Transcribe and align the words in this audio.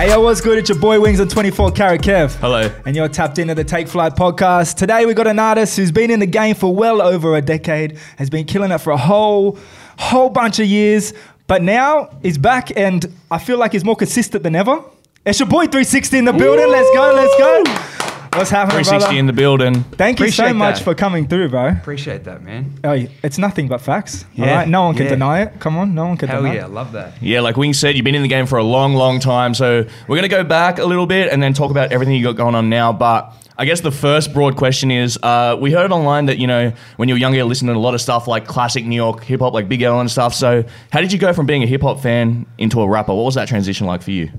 Hey, 0.00 0.08
yo, 0.08 0.18
what's 0.22 0.40
good? 0.40 0.56
It's 0.56 0.70
your 0.70 0.78
boy 0.78 0.98
Wings 0.98 1.20
on 1.20 1.28
24 1.28 1.72
Karat 1.72 2.00
Kev. 2.00 2.34
Hello. 2.36 2.74
And 2.86 2.96
you're 2.96 3.06
tapped 3.06 3.36
into 3.36 3.54
the 3.54 3.64
Take 3.64 3.86
Flight 3.86 4.16
podcast. 4.16 4.76
Today 4.76 5.04
we 5.04 5.12
got 5.12 5.26
an 5.26 5.38
artist 5.38 5.76
who's 5.76 5.92
been 5.92 6.10
in 6.10 6.20
the 6.20 6.26
game 6.26 6.54
for 6.54 6.74
well 6.74 7.02
over 7.02 7.36
a 7.36 7.42
decade, 7.42 7.98
has 8.16 8.30
been 8.30 8.46
killing 8.46 8.70
it 8.70 8.78
for 8.78 8.94
a 8.94 8.96
whole, 8.96 9.58
whole 9.98 10.30
bunch 10.30 10.58
of 10.58 10.64
years, 10.64 11.12
but 11.46 11.62
now 11.62 12.08
he's 12.22 12.38
back 12.38 12.74
and 12.78 13.14
I 13.30 13.36
feel 13.36 13.58
like 13.58 13.72
he's 13.72 13.84
more 13.84 13.94
consistent 13.94 14.42
than 14.42 14.56
ever. 14.56 14.82
It's 15.26 15.38
your 15.38 15.50
boy 15.50 15.66
360 15.66 16.16
in 16.16 16.24
the 16.24 16.32
building. 16.32 16.70
Let's 16.70 16.88
go, 16.96 17.12
let's 17.14 17.36
go. 17.36 17.99
What's 18.32 18.50
happening, 18.50 18.84
360 18.84 19.06
brother? 19.06 19.18
in 19.18 19.26
the 19.26 19.32
building. 19.32 19.82
Thank 19.96 20.20
you 20.20 20.30
so 20.30 20.54
much 20.54 20.78
that. 20.78 20.84
for 20.84 20.94
coming 20.94 21.26
through, 21.26 21.48
bro. 21.48 21.70
Appreciate 21.70 22.24
that, 22.24 22.42
man. 22.42 22.78
Oh, 22.84 22.92
it's 23.24 23.38
nothing 23.38 23.66
but 23.66 23.80
facts. 23.80 24.24
Yeah, 24.34 24.58
right, 24.58 24.68
no 24.68 24.84
one 24.84 24.94
can 24.94 25.04
yeah. 25.04 25.10
deny 25.10 25.42
it. 25.42 25.58
Come 25.58 25.76
on, 25.76 25.96
no 25.96 26.06
one 26.06 26.16
can 26.16 26.28
deny 26.28 26.38
it. 26.38 26.42
Hell 26.42 26.52
deny 26.52 26.60
yeah, 26.60 26.66
it. 26.66 26.70
love 26.70 26.92
that. 26.92 27.20
Yeah, 27.20 27.40
like 27.40 27.56
Wing 27.56 27.72
said, 27.72 27.96
you've 27.96 28.04
been 28.04 28.14
in 28.14 28.22
the 28.22 28.28
game 28.28 28.46
for 28.46 28.56
a 28.56 28.62
long, 28.62 28.94
long 28.94 29.18
time. 29.18 29.52
So 29.52 29.84
we're 30.06 30.16
going 30.16 30.22
to 30.22 30.28
go 30.28 30.44
back 30.44 30.78
a 30.78 30.84
little 30.84 31.06
bit 31.06 31.32
and 31.32 31.42
then 31.42 31.54
talk 31.54 31.72
about 31.72 31.90
everything 31.90 32.14
you 32.14 32.22
got 32.22 32.36
going 32.36 32.54
on 32.54 32.70
now. 32.70 32.92
But 32.92 33.34
I 33.58 33.64
guess 33.64 33.80
the 33.80 33.90
first 33.90 34.32
broad 34.32 34.56
question 34.56 34.92
is 34.92 35.18
uh, 35.24 35.56
we 35.60 35.72
heard 35.72 35.90
online 35.90 36.26
that, 36.26 36.38
you 36.38 36.46
know, 36.46 36.72
when 36.98 37.08
you 37.08 37.16
were 37.16 37.18
younger, 37.18 37.38
you 37.38 37.44
listened 37.44 37.68
to 37.68 37.74
a 37.74 37.78
lot 37.78 37.94
of 37.94 38.00
stuff 38.00 38.28
like 38.28 38.46
classic 38.46 38.84
New 38.84 38.94
York 38.94 39.24
hip 39.24 39.40
hop, 39.40 39.54
like 39.54 39.68
Big 39.68 39.82
L 39.82 39.98
and 39.98 40.08
stuff. 40.08 40.34
So 40.34 40.64
how 40.92 41.00
did 41.00 41.12
you 41.12 41.18
go 41.18 41.32
from 41.32 41.46
being 41.46 41.64
a 41.64 41.66
hip 41.66 41.82
hop 41.82 42.00
fan 42.00 42.46
into 42.58 42.80
a 42.80 42.88
rapper? 42.88 43.12
What 43.12 43.24
was 43.24 43.34
that 43.34 43.48
transition 43.48 43.88
like 43.88 44.02
for 44.02 44.12
you? 44.12 44.30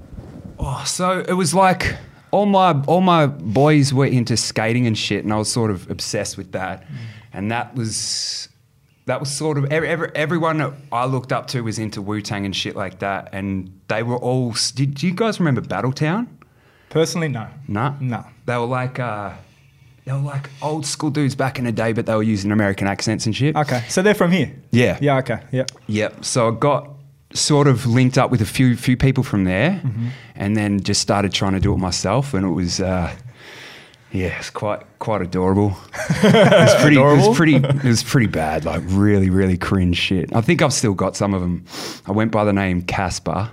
Oh, 0.58 0.82
so 0.88 1.20
it 1.28 1.34
was 1.34 1.54
like 1.54 1.98
all 2.32 2.46
my 2.46 2.72
all 2.88 3.02
my 3.02 3.28
boys 3.28 3.94
were 3.94 4.06
into 4.06 4.36
skating 4.38 4.88
and 4.88 4.98
shit, 4.98 5.24
and 5.24 5.34
I 5.34 5.38
was 5.38 5.52
sort 5.52 5.72
of 5.72 5.90
obsessed 5.90 6.38
with 6.38 6.52
that. 6.54 6.86
And 7.34 7.52
that 7.52 7.76
was 7.76 8.50
that 9.06 9.20
was 9.20 9.32
sort 9.32 9.58
of 9.58 9.66
every, 9.72 9.88
every, 9.90 10.12
everyone 10.16 10.58
that 10.60 10.74
I 10.92 11.06
looked 11.06 11.32
up 11.32 11.48
to 11.48 11.62
was 11.62 11.80
into 11.80 12.02
Wu 12.02 12.22
Tang 12.22 12.46
and 12.46 12.56
shit 12.56 12.76
like 12.76 13.00
that, 13.00 13.30
and 13.34 13.72
they 13.88 14.04
were 14.04 14.18
all. 14.18 14.54
Did, 14.76 14.96
do 14.96 15.08
you 15.08 15.14
guys 15.14 15.40
remember 15.40 15.62
Battletown? 15.62 16.28
Personally, 16.90 17.30
no. 17.30 17.48
No, 17.68 17.96
No. 18.00 18.26
They 18.46 18.58
were 18.58 18.66
like. 18.66 19.00
Uh, 19.00 19.34
they 20.06 20.12
were 20.14 20.18
like 20.18 20.50
old 20.64 20.86
school 20.86 21.12
dudes 21.12 21.36
back 21.36 21.60
in 21.60 21.66
the 21.66 21.72
day, 21.72 21.94
but 21.94 22.06
they 22.08 22.16
were 22.16 22.24
using 22.24 22.52
American 22.52 22.88
accents 22.88 23.28
and 23.28 23.36
shit. 23.36 23.56
Okay, 23.56 23.84
so 23.88 24.02
they're 24.02 24.16
from 24.16 24.32
here. 24.32 24.52
Yeah. 24.72 24.98
Yeah. 25.00 25.18
Okay. 25.20 25.40
Yeah. 25.52 25.66
Yep. 25.88 26.26
So 26.26 26.48
I 26.50 26.52
got 26.58 26.90
sort 27.34 27.68
of 27.68 27.86
linked 27.86 28.18
up 28.18 28.32
with 28.32 28.42
a 28.42 28.46
few 28.46 28.76
few 28.76 28.98
people 28.98 29.24
from 29.24 29.44
there, 29.44 29.82
and 30.36 30.56
then 30.56 30.82
just 30.82 31.02
started 31.02 31.32
trying 31.34 31.54
to 31.54 31.60
do 31.60 31.74
it 31.74 31.78
myself, 31.78 32.34
and 32.34 32.46
it 32.46 32.52
was. 32.52 32.80
Uh, 32.80 33.14
yeah, 34.14 34.38
it's 34.38 34.50
quite 34.50 34.82
quite 35.00 35.22
adorable. 35.22 35.78
it 36.24 36.52
was 36.52 36.76
pretty. 36.82 36.98
It 36.98 37.02
was 37.02 37.36
pretty. 37.38 37.56
It 37.56 37.84
was 37.84 38.04
pretty 38.04 38.28
bad. 38.28 38.66
Like 38.66 38.82
really, 38.86 39.30
really 39.30 39.58
cringe 39.58 39.96
shit. 39.96 40.36
I 40.36 40.42
think 40.42 40.62
I've 40.62 40.74
still 40.74 40.94
got 40.94 41.16
some 41.16 41.34
of 41.34 41.42
them. 41.42 41.66
I 42.06 42.12
went 42.12 42.32
by 42.32 42.44
the 42.44 42.52
name 42.52 42.82
Kaspah. 42.82 43.50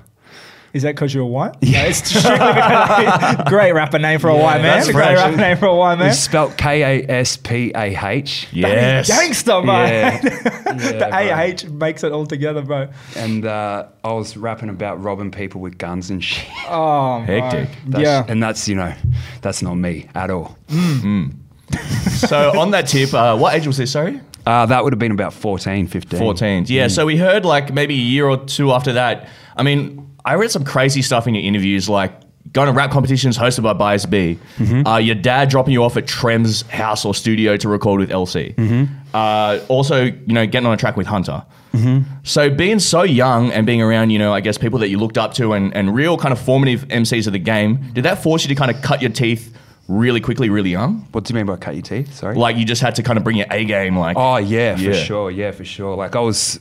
Is 0.74 0.83
that 0.83 0.94
because 0.94 1.14
you're 1.14 1.24
white? 1.24 1.55
Yeah. 1.62 1.83
No, 1.83 1.88
it's 1.88 1.98
strictly 1.98 2.30
because 2.30 3.48
great 3.48 3.72
rapper 3.72 3.98
name 3.98 4.19
for 4.20 4.28
a 4.28 4.36
white 4.36 4.61
man. 4.61 4.78
that's 4.78 4.88
A 4.88 4.92
great 4.92 5.05
fresh. 5.05 5.16
rapper 5.16 5.36
name 5.36 5.56
for 5.56 5.66
a 5.66 5.75
white 5.75 5.98
man. 5.98 6.08
It's 6.10 6.19
spelled 6.19 6.56
K 6.58 6.83
A 6.83 7.10
S 7.10 7.36
P 7.38 7.72
A 7.75 7.97
H. 8.06 8.48
Yes. 8.52 9.08
Gangster, 9.08 9.62
bro. 9.62 9.64
Yeah. 9.84 10.20
the 10.20 11.08
Yeah, 11.10 11.52
AH 11.66 11.70
makes 11.72 12.05
it 12.05 12.12
all 12.12 12.27
together, 12.27 12.60
bro. 12.62 12.88
And 13.16 13.47
uh, 13.47 13.86
I 14.05 14.12
was 14.12 14.36
rapping 14.36 14.69
about 14.69 15.02
robbing 15.02 15.30
people 15.30 15.60
with 15.60 15.78
guns 15.78 16.10
and 16.10 16.22
shit. 16.22 16.47
Oh, 16.69 17.20
Hectic. 17.22 17.70
That's- 17.86 18.03
Yeah. 18.03 18.25
And 18.28 18.42
that's 18.42 18.69
you 18.69 18.75
know, 18.75 18.92
that's 19.41 19.62
not 19.62 19.75
me 19.77 20.08
at 20.14 20.30
all. 20.30 20.58
So 22.19 22.58
on 22.58 22.70
that 22.72 22.88
tip, 22.88 23.12
uh, 23.14 23.36
what 23.36 23.55
age 23.55 23.66
was 23.66 23.77
this, 23.77 23.92
sorry? 23.92 24.20
Uh, 24.47 24.64
that 24.66 24.82
would 24.82 24.92
have 24.92 24.98
been 24.98 25.12
about 25.12 25.32
14, 25.34 25.86
15. 25.86 26.19
14. 26.19 26.64
Yeah, 26.69 26.88
so 26.88 27.05
we 27.06 27.16
heard 27.16 27.44
like 27.44 27.72
maybe 27.72 27.94
a 27.94 27.98
year 27.98 28.27
or 28.28 28.38
two 28.38 28.72
after 28.72 28.94
that. 28.94 29.28
I 29.56 29.62
mean, 29.62 30.10
I 30.24 30.34
read 30.34 30.50
some 30.50 30.64
crazy 30.64 31.02
stuff 31.02 31.27
in 31.27 31.34
your 31.34 31.44
interviews, 31.44 31.88
like 31.88 32.12
going 32.52 32.66
to 32.66 32.72
rap 32.72 32.91
competitions 32.91 33.36
hosted 33.36 33.62
by 33.62 33.72
Bias 33.74 34.06
B. 34.06 34.38
Uh, 34.86 34.97
your 34.97 35.14
dad 35.14 35.48
dropping 35.50 35.72
you 35.75 35.84
off 35.84 35.97
at 35.97 36.06
Trem's 36.06 36.62
house 36.62 37.04
or 37.04 37.15
studio 37.15 37.56
to 37.59 37.69
record 37.69 38.00
with 38.00 38.10
LC. 38.10 38.54
Uh, 39.15 39.60
also, 39.69 40.04
you 40.04 40.32
know, 40.32 40.47
getting 40.47 40.66
on 40.66 40.72
a 40.75 40.76
track 40.76 40.97
with 40.97 41.06
Hunter. 41.06 41.44
So 42.25 42.50
being 42.50 42.81
so 42.81 43.03
young 43.03 43.53
and 43.53 43.65
being 43.65 43.81
around, 43.81 44.10
you 44.10 44.19
know, 44.19 44.32
I 44.34 44.41
guess 44.41 44.59
people 44.59 44.81
that 44.81 44.88
you 44.88 44.98
looked 44.98 45.16
up 45.16 45.34
to 45.34 45.53
and, 45.53 45.72
and 45.76 45.94
real 45.94 46.19
kind 46.19 46.32
of 46.32 46.41
formative 46.41 46.88
MCs 46.88 47.26
of 47.28 47.32
the 47.32 47.38
game, 47.38 47.93
did 47.93 48.04
that 48.04 48.22
force 48.22 48.43
you 48.43 48.48
to 48.48 48.54
kind 48.56 48.70
of 48.70 48.82
cut 48.82 49.00
your 49.00 49.12
teeth 49.12 49.54
really 49.87 50.20
quickly, 50.20 50.50
really 50.50 50.70
young? 50.70 51.06
What 51.12 51.25
do 51.25 51.32
you 51.32 51.37
mean 51.37 51.47
by 51.47 51.56
cut 51.56 51.75
your 51.75 51.82
teeth? 51.82 52.12
Sorry. 52.14 52.34
Like 52.34 52.56
you 52.56 52.64
just 52.64 52.82
had 52.82 52.97
to 52.97 53.03
kind 53.03 53.16
of 53.16 53.22
bring 53.25 53.37
your 53.37 53.47
A 53.50 53.64
game, 53.64 53.97
like 53.97 54.16
oh 54.19 54.38
yeah, 54.38 54.75
for 54.76 54.81
sure. 54.94 55.31
Yeah, 55.31 55.53
for 55.53 55.64
sure. 55.64 55.94
Like 55.97 56.16
I 56.16 56.20
was, 56.20 56.59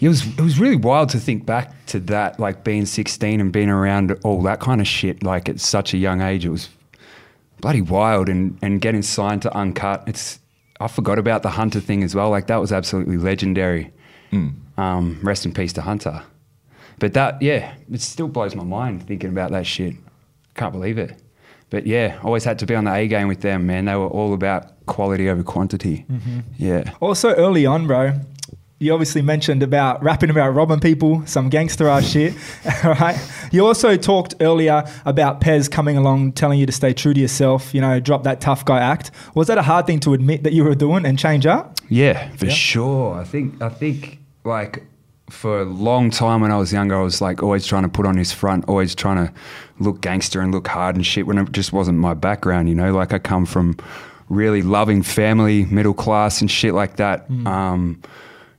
it 0.00 0.08
was 0.08 0.26
it 0.26 0.40
was 0.40 0.58
really 0.58 0.76
wild 0.76 1.08
to 1.10 1.18
think 1.18 1.44
back 1.46 1.86
to 1.86 2.00
that, 2.00 2.38
like 2.38 2.64
being 2.64 2.86
16 2.86 3.40
and 3.40 3.52
being 3.52 3.68
around 3.68 4.16
all 4.24 4.42
that 4.42 4.60
kind 4.60 4.80
of 4.80 4.86
shit. 4.86 5.22
Like 5.22 5.48
at 5.48 5.60
such 5.60 5.94
a 5.94 5.98
young 5.98 6.20
age, 6.20 6.44
it 6.44 6.50
was 6.50 6.68
bloody 7.60 7.82
wild. 7.82 8.28
And 8.28 8.58
and 8.62 8.80
getting 8.80 9.02
signed 9.02 9.42
to 9.42 9.56
Uncut, 9.56 10.04
it's 10.06 10.38
I 10.80 10.88
forgot 10.88 11.18
about 11.18 11.42
the 11.42 11.50
Hunter 11.50 11.80
thing 11.80 12.02
as 12.04 12.14
well. 12.14 12.30
Like 12.30 12.46
that 12.46 12.58
was 12.58 12.72
absolutely 12.72 13.16
legendary. 13.16 13.92
Um, 14.76 15.18
rest 15.22 15.44
in 15.46 15.52
peace 15.52 15.72
to 15.72 15.82
Hunter. 15.82 16.22
But 17.00 17.14
that, 17.14 17.40
yeah, 17.40 17.74
it 17.90 18.00
still 18.00 18.28
blows 18.28 18.54
my 18.54 18.64
mind 18.64 19.06
thinking 19.06 19.30
about 19.30 19.50
that 19.52 19.66
shit. 19.66 19.94
Can't 20.54 20.72
believe 20.72 20.98
it. 20.98 21.20
But 21.70 21.86
yeah, 21.86 22.18
always 22.22 22.44
had 22.44 22.58
to 22.60 22.66
be 22.66 22.74
on 22.74 22.84
the 22.84 22.92
A 22.94 23.06
game 23.08 23.28
with 23.28 23.40
them, 23.40 23.66
man. 23.66 23.86
They 23.86 23.94
were 23.94 24.06
all 24.06 24.34
about 24.34 24.84
quality 24.86 25.28
over 25.28 25.42
quantity. 25.42 26.04
Yeah. 26.58 26.92
Also, 27.00 27.34
early 27.34 27.66
on, 27.66 27.86
bro, 27.86 28.12
you 28.80 28.92
obviously 28.92 29.22
mentioned 29.22 29.62
about 29.62 30.02
rapping 30.02 30.30
about 30.30 30.50
robbing 30.54 30.78
people, 30.80 31.22
some 31.26 31.48
gangster 31.48 31.88
ass 31.88 32.06
shit. 32.08 32.34
All 32.84 32.94
right. 33.00 33.18
You 33.50 33.66
also 33.66 33.96
talked 33.96 34.34
earlier 34.40 34.84
about 35.04 35.40
Pez 35.40 35.68
coming 35.70 35.96
along, 35.96 36.32
telling 36.32 36.58
you 36.60 36.66
to 36.66 36.72
stay 36.72 36.92
true 36.92 37.12
to 37.12 37.20
yourself. 37.20 37.74
You 37.74 37.80
know, 37.80 37.98
drop 37.98 38.22
that 38.22 38.40
tough 38.40 38.64
guy 38.64 38.78
act. 38.78 39.10
Was 39.34 39.48
that 39.48 39.58
a 39.58 39.62
hard 39.62 39.86
thing 39.86 39.98
to 40.00 40.14
admit 40.14 40.44
that 40.44 40.52
you 40.52 40.62
were 40.64 40.76
doing 40.76 41.04
and 41.06 41.18
change 41.18 41.44
up? 41.46 41.76
Yeah, 41.88 42.30
for 42.36 42.46
Yeah. 42.46 42.52
sure. 42.52 43.14
I 43.16 43.24
think 43.24 43.60
I 43.60 43.68
think 43.68 44.18
like 44.44 44.84
for 45.28 45.60
a 45.60 45.64
long 45.64 46.10
time 46.10 46.40
when 46.40 46.52
I 46.52 46.56
was 46.56 46.72
younger, 46.72 46.96
I 46.96 47.02
was 47.02 47.20
like 47.20 47.42
always 47.42 47.66
trying 47.66 47.82
to 47.82 47.88
put 47.88 48.06
on 48.06 48.16
this 48.16 48.32
front, 48.32 48.64
always 48.68 48.94
trying 48.94 49.26
to 49.26 49.32
look 49.80 50.00
gangster 50.00 50.40
and 50.40 50.52
look 50.54 50.68
hard 50.68 50.94
and 50.96 51.04
shit 51.04 51.26
when 51.26 51.36
it 51.36 51.50
just 51.52 51.72
wasn't 51.72 51.98
my 51.98 52.14
background, 52.14 52.68
you 52.68 52.74
know? 52.74 52.92
Like 52.94 53.12
I 53.12 53.18
come 53.18 53.44
from 53.44 53.76
really 54.28 54.62
loving 54.62 55.02
family, 55.02 55.64
middle 55.66 55.94
class 55.94 56.40
and 56.40 56.50
shit 56.50 56.74
like 56.74 56.96
that. 56.96 57.26
Um, 57.44 58.00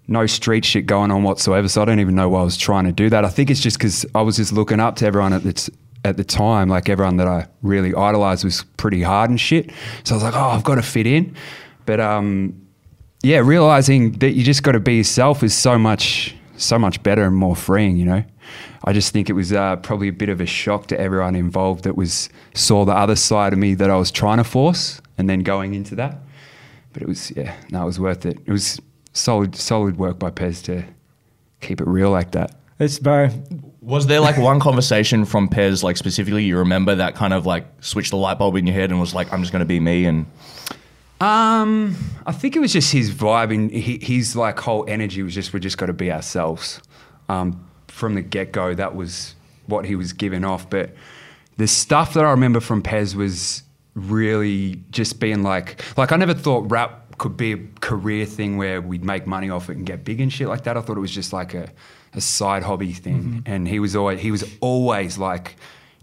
no 0.10 0.26
street 0.26 0.66
shit 0.66 0.86
going 0.86 1.12
on 1.12 1.24
whatsoever. 1.24 1.68
So 1.68 1.82
I 1.82 1.86
don't 1.86 2.00
even 2.00 2.16
know 2.16 2.30
why 2.30 2.42
I 2.42 2.44
was 2.44 2.58
trying 2.58 2.86
to 2.86 2.92
do 2.92 3.10
that. 3.10 3.24
I 3.24 3.30
think 3.30 3.50
it's 3.50 3.62
just 3.62 3.78
because 3.78 4.06
I 4.16 4.22
was 4.22 4.38
just 4.38 4.52
looking 4.52 4.80
up 4.80 4.96
to 4.98 5.06
everyone 5.06 5.34
at 5.34 5.44
the, 5.44 5.70
at 6.04 6.18
the 6.18 6.24
time. 6.24 6.68
Like 6.68 6.90
everyone 6.90 7.18
that 7.18 7.28
I 7.28 7.48
really 7.62 7.94
idolized 7.94 8.44
was 8.44 8.64
pretty 8.78 9.02
hard 9.02 9.30
and 9.30 9.40
shit. 9.40 9.72
So 10.04 10.16
I 10.16 10.18
was 10.18 10.24
like, 10.24 10.36
oh, 10.36 10.50
I've 10.50 10.64
got 10.64 10.76
to 10.76 10.82
fit 10.82 11.06
in. 11.06 11.36
But 11.86 12.00
um, 12.00 12.68
yeah, 13.22 13.38
realizing 13.38 14.14
that 14.20 14.32
you 14.32 14.44
just 14.44 14.64
got 14.64 14.74
to 14.74 14.80
be 14.80 14.96
yourself 14.96 15.44
is 15.44 15.56
so 15.56 15.78
much, 15.78 16.36
so 16.58 16.80
much 16.80 17.02
better 17.04 17.24
and 17.24 17.36
more 17.36 17.56
freeing. 17.56 17.98
You 17.98 18.06
know, 18.06 18.24
I 18.86 18.94
just 18.94 19.14
think 19.14 19.30
it 19.30 19.34
was 19.34 19.54
uh, 19.54 19.76
probably 19.78 20.08
a 20.08 20.14
bit 20.14 20.30
of 20.30 20.42
a 20.42 20.46
shock 20.46 20.88
to 20.88 21.00
everyone 21.00 21.36
involved 21.36 21.84
that 21.84 21.96
was 21.96 22.30
saw 22.54 22.86
the 22.86 22.94
other 22.94 23.16
side 23.16 23.54
of 23.54 23.60
me 23.60 23.76
that 23.76 23.90
I 23.90 23.96
was 23.96 24.12
trying 24.12 24.38
to 24.38 24.44
force, 24.44 25.02
and 25.18 25.30
then 25.30 25.42
going 25.42 25.74
into 25.76 25.96
that. 25.96 26.18
But 26.94 27.04
it 27.04 27.08
was 27.08 27.32
yeah, 27.32 27.56
no, 27.70 27.84
it 27.84 27.86
was 27.86 28.00
worth 28.00 28.26
it. 28.26 28.40
It 28.46 28.52
was 28.52 28.80
solid, 29.14 29.56
solid 29.56 29.98
work 29.98 30.20
by 30.20 30.30
Pez 30.32 30.64
to 30.66 30.84
keep 31.62 31.82
it 31.82 31.88
real 31.88 32.10
like 32.10 32.32
that. 32.32 32.56
It's, 32.80 32.98
bro, 32.98 33.30
Was 33.82 34.08
there 34.08 34.22
like 34.22 34.38
one 34.38 34.60
conversation 34.60 35.26
from 35.26 35.50
Pez, 35.50 35.84
like 35.84 35.98
specifically, 35.98 36.46
you 36.46 36.58
remember 36.58 36.96
that 36.96 37.16
kind 37.16 37.34
of 37.34 37.46
like 37.46 37.66
switched 37.82 38.12
the 38.12 38.18
light 38.18 38.38
bulb 38.40 38.56
in 38.56 38.66
your 38.66 38.76
head 38.76 38.90
and 38.92 39.00
was 39.00 39.14
like, 39.14 39.32
I'm 39.34 39.42
just 39.42 39.52
going 39.52 39.60
to 39.60 39.66
be 39.66 39.80
me? 39.82 40.06
And 40.06 40.26
Um, 41.20 41.98
I 42.26 42.32
think 42.32 42.56
it 42.56 42.60
was 42.60 42.72
just 42.72 42.94
his 42.94 43.12
vibe 43.12 43.54
and 43.54 43.70
his 43.72 44.36
like 44.36 44.58
whole 44.60 44.86
energy 44.88 45.22
was 45.22 45.34
just 45.34 45.52
we 45.52 45.60
just 45.60 45.78
got 45.78 45.88
to 45.88 45.94
be 45.94 46.12
ourselves. 46.12 46.82
Um, 47.28 47.66
from 47.88 48.16
the 48.16 48.22
get 48.22 48.54
go, 48.54 48.74
that 48.74 48.96
was 48.96 49.36
what 49.68 49.84
he 49.86 49.96
was 49.96 50.14
giving 50.14 50.46
off. 50.46 50.70
But 50.70 50.96
the 51.58 51.68
stuff 51.68 52.14
that 52.14 52.24
I 52.24 52.32
remember 52.32 52.62
from 52.62 52.82
Pez 52.82 53.16
was 53.16 53.64
really 53.96 54.82
just 54.92 55.20
being 55.20 55.44
like, 55.44 55.84
like 55.98 56.14
I 56.14 56.16
never 56.16 56.34
thought 56.34 56.72
rap 56.72 57.09
could 57.20 57.38
be 57.38 57.54
a 57.54 57.58
career 57.82 58.26
thing 58.26 58.58
where 58.58 58.82
we'd 58.82 59.04
make 59.04 59.28
money 59.28 59.50
off 59.50 59.70
it 59.70 59.78
and 59.78 59.86
get 59.86 60.04
big 60.04 60.20
and 60.20 60.34
shit 60.34 60.48
like 60.48 60.64
that. 60.64 60.76
I 60.76 60.82
thought 60.82 60.98
it 60.98 61.02
was 61.02 61.12
just 61.12 61.32
like 61.32 61.54
a, 61.54 61.70
a 62.14 62.22
side 62.22 62.64
hobby 62.64 62.94
thing. 62.94 63.24
Mm-hmm. 63.24 63.40
And 63.46 63.68
he 63.68 63.80
was 63.80 63.96
always 63.96 64.20
he 64.20 64.32
was 64.32 64.44
always 64.62 65.18
like 65.18 65.56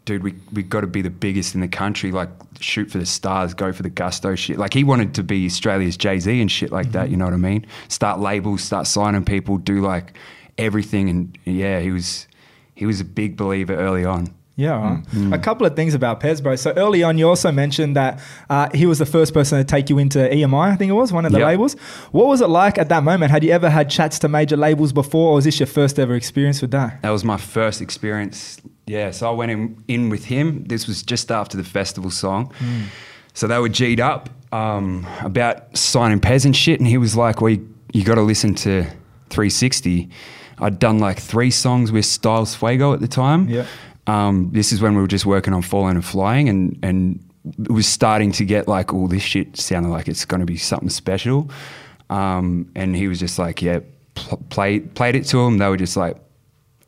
dude, 0.06 0.22
we 0.22 0.34
we 0.52 0.62
got 0.62 0.80
to 0.80 0.86
be 0.86 1.02
the 1.02 1.10
biggest 1.10 1.54
in 1.54 1.60
the 1.60 1.68
country. 1.68 2.10
Like, 2.10 2.30
shoot 2.60 2.90
for 2.90 2.96
the 2.96 3.04
stars, 3.04 3.52
go 3.52 3.72
for 3.72 3.82
the 3.82 3.90
gusto 3.90 4.34
shit. 4.34 4.56
Like, 4.56 4.72
he 4.72 4.84
wanted 4.84 5.14
to 5.14 5.22
be 5.22 5.44
Australia's 5.44 5.98
Jay 5.98 6.18
Z 6.18 6.40
and 6.40 6.50
shit 6.50 6.72
like 6.72 6.92
that. 6.92 7.04
Mm-hmm. 7.04 7.10
You 7.10 7.16
know 7.18 7.24
what 7.26 7.34
I 7.34 7.38
mean? 7.38 7.66
Start 7.88 8.20
labels, 8.20 8.62
start 8.62 8.86
signing 8.86 9.24
people, 9.24 9.58
do 9.58 9.82
like 9.82 10.16
everything. 10.56 11.10
And 11.10 11.38
yeah, 11.44 11.80
he 11.80 11.90
was 11.90 12.26
he 12.74 12.86
was 12.86 13.00
a 13.00 13.04
big 13.04 13.36
believer 13.36 13.74
early 13.74 14.06
on. 14.06 14.32
Yeah. 14.58 15.02
Mm. 15.12 15.34
a 15.34 15.38
couple 15.38 15.66
of 15.66 15.76
things 15.76 15.92
about 15.92 16.20
Pez, 16.20 16.42
bro. 16.42 16.56
So 16.56 16.72
early 16.76 17.02
on, 17.02 17.18
you 17.18 17.28
also 17.28 17.52
mentioned 17.52 17.94
that 17.96 18.20
uh, 18.48 18.68
he 18.74 18.86
was 18.86 18.98
the 18.98 19.04
first 19.04 19.34
person 19.34 19.58
to 19.58 19.64
take 19.64 19.90
you 19.90 19.98
into 19.98 20.18
EMI. 20.18 20.72
I 20.72 20.76
think 20.76 20.88
it 20.88 20.94
was 20.94 21.12
one 21.12 21.26
of 21.26 21.32
the 21.32 21.40
Yep. 21.40 21.46
labels. 21.46 21.74
What 22.10 22.26
was 22.26 22.40
it 22.40 22.48
like 22.48 22.78
at 22.78 22.88
that 22.88 23.04
moment? 23.04 23.30
Had 23.32 23.44
you 23.44 23.52
ever 23.52 23.68
had 23.68 23.90
chats 23.90 24.18
to 24.20 24.28
major 24.28 24.56
labels 24.56 24.94
before, 24.94 25.32
or 25.32 25.34
was 25.34 25.44
this 25.44 25.60
your 25.60 25.66
first 25.66 25.98
ever 25.98 26.14
experience 26.14 26.62
with 26.62 26.70
that? 26.70 27.02
That 27.02 27.10
was 27.10 27.22
my 27.22 27.36
first 27.36 27.82
experience. 27.82 28.58
Yeah, 28.86 29.10
so 29.10 29.28
I 29.28 29.34
went 29.34 29.50
in, 29.52 29.84
in 29.88 30.08
with 30.08 30.24
him. 30.24 30.64
This 30.64 30.86
was 30.86 31.02
just 31.02 31.30
after 31.30 31.56
the 31.58 31.64
festival 31.64 32.10
song. 32.10 32.50
So 33.34 33.46
they 33.46 33.58
were 33.58 33.68
G'd 33.68 34.00
up 34.00 34.30
um, 34.52 35.06
about 35.22 35.76
signing 35.76 36.20
Pez 36.20 36.46
and 36.46 36.56
shit. 36.56 36.80
And 36.80 36.88
he 36.88 36.96
was 36.96 37.14
like, 37.14 37.42
Well, 37.42 37.50
you, 37.50 37.68
you 37.92 38.04
got 38.04 38.14
to 38.14 38.22
listen 38.22 38.54
to 38.54 38.84
360. 39.30 40.08
I'd 40.58 40.78
done 40.78 40.98
like 40.98 41.18
three 41.18 41.50
songs 41.50 41.92
with 41.92 42.06
Styalz 42.06 42.56
Fuego 42.56 42.94
at 42.94 43.00
the 43.00 43.08
time. 43.08 43.48
Yeah. 43.50 43.66
Um, 44.06 44.50
this 44.52 44.72
is 44.72 44.80
when 44.80 44.94
we 44.94 45.00
were 45.02 45.08
just 45.08 45.26
working 45.26 45.52
on 45.52 45.62
Falling 45.62 45.96
and 45.96 46.04
Flying. 46.04 46.48
And, 46.48 46.78
and 46.82 47.28
it 47.58 47.70
was 47.70 47.86
starting 47.86 48.32
to 48.32 48.44
get 48.44 48.68
like, 48.68 48.92
all 48.92 49.08
this 49.08 49.22
shit 49.22 49.56
sounded 49.56 49.88
like 49.88 50.08
it's 50.08 50.24
going 50.24 50.40
to 50.40 50.46
be 50.46 50.56
something 50.56 50.90
special. 50.90 51.50
Um, 52.10 52.70
and 52.74 52.94
he 52.94 53.08
was 53.08 53.18
just 53.18 53.38
like, 53.38 53.62
Yeah, 53.62 53.80
pl- 54.14 54.42
play, 54.48 54.80
played 54.80 55.16
it 55.16 55.24
to 55.26 55.40
him. 55.40 55.58
They 55.58 55.68
were 55.68 55.76
just 55.76 55.96
like, 55.96 56.16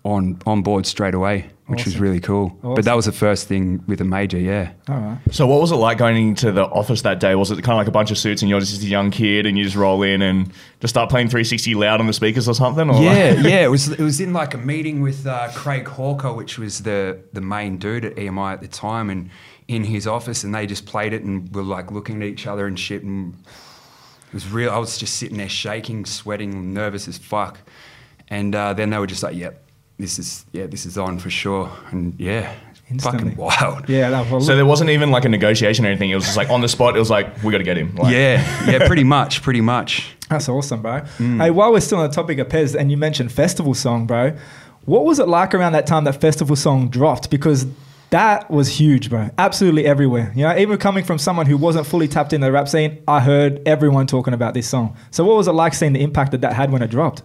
on 0.04 0.38
on 0.46 0.62
board 0.62 0.86
straight 0.86 1.14
away, 1.14 1.50
which 1.68 1.84
was 1.84 2.00
really 2.00 2.18
cool. 2.18 2.56
Awesome. 2.62 2.74
But 2.74 2.84
that 2.86 2.96
was 2.96 3.04
the 3.04 3.12
first 3.12 3.46
thing 3.46 3.84
with 3.86 4.00
a 4.00 4.04
major, 4.04 4.38
yeah. 4.38 4.72
All 4.88 4.96
right. 4.96 5.18
So 5.30 5.46
what 5.46 5.60
was 5.60 5.70
it 5.70 5.76
like 5.76 5.98
going 5.98 6.16
into 6.28 6.50
the 6.50 6.64
office 6.64 7.02
that 7.02 7.20
day? 7.20 7.34
Was 7.34 7.50
it 7.50 7.56
kind 7.56 7.72
of 7.72 7.76
like 7.76 7.88
a 7.88 7.92
bunch 7.92 8.10
of 8.10 8.16
suits 8.16 8.40
and 8.40 8.48
you're 8.48 8.60
just 8.60 8.82
a 8.82 8.86
young 8.86 9.10
kid 9.10 9.44
and 9.44 9.58
you 9.58 9.64
just 9.64 9.76
roll 9.76 10.02
in 10.02 10.22
and 10.22 10.50
just 10.80 10.94
start 10.94 11.10
playing 11.10 11.28
360 11.28 11.74
loud 11.74 12.00
on 12.00 12.06
the 12.06 12.12
speakers 12.14 12.48
or 12.48 12.54
something? 12.54 12.88
Or 12.88 13.02
Yeah, 13.02 13.32
yeah. 13.40 13.64
It 13.64 13.70
was 13.70 13.88
it 13.88 14.00
was 14.00 14.20
in 14.20 14.32
like 14.32 14.54
a 14.54 14.58
meeting 14.58 15.02
with 15.02 15.26
uh, 15.26 15.50
Craig 15.54 15.86
Hawker, 15.86 16.32
which 16.32 16.58
was 16.58 16.80
the 16.82 17.20
the 17.34 17.42
main 17.42 17.76
dude 17.76 18.06
at 18.06 18.16
EMI 18.16 18.54
at 18.54 18.60
the 18.62 18.68
time, 18.68 19.10
and 19.10 19.28
in 19.68 19.84
his 19.84 20.06
office, 20.06 20.44
and 20.44 20.54
they 20.54 20.66
just 20.66 20.86
played 20.86 21.12
it 21.12 21.22
and 21.22 21.54
were 21.54 21.62
like 21.62 21.90
looking 21.90 22.22
at 22.22 22.28
each 22.28 22.46
other 22.46 22.66
and 22.66 22.80
shit, 22.80 23.02
and 23.02 23.34
it 24.28 24.34
was 24.34 24.48
real. 24.50 24.70
I 24.70 24.78
was 24.78 24.96
just 24.96 25.16
sitting 25.16 25.36
there 25.36 25.48
shaking, 25.48 26.06
sweating, 26.06 26.72
nervous 26.72 27.06
as 27.06 27.18
fuck, 27.18 27.58
and 28.28 28.54
uh, 28.54 28.72
then 28.72 28.88
they 28.90 28.98
were 28.98 29.06
just 29.06 29.22
like, 29.22 29.36
"Yep, 29.36 29.62
this 29.98 30.18
is 30.18 30.46
yeah, 30.52 30.66
this 30.66 30.86
is 30.86 30.96
on 30.96 31.18
for 31.18 31.30
sure," 31.30 31.70
and 31.90 32.14
yeah, 32.18 32.54
Instantly. 32.90 33.30
fucking 33.30 33.36
wild. 33.36 33.88
Yeah, 33.88 34.10
that 34.10 34.30
was 34.30 34.46
So 34.46 34.56
there 34.56 34.64
wasn't 34.66 34.90
even 34.90 35.10
like 35.10 35.24
a 35.24 35.28
negotiation 35.28 35.84
or 35.84 35.88
anything. 35.88 36.10
It 36.10 36.14
was 36.14 36.24
just 36.24 36.36
like 36.36 36.50
on 36.50 36.60
the 36.60 36.68
spot. 36.68 36.96
It 36.96 36.98
was 36.98 37.10
like 37.10 37.42
we 37.42 37.52
got 37.52 37.58
to 37.58 37.64
get 37.64 37.76
him. 37.76 37.94
Like, 37.96 38.12
Yeah, 38.12 38.70
yeah, 38.70 38.86
pretty 38.86 39.04
much, 39.04 39.42
pretty 39.42 39.60
much. 39.60 40.14
That's 40.30 40.48
awesome, 40.48 40.82
bro. 40.82 41.00
Mm. 41.18 41.42
Hey, 41.42 41.50
while 41.50 41.72
we're 41.72 41.80
still 41.80 41.98
on 41.98 42.08
the 42.08 42.14
topic 42.14 42.38
of 42.38 42.48
Pez, 42.48 42.74
and 42.74 42.90
you 42.90 42.96
mentioned 42.96 43.32
festival 43.32 43.74
song, 43.74 44.06
bro, 44.06 44.36
what 44.84 45.04
was 45.04 45.18
it 45.18 45.28
like 45.28 45.54
around 45.54 45.72
that 45.72 45.86
time 45.86 46.04
that 46.04 46.20
festival 46.20 46.56
song 46.56 46.88
dropped? 46.88 47.30
Because 47.30 47.66
that 48.10 48.50
was 48.50 48.68
huge, 48.68 49.10
bro. 49.10 49.30
Absolutely 49.36 49.84
everywhere. 49.84 50.32
You 50.34 50.44
know, 50.44 50.56
even 50.56 50.78
coming 50.78 51.04
from 51.04 51.18
someone 51.18 51.46
who 51.46 51.56
wasn't 51.58 51.86
fully 51.86 52.08
tapped 52.08 52.32
in 52.32 52.40
the 52.40 52.50
rap 52.50 52.68
scene, 52.68 53.02
I 53.06 53.20
heard 53.20 53.60
everyone 53.66 54.06
talking 54.06 54.32
about 54.32 54.54
this 54.54 54.68
song. 54.68 54.96
So, 55.10 55.24
what 55.24 55.36
was 55.36 55.48
it 55.48 55.52
like 55.52 55.74
seeing 55.74 55.92
the 55.92 56.02
impact 56.02 56.30
that 56.32 56.40
that 56.40 56.54
had 56.54 56.70
when 56.70 56.80
it 56.82 56.88
dropped? 56.90 57.22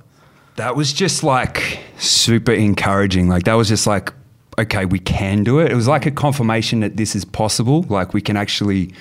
That 0.56 0.76
was 0.76 0.94
just 0.94 1.24
like 1.24 1.80
super 1.98 2.52
encouraging. 2.52 3.28
Like 3.28 3.44
that 3.44 3.56
was 3.56 3.68
just 3.68 3.88
like, 3.88 4.14
okay, 4.60 4.86
we 4.86 5.00
can 5.00 5.44
do 5.44 5.60
it. 5.60 5.72
It 5.72 5.76
was 5.76 5.88
like 5.88 6.06
a 6.06 6.12
confirmation 6.12 6.82
that 6.82 6.98
this 6.98 7.16
is 7.16 7.26
possible. 7.26 7.84
Like 7.90 8.14
we 8.14 8.22
can 8.22 8.38
actually, 8.38 8.94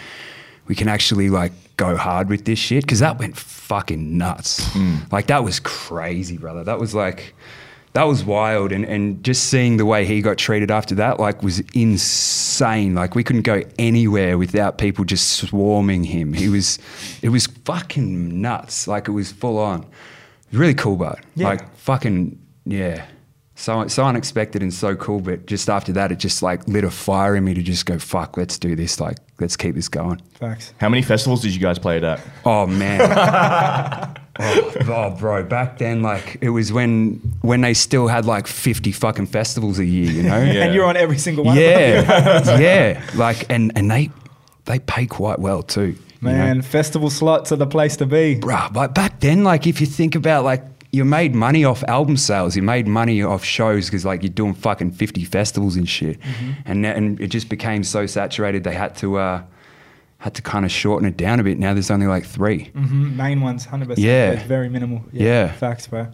we 0.67 0.75
can 0.75 0.89
actually 0.89 1.29
like 1.29 1.53
go 1.77 1.97
hard 1.97 2.29
with 2.29 2.45
this 2.45 2.59
shit 2.59 2.85
because 2.85 3.01
that 3.01 3.19
went 3.19 3.37
fucking 3.37 4.17
nuts. 4.17 4.67
Mm. 4.71 5.11
Like 5.13 5.27
that 5.27 5.45
was 5.45 5.61
crazy, 5.61 6.39
brother. 6.39 6.65
That 6.65 6.79
was 6.79 6.95
like, 6.95 7.35
that 7.93 8.05
was 8.05 8.25
wild. 8.25 8.73
And 8.73 8.87
and 8.87 9.23
just 9.23 9.51
seeing 9.51 9.77
the 9.77 9.85
way 9.85 10.07
he 10.07 10.23
got 10.23 10.39
treated 10.39 10.71
after 10.71 10.95
that, 10.95 11.21
like, 11.21 11.43
was 11.43 11.61
insane. 11.75 12.95
Like 12.95 13.15
we 13.15 13.23
couldn't 13.23 13.43
go 13.43 13.63
anywhere 13.79 14.39
without 14.39 14.79
people 14.79 15.05
just 15.05 15.33
swarming 15.33 16.05
him. 16.05 16.33
He 16.33 16.49
was, 16.49 16.79
it 17.21 17.29
was 17.29 17.47
fucking 17.47 18.41
nuts. 18.41 18.89
Like 18.89 19.09
it 19.09 19.13
was 19.13 19.31
full 19.31 19.59
on. 19.59 19.85
It 20.53 20.59
really 20.59 20.75
cool, 20.75 20.97
but 20.97 21.19
Yeah. 21.35 21.49
like 21.49 21.75
fucking 21.77 22.39
yeah. 22.65 23.07
So 23.55 23.87
so 23.87 24.05
unexpected 24.05 24.63
and 24.63 24.73
so 24.73 24.97
cool, 24.97 25.21
but 25.21 25.47
just 25.47 25.69
after 25.71 25.93
that, 25.93 26.11
it 26.11 26.19
just 26.19 26.43
like 26.43 26.67
lit 26.67 26.85
a 26.85 26.91
fire 26.91 27.37
in 27.37 27.45
me 27.45 27.55
to 27.55 27.63
just 27.63 27.87
go 27.87 27.99
fuck. 27.99 28.37
Let's 28.37 28.59
do 28.59 28.75
this. 28.75 28.99
Like 29.01 29.19
let's 29.41 29.57
keep 29.57 29.75
this 29.75 29.89
going. 29.89 30.21
Facts. 30.35 30.73
How 30.79 30.89
many 30.89 31.03
festivals 31.03 31.43
did 31.43 31.55
you 31.55 31.61
guys 31.61 31.79
play 31.79 31.99
it 31.99 32.05
at? 32.05 32.21
Oh 32.45 32.67
man. 32.67 33.01
oh, 34.41 34.73
oh, 34.89 35.11
bro. 35.19 35.45
Back 35.45 35.79
then, 35.79 36.03
like 36.03 36.39
it 36.41 36.49
was 36.49 36.73
when 36.73 37.21
when 37.43 37.61
they 37.61 37.75
still 37.75 38.09
had 38.09 38.25
like 38.25 38.47
fifty 38.47 38.91
fucking 38.91 39.27
festivals 39.27 39.79
a 39.79 39.85
year. 39.85 40.11
You 40.11 40.23
know. 40.25 40.43
Yeah. 40.53 40.65
And 40.65 40.75
you're 40.75 40.87
on 40.87 40.97
every 40.97 41.19
single 41.19 41.45
one. 41.45 41.57
yeah. 41.57 42.59
yeah. 42.59 43.03
Like 43.15 43.51
and 43.51 43.71
and 43.77 43.91
they 43.91 44.11
they 44.65 44.79
pay 44.81 45.07
quite 45.07 45.39
well 45.39 45.63
too. 45.63 45.95
You 46.23 46.29
know? 46.29 46.35
Man, 46.39 46.63
festival 46.63 47.11
slots 47.11 47.53
are 47.53 47.57
the 47.57 47.67
place 47.67 47.97
to 47.97 48.07
be. 48.07 48.37
bruh, 48.41 48.73
but 48.73 48.95
back 48.95 49.21
then, 49.21 49.45
like 49.45 49.67
if 49.67 49.81
you 49.81 49.87
think 49.87 50.15
about 50.15 50.45
like 50.45 50.65
you 50.93 51.05
made 51.05 51.35
money 51.35 51.65
off 51.65 51.83
album 51.85 52.17
sales, 52.17 52.55
you 52.55 52.63
made 52.63 52.87
money 52.87 53.23
off 53.23 53.43
shows 53.45 53.87
because 53.87 54.05
like 54.05 54.23
you're 54.23 54.31
doing 54.31 54.55
fucking 54.55 54.93
fifty 54.93 55.25
festivals 55.25 55.75
and 55.77 55.89
shit, 55.89 56.19
and 56.67 56.85
that- 56.85 56.97
and 56.97 57.21
it 57.21 57.29
just 57.29 57.49
became 57.49 57.83
so 57.83 58.07
saturated 58.07 58.63
they 58.65 58.75
had 58.75 58.95
to 58.97 59.17
uh, 59.19 59.43
had 60.19 60.35
to 60.35 60.43
kind 60.43 60.65
of 60.65 60.71
shorten 60.71 61.09
it 61.09 61.17
down 61.17 61.41
a 61.41 61.43
bit. 61.43 61.59
Now 61.59 61.73
there's 61.75 61.91
only 61.91 62.07
like 62.07 62.25
three. 62.25 62.65
hmm 62.75 63.17
Main 63.17 63.41
ones, 63.41 63.67
100%. 63.67 63.95
Yeah. 63.99 64.33
It's 64.33 64.43
very 64.45 64.69
minimal. 64.69 65.03
Yeah. 65.13 65.51
Facts, 65.53 65.87
bro. 65.89 66.07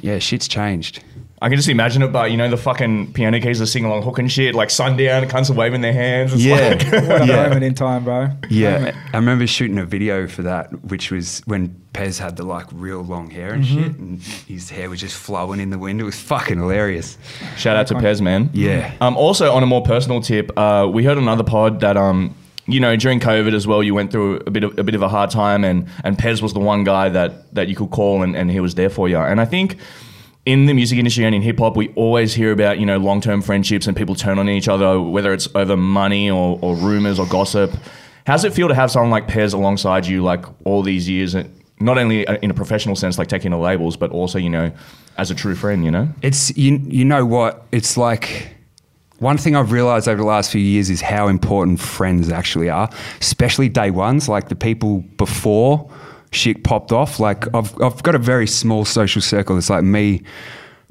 Yeah, 0.00 0.18
shit's 0.18 0.48
changed. 0.48 1.04
I 1.42 1.48
can 1.50 1.56
just 1.56 1.68
imagine 1.68 2.02
it, 2.02 2.12
but 2.12 2.30
you 2.30 2.36
know 2.38 2.48
the 2.48 2.56
fucking 2.56 3.12
piano 3.12 3.38
keys 3.40 3.60
are 3.60 3.66
singing 3.66 3.90
along 3.90 4.02
hook 4.02 4.18
and 4.18 4.32
shit, 4.32 4.54
like 4.54 4.70
sundown, 4.70 5.24
cunts 5.26 5.50
are 5.50 5.54
waving 5.54 5.82
their 5.82 5.92
hands. 5.92 6.32
It's 6.32 6.42
Yeah. 6.42 6.54
like- 6.70 6.82
What 7.08 7.22
a 7.22 7.26
Yeah. 7.26 7.42
moment 7.42 7.62
in 7.64 7.74
time, 7.74 8.04
bro. 8.04 8.28
Yeah, 8.48 8.72
Moment. 8.78 8.96
I 9.12 9.16
remember 9.18 9.46
shooting 9.46 9.78
a 9.78 9.84
video 9.84 10.26
for 10.28 10.42
that, 10.42 10.70
which 10.84 11.10
was 11.10 11.42
when 11.44 11.74
Pez 11.92 12.18
had 12.18 12.36
the 12.36 12.42
like 12.44 12.66
real 12.72 13.02
long 13.02 13.28
hair 13.30 13.52
and 13.52 13.66
shit, 13.66 13.96
and 13.98 14.20
his 14.48 14.70
hair 14.70 14.88
was 14.88 15.00
just 15.00 15.14
flowing 15.16 15.60
in 15.60 15.68
the 15.70 15.78
wind. 15.78 16.00
It 16.00 16.04
was 16.04 16.18
fucking 16.18 16.58
hilarious. 16.58 17.18
Shout 17.58 17.76
out 17.76 17.86
to 17.88 17.94
Pez, 17.96 18.20
man. 18.22 18.48
Yeah. 18.54 18.92
Um, 19.02 19.16
also, 19.16 19.52
on 19.52 19.62
a 19.62 19.66
more 19.66 19.82
personal 19.82 20.20
tip, 20.22 20.50
uh, 20.58 20.88
we 20.90 21.04
heard 21.04 21.18
another 21.18 21.44
pod 21.44 21.80
that 21.80 21.96
um, 21.98 22.34
you 22.66 22.80
know, 22.80 22.96
during 22.96 23.20
COVID 23.20 23.54
as 23.54 23.66
well, 23.66 23.82
you 23.82 23.94
went 23.94 24.10
through 24.10 24.40
a 24.46 24.50
bit 24.50 24.64
of 24.64 24.78
a 24.78 24.82
bit 24.82 24.94
of 24.94 25.02
a 25.02 25.08
hard 25.08 25.30
time, 25.30 25.64
and 25.64 25.86
and 26.02 26.16
Pez 26.18 26.40
was 26.40 26.54
the 26.54 26.60
one 26.60 26.82
guy 26.82 27.10
that 27.10 27.54
that 27.54 27.68
you 27.68 27.76
could 27.76 27.90
call, 27.90 28.22
and, 28.22 28.34
and 28.34 28.50
he 28.50 28.58
was 28.60 28.74
there 28.74 28.90
for 28.90 29.06
you. 29.08 29.18
And 29.18 29.38
I 29.40 29.44
think 29.44 29.76
in 30.46 30.66
the 30.66 30.72
music 30.72 30.96
industry 30.96 31.24
and 31.24 31.34
in 31.34 31.42
hip 31.42 31.58
hop, 31.58 31.76
we 31.76 31.88
always 31.90 32.32
hear 32.32 32.52
about 32.52 32.78
you 32.78 32.86
know 32.86 32.96
long 32.96 33.20
term 33.20 33.42
friendships 33.42 33.86
and 33.86 33.96
people 33.96 34.14
turn 34.14 34.38
on 34.38 34.48
each 34.48 34.68
other, 34.68 35.00
whether 35.00 35.34
it's 35.34 35.48
over 35.54 35.76
money 35.76 36.30
or, 36.30 36.58
or 36.62 36.76
rumors 36.76 37.18
or 37.18 37.26
gossip. 37.26 37.72
How's 38.26 38.44
it 38.44 38.54
feel 38.54 38.68
to 38.68 38.74
have 38.74 38.90
someone 38.90 39.10
like 39.10 39.26
Pez 39.28 39.52
alongside 39.52 40.06
you, 40.06 40.22
like 40.22 40.44
all 40.64 40.82
these 40.82 41.08
years, 41.08 41.34
and 41.34 41.52
not 41.80 41.98
only 41.98 42.26
uh, 42.26 42.36
in 42.36 42.50
a 42.50 42.54
professional 42.54 42.96
sense, 42.96 43.18
like 43.18 43.28
taking 43.28 43.50
the 43.50 43.58
labels, 43.58 43.96
but 43.96 44.10
also 44.12 44.38
you 44.38 44.48
know, 44.48 44.72
as 45.18 45.30
a 45.30 45.34
true 45.34 45.54
friend, 45.54 45.84
you 45.84 45.90
know? 45.90 46.08
It's 46.22 46.56
you. 46.56 46.78
You 46.86 47.04
know 47.04 47.26
what? 47.26 47.66
It's 47.72 47.96
like 47.96 48.54
one 49.18 49.38
thing 49.38 49.56
I've 49.56 49.72
realized 49.72 50.08
over 50.08 50.18
the 50.18 50.28
last 50.28 50.52
few 50.52 50.60
years 50.60 50.90
is 50.90 51.00
how 51.00 51.26
important 51.26 51.80
friends 51.80 52.30
actually 52.30 52.70
are, 52.70 52.88
especially 53.20 53.68
day 53.68 53.90
ones, 53.90 54.28
like 54.28 54.48
the 54.48 54.56
people 54.56 55.00
before 55.16 55.90
shit 56.32 56.64
popped 56.64 56.92
off. 56.92 57.20
Like 57.20 57.52
I've 57.54 57.80
I've 57.80 58.02
got 58.02 58.14
a 58.14 58.18
very 58.18 58.46
small 58.46 58.84
social 58.84 59.22
circle. 59.22 59.56
It's 59.58 59.70
like 59.70 59.84
me, 59.84 60.22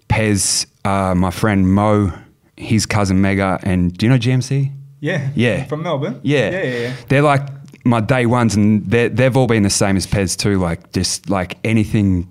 Pez, 0.09 0.65
uh, 0.85 1.15
my 1.15 1.31
friend 1.31 1.71
Mo, 1.71 2.11
his 2.57 2.85
cousin 2.85 3.21
Mega, 3.21 3.59
and 3.63 3.95
do 3.95 4.05
you 4.05 4.11
know 4.11 4.17
GMC? 4.17 4.71
Yeah. 4.99 5.29
Yeah. 5.35 5.65
From 5.65 5.83
Melbourne? 5.83 6.19
Yeah. 6.23 6.49
Yeah, 6.49 6.63
yeah, 6.63 6.77
yeah. 6.79 6.95
They're 7.09 7.21
like 7.21 7.47
my 7.85 8.01
day 8.01 8.25
ones, 8.25 8.55
and 8.55 8.85
they're, 8.85 9.09
they've 9.09 9.35
all 9.35 9.47
been 9.47 9.63
the 9.63 9.69
same 9.69 9.97
as 9.97 10.07
Pez 10.07 10.37
too. 10.37 10.57
Like 10.57 10.91
just 10.93 11.29
like 11.29 11.57
anything, 11.63 12.27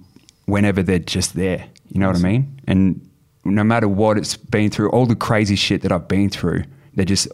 whenever 0.46 0.82
they're 0.82 0.98
just 0.98 1.34
there. 1.34 1.66
You 1.88 2.00
know 2.00 2.08
what 2.08 2.16
I 2.16 2.20
mean? 2.20 2.60
And 2.66 3.08
no 3.44 3.62
matter 3.62 3.88
what 3.88 4.18
it's 4.18 4.36
been 4.36 4.70
through, 4.70 4.90
all 4.90 5.06
the 5.06 5.14
crazy 5.14 5.54
shit 5.54 5.82
that 5.82 5.92
I've 5.92 6.08
been 6.08 6.30
through, 6.30 6.64
they're 6.94 7.04
just 7.04 7.28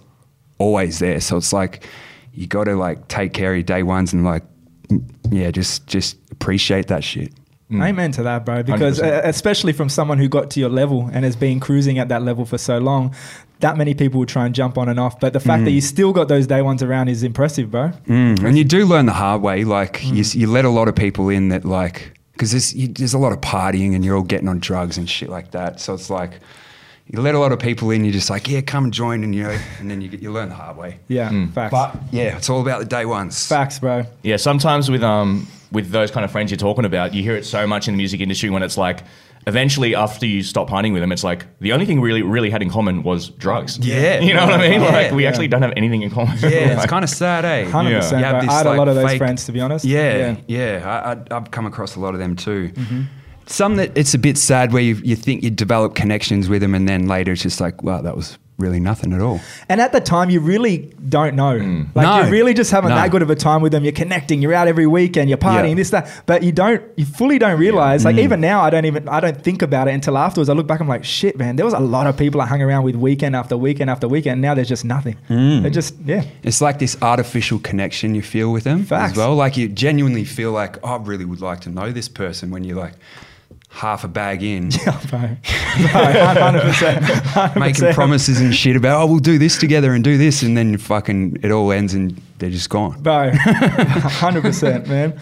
always 0.59 0.99
there. 0.99 1.21
So 1.21 1.37
it's 1.37 1.53
like 1.53 1.87
you 2.35 2.47
got 2.47 2.65
to 2.65 2.75
like 2.75 3.09
take 3.09 3.33
care 3.33 3.53
of 3.53 3.57
your 3.57 3.63
day 3.63 3.83
ones 3.83 4.13
and 4.13 4.25
like 4.25 4.43
yeah, 5.31 5.51
just 5.51 5.87
just 5.87 6.17
appreciate 6.31 6.89
that 6.89 7.05
shit. 7.05 7.33
Amen 7.73 8.11
to 8.13 8.25
that, 8.25 8.45
bro. 8.45 8.65
Because 8.65 8.99
100%. 8.99 9.03
uh, 9.05 9.21
especially 9.29 9.73
from 9.73 9.89
someone 9.89 10.19
who 10.19 10.29
got 10.29 10.51
to 10.51 10.61
your 10.61 10.69
level 10.69 11.09
and 11.13 11.25
has 11.25 11.37
been 11.37 11.61
cruising 11.61 12.01
at 12.01 12.09
that 12.09 12.23
level 12.23 12.45
for 12.45 12.59
so 12.59 12.79
long, 12.79 13.15
that 13.61 13.77
many 13.77 13.95
people 13.95 14.19
would 14.19 14.29
try 14.29 14.45
and 14.45 14.55
jump 14.55 14.77
on 14.77 14.89
and 14.89 14.99
off. 14.99 15.21
But 15.21 15.35
the 15.35 15.41
fact 15.41 15.65
that 15.65 15.71
you 15.71 15.81
still 15.81 16.13
got 16.13 16.29
those 16.29 16.47
day 16.47 16.63
ones 16.63 16.83
around 16.83 17.09
is 17.09 17.23
impressive, 17.23 17.71
bro. 17.71 17.93
Mm, 18.09 18.43
and 18.43 18.59
you 18.59 18.65
do 18.65 18.87
learn 18.87 19.07
the 19.07 19.13
hard 19.13 19.43
way. 19.43 19.65
Like 19.65 20.03
you, 20.05 20.25
you 20.33 20.47
let 20.49 20.65
a 20.65 20.69
lot 20.69 20.89
of 20.89 20.97
people 20.97 21.29
in 21.29 21.51
that 21.51 21.65
like 21.65 22.19
because 22.33 22.51
there's 22.51 22.73
there's 22.95 23.15
a 23.15 23.19
lot 23.19 23.33
of 23.33 23.41
partying 23.41 23.95
and 23.95 24.05
you're 24.05 24.17
all 24.17 24.23
getting 24.23 24.49
on 24.49 24.59
drugs 24.59 24.99
and 24.99 25.09
shit 25.09 25.29
like 25.29 25.53
that. 25.53 25.79
So 25.79 25.95
it's 25.95 26.11
like 26.11 26.41
you 27.13 27.21
let 27.21 27.35
a 27.35 27.39
lot 27.39 27.53
of 27.53 27.59
people 27.59 27.91
in. 27.91 28.05
You're 28.05 28.13
just 28.13 28.31
like, 28.31 28.49
yeah, 28.49 28.61
come 28.61 28.85
and 28.85 28.93
join, 28.93 29.25
and 29.25 29.35
you 29.35 29.43
know, 29.43 29.59
and 29.81 29.91
then 29.91 30.01
you 30.01 30.09
get, 30.09 30.21
you 30.23 30.31
learn 30.33 30.49
the 30.49 30.55
hard 30.55 30.77
way. 30.77 30.99
Yeah, 31.09 31.47
facts. 31.49 31.73
But 31.73 31.97
yeah, 32.13 32.37
it's 32.37 32.49
all 32.49 32.61
about 32.61 32.79
the 32.81 32.85
day 32.87 33.05
ones. 33.05 33.47
facts, 33.47 33.79
bro. 33.79 34.05
Yeah, 34.23 34.37
sometimes 34.37 34.91
with 34.91 35.03
um 35.03 35.47
with 35.73 35.91
those 35.91 36.11
kind 36.11 36.25
of 36.25 36.31
friends 36.31 36.51
you're 36.51 36.59
talking 36.59 36.85
about, 36.85 37.15
you 37.15 37.23
hear 37.23 37.37
it 37.37 37.45
so 37.45 37.67
much 37.67 37.89
in 37.89 37.95
the 37.95 37.99
music 37.99 38.21
industry 38.21 38.51
when 38.51 38.63
it's 38.63 38.77
like 38.77 39.03
eventually 39.47 39.95
after 39.95 40.27
you 40.27 40.43
stop 40.43 40.69
partying 40.69 40.93
with 40.93 41.01
them, 41.01 41.13
it's 41.13 41.25
like 41.25 41.47
the 41.61 41.73
only 41.73 41.87
thing 41.87 42.01
we 42.01 42.09
really 42.09 42.23
really 42.23 42.51
had 42.51 42.61
in 42.63 42.69
common 42.71 43.03
was 43.03 43.29
drugs. 43.31 43.79
Yeah. 43.79 44.21
you 44.27 44.35
know 44.35 44.45
what 44.45 44.55
I 44.55 44.69
mean? 44.69 44.81
Yeah. 44.83 44.91
like 44.91 45.13
we 45.13 45.23
Yeah. 45.23 45.29
actually 45.31 45.49
don't 45.49 45.63
have 45.63 45.73
anything 45.77 46.03
in 46.03 46.11
common. 46.11 46.37
Yeah, 46.41 46.49
it's 46.77 46.87
kind 46.95 47.03
of 47.05 47.11
sad, 47.11 47.45
eh? 47.45 47.69
Hundred 47.71 47.95
percent. 47.97 48.21
You 48.21 48.25
have 48.27 48.35
bro. 48.35 48.41
this, 48.43 48.51
I 48.51 48.57
had 48.59 48.67
a 48.67 48.75
lot 48.75 48.89
of 48.89 48.95
those 48.97 49.07
fake- 49.11 49.19
friends, 49.19 49.47
to 49.47 49.53
be 49.53 49.61
honest. 49.61 49.85
Yeah, 49.85 50.37
yeah. 50.47 50.83
I, 50.85 51.13
I, 51.35 51.37
I've 51.37 51.51
come 51.51 51.67
across 51.67 51.97
a 51.97 52.01
lot 52.01 52.15
of 52.15 52.21
them 52.21 52.37
too. 52.37 52.69
Mm-hmm. 52.75 53.03
Some 53.51 53.77
that 53.77 53.97
it's 53.97 54.15
a 54.15 54.19
bit 54.19 54.39
sad 54.39 54.73
where 54.73 54.83
you, 54.83 54.95
you 54.97 55.17
think 55.17 55.43
you 55.43 55.51
develop 55.51 55.95
connections 55.95 56.49
with 56.49 56.63
them, 56.63 56.75
and 56.75 56.89
then 56.89 57.09
later 57.09 57.33
it's 57.33 57.43
just 57.43 57.61
like, 57.61 57.83
wow, 57.83 58.01
that 58.01 58.17
was 58.17 58.39
really 58.61 58.79
nothing 58.79 59.13
at 59.13 59.21
all. 59.21 59.41
And 59.69 59.81
at 59.81 59.93
the 59.93 60.01
time, 60.01 60.31
you 60.31 60.39
really 60.39 60.93
don't 61.09 61.35
know. 61.35 61.59
Mm. 61.59 61.89
Like 61.95 62.07
No. 62.07 62.21
you're 62.21 62.31
really 62.31 62.55
just 62.55 62.71
having 62.71 62.91
No. 62.91 62.97
that 62.97 63.11
good 63.11 63.23
of 63.23 63.31
a 63.31 63.35
time 63.35 63.63
with 63.63 63.73
them. 63.73 63.83
You're 63.83 63.93
connecting. 63.93 64.43
You're 64.43 64.53
out 64.55 64.69
every 64.69 64.87
weekend. 64.87 65.29
You're 65.29 65.39
partying. 65.39 65.71
Yeah. 65.71 65.75
This 65.75 65.91
that. 65.91 66.23
But 66.27 66.43
you 66.43 66.53
don't. 66.53 66.83
You 66.97 67.07
fully 67.07 67.39
don't 67.39 67.59
realize. 67.59 68.05
Like 68.05 68.17
mm. 68.17 68.21
even 68.25 68.41
now, 68.41 68.61
I 68.61 68.71
don't 68.71 68.85
even. 68.85 69.09
I 69.09 69.19
don't 69.21 69.43
think 69.43 69.63
about 69.63 69.89
it 69.89 69.95
until 69.95 70.19
afterwards. 70.19 70.49
I 70.49 70.53
look 70.53 70.67
back. 70.67 70.81
I'm 70.81 70.89
like, 70.89 71.05
shit, 71.05 71.39
man. 71.39 71.57
There 71.57 71.65
was 71.65 71.75
a 71.75 71.81
lot 71.81 72.07
of 72.07 72.17
people 72.17 72.41
I 72.41 72.47
hung 72.47 72.63
around 72.63 72.85
with 72.85 72.97
weekend 72.97 73.35
after 73.35 73.57
weekend 73.57 73.91
after 73.91 74.07
weekend. 74.07 74.41
Now 74.41 74.55
there's 74.55 74.69
just 74.69 74.85
nothing. 74.85 75.17
Mm. 75.29 75.65
It 75.65 75.71
just 75.71 75.95
yeah. 76.05 76.25
It's 76.43 76.61
like 76.61 76.79
this 76.79 76.97
artificial 77.03 77.59
connection 77.59 78.15
you 78.15 78.23
feel 78.23 78.53
with 78.53 78.65
them 78.65 78.85
Facts. 78.85 79.13
as 79.13 79.19
well. 79.19 79.35
Like 79.35 79.57
you 79.57 79.69
genuinely 79.69 80.25
feel 80.25 80.53
like, 80.53 80.79
oh, 80.85 80.95
I 80.95 80.97
really 80.99 81.25
would 81.25 81.41
like 81.41 81.61
to 81.63 81.71
know 81.71 81.91
this 81.91 82.09
person 82.09 82.51
when 82.51 82.65
you're 82.65 82.77
like 82.77 82.95
half 83.71 84.05
a 84.05 84.09
bag 84.09 84.43
in. 84.43 84.71
Yeah, 84.85 85.01
bro. 85.09 85.19
Hundred 85.45 86.63
percent. 86.63 87.57
Making 87.57 87.95
promises 87.95 88.41
and 88.41 88.55
shit 88.55 88.77
about, 88.77 89.03
oh, 89.03 89.07
we'll 89.07 89.19
do 89.19 89.39
this 89.39 89.57
together 89.59 89.95
and 89.95 90.03
do 90.05 90.19
this, 90.19 90.43
and 90.43 90.57
then 90.57 90.77
fucking 90.77 91.39
it 91.43 91.51
all 91.51 91.73
ends 91.73 91.95
and 91.95 92.21
they're 92.39 92.51
just 92.51 92.71
gone. 92.71 93.01
Bro, 93.03 93.33
hundred 93.35 94.43
percent, 94.43 94.89
man. 94.89 95.19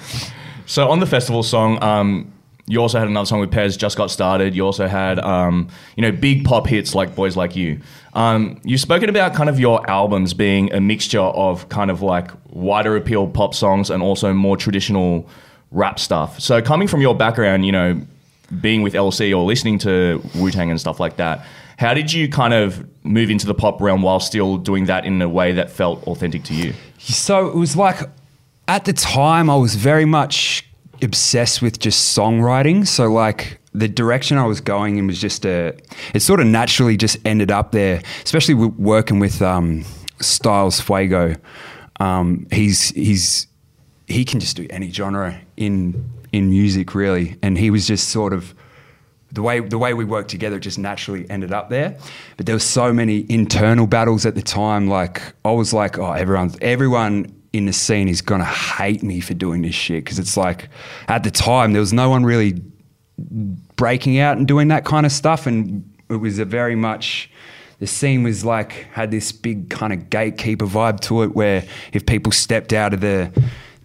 So 0.66 0.88
on 0.88 1.00
the 1.00 1.06
festival 1.06 1.42
song, 1.42 1.82
um, 1.82 2.32
you 2.66 2.80
also 2.80 2.98
had 2.98 3.08
another 3.08 3.26
song 3.26 3.40
with 3.40 3.50
Pez, 3.50 3.78
Just 3.78 3.96
Got 3.96 4.10
Started. 4.10 4.54
You 4.54 4.64
also 4.64 4.86
had, 4.86 5.18
um, 5.18 5.68
you 5.96 6.02
know, 6.02 6.12
big 6.12 6.44
pop 6.44 6.66
hits 6.66 6.94
like 6.94 7.14
Boys 7.14 7.36
Like 7.36 7.56
You. 7.56 7.80
Um, 8.14 8.60
you've 8.64 8.80
spoken 8.80 9.08
about 9.08 9.34
kind 9.34 9.48
of 9.48 9.58
your 9.58 9.88
albums 9.90 10.34
being 10.34 10.72
a 10.72 10.80
mixture 10.80 11.20
of 11.20 11.68
kind 11.68 11.90
of 11.90 12.02
like 12.02 12.30
wider 12.50 12.96
appeal 12.96 13.26
pop 13.26 13.54
songs 13.54 13.90
and 13.90 14.02
also 14.02 14.32
more 14.32 14.56
traditional 14.56 15.26
rap 15.70 15.98
stuff. 15.98 16.38
So 16.40 16.60
coming 16.60 16.88
from 16.88 17.00
your 17.00 17.14
background, 17.14 17.64
you 17.64 17.72
know, 17.72 18.00
being 18.60 18.82
with 18.82 18.94
LC 18.94 19.36
or 19.36 19.44
listening 19.44 19.78
to 19.80 20.22
Wu 20.34 20.50
Tang 20.50 20.70
and 20.70 20.80
stuff 20.80 21.00
like 21.00 21.16
that, 21.16 21.44
how 21.78 21.94
did 21.94 22.12
you 22.12 22.28
kind 22.28 22.54
of 22.54 22.86
move 23.04 23.30
into 23.30 23.46
the 23.46 23.54
pop 23.54 23.80
realm 23.80 24.02
while 24.02 24.20
still 24.20 24.56
doing 24.56 24.86
that 24.86 25.04
in 25.04 25.20
a 25.22 25.28
way 25.28 25.52
that 25.52 25.70
felt 25.70 26.02
authentic 26.06 26.42
to 26.44 26.54
you? 26.54 26.74
So 26.98 27.48
it 27.48 27.54
was 27.54 27.76
like 27.76 28.00
at 28.66 28.84
the 28.84 28.92
time 28.92 29.48
I 29.48 29.56
was 29.56 29.76
very 29.76 30.04
much 30.04 30.68
obsessed 31.02 31.62
with 31.62 31.78
just 31.78 32.16
songwriting. 32.16 32.86
So 32.86 33.10
like 33.12 33.60
the 33.72 33.88
direction 33.88 34.38
I 34.38 34.46
was 34.46 34.60
going 34.60 34.96
in 34.96 35.06
was 35.06 35.20
just 35.20 35.44
a 35.44 35.76
it 36.14 36.20
sort 36.20 36.40
of 36.40 36.46
naturally 36.46 36.96
just 36.96 37.18
ended 37.24 37.50
up 37.50 37.72
there, 37.72 38.02
especially 38.24 38.54
with 38.54 38.74
working 38.74 39.18
with 39.18 39.40
um, 39.42 39.84
Styalz 40.18 40.82
Fuego. 40.82 41.36
Um, 42.00 42.46
he's 42.50 42.90
he's 42.90 43.46
he 44.06 44.24
can 44.24 44.40
just 44.40 44.56
do 44.56 44.66
any 44.70 44.90
genre 44.90 45.40
in 45.56 46.10
in 46.32 46.50
music 46.50 46.94
really, 46.94 47.36
and 47.42 47.56
he 47.58 47.70
was 47.70 47.86
just 47.86 48.08
sort 48.08 48.32
of 48.32 48.54
the 49.32 49.42
way 49.42 49.60
the 49.60 49.78
way 49.78 49.94
we 49.94 50.04
worked 50.04 50.30
together 50.30 50.58
just 50.58 50.78
naturally 50.78 51.28
ended 51.30 51.52
up 51.52 51.68
there. 51.68 51.96
But 52.36 52.46
there 52.46 52.54
were 52.54 52.60
so 52.60 52.92
many 52.92 53.26
internal 53.28 53.86
battles 53.86 54.24
at 54.26 54.34
the 54.34 54.42
time. 54.42 54.88
Like 54.88 55.22
I 55.44 55.52
was 55.52 55.72
like, 55.72 55.98
oh, 55.98 56.12
everyone, 56.12 56.54
everyone 56.60 57.34
in 57.52 57.66
the 57.66 57.72
scene 57.72 58.08
is 58.08 58.22
gonna 58.22 58.44
hate 58.44 59.02
me 59.02 59.20
for 59.20 59.34
doing 59.34 59.62
this 59.62 59.74
shit 59.74 60.04
because 60.04 60.18
it's 60.18 60.36
like 60.36 60.68
at 61.08 61.24
the 61.24 61.30
time 61.30 61.72
there 61.72 61.80
was 61.80 61.92
no 61.92 62.10
one 62.10 62.24
really 62.24 62.62
breaking 63.76 64.18
out 64.18 64.36
and 64.36 64.46
doing 64.46 64.68
that 64.68 64.84
kind 64.84 65.04
of 65.04 65.12
stuff, 65.12 65.46
and 65.46 65.84
it 66.08 66.16
was 66.16 66.38
a 66.38 66.44
very 66.44 66.76
much. 66.76 67.30
The 67.80 67.86
scene 67.86 68.24
was 68.24 68.44
like 68.44 68.72
had 68.92 69.12
this 69.12 69.30
big 69.30 69.70
kind 69.70 69.92
of 69.92 70.10
gatekeeper 70.10 70.66
vibe 70.66 70.98
to 71.00 71.22
it, 71.22 71.36
where 71.36 71.64
if 71.92 72.06
people 72.06 72.32
stepped 72.32 72.72
out 72.72 72.92
of 72.92 73.00
the 73.00 73.30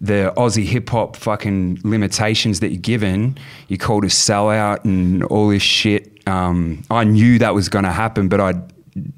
the 0.00 0.32
Aussie 0.36 0.64
hip 0.64 0.90
hop 0.90 1.16
fucking 1.16 1.80
limitations 1.84 2.60
that 2.60 2.70
you're 2.70 2.80
given, 2.80 3.38
you're 3.68 3.78
called 3.78 4.04
a 4.04 4.08
sellout 4.08 4.84
and 4.84 5.24
all 5.24 5.48
this 5.48 5.62
shit. 5.62 6.10
Um, 6.26 6.82
I 6.90 7.04
knew 7.04 7.38
that 7.38 7.54
was 7.54 7.68
going 7.68 7.84
to 7.84 7.92
happen, 7.92 8.28
but 8.28 8.40
I 8.40 8.54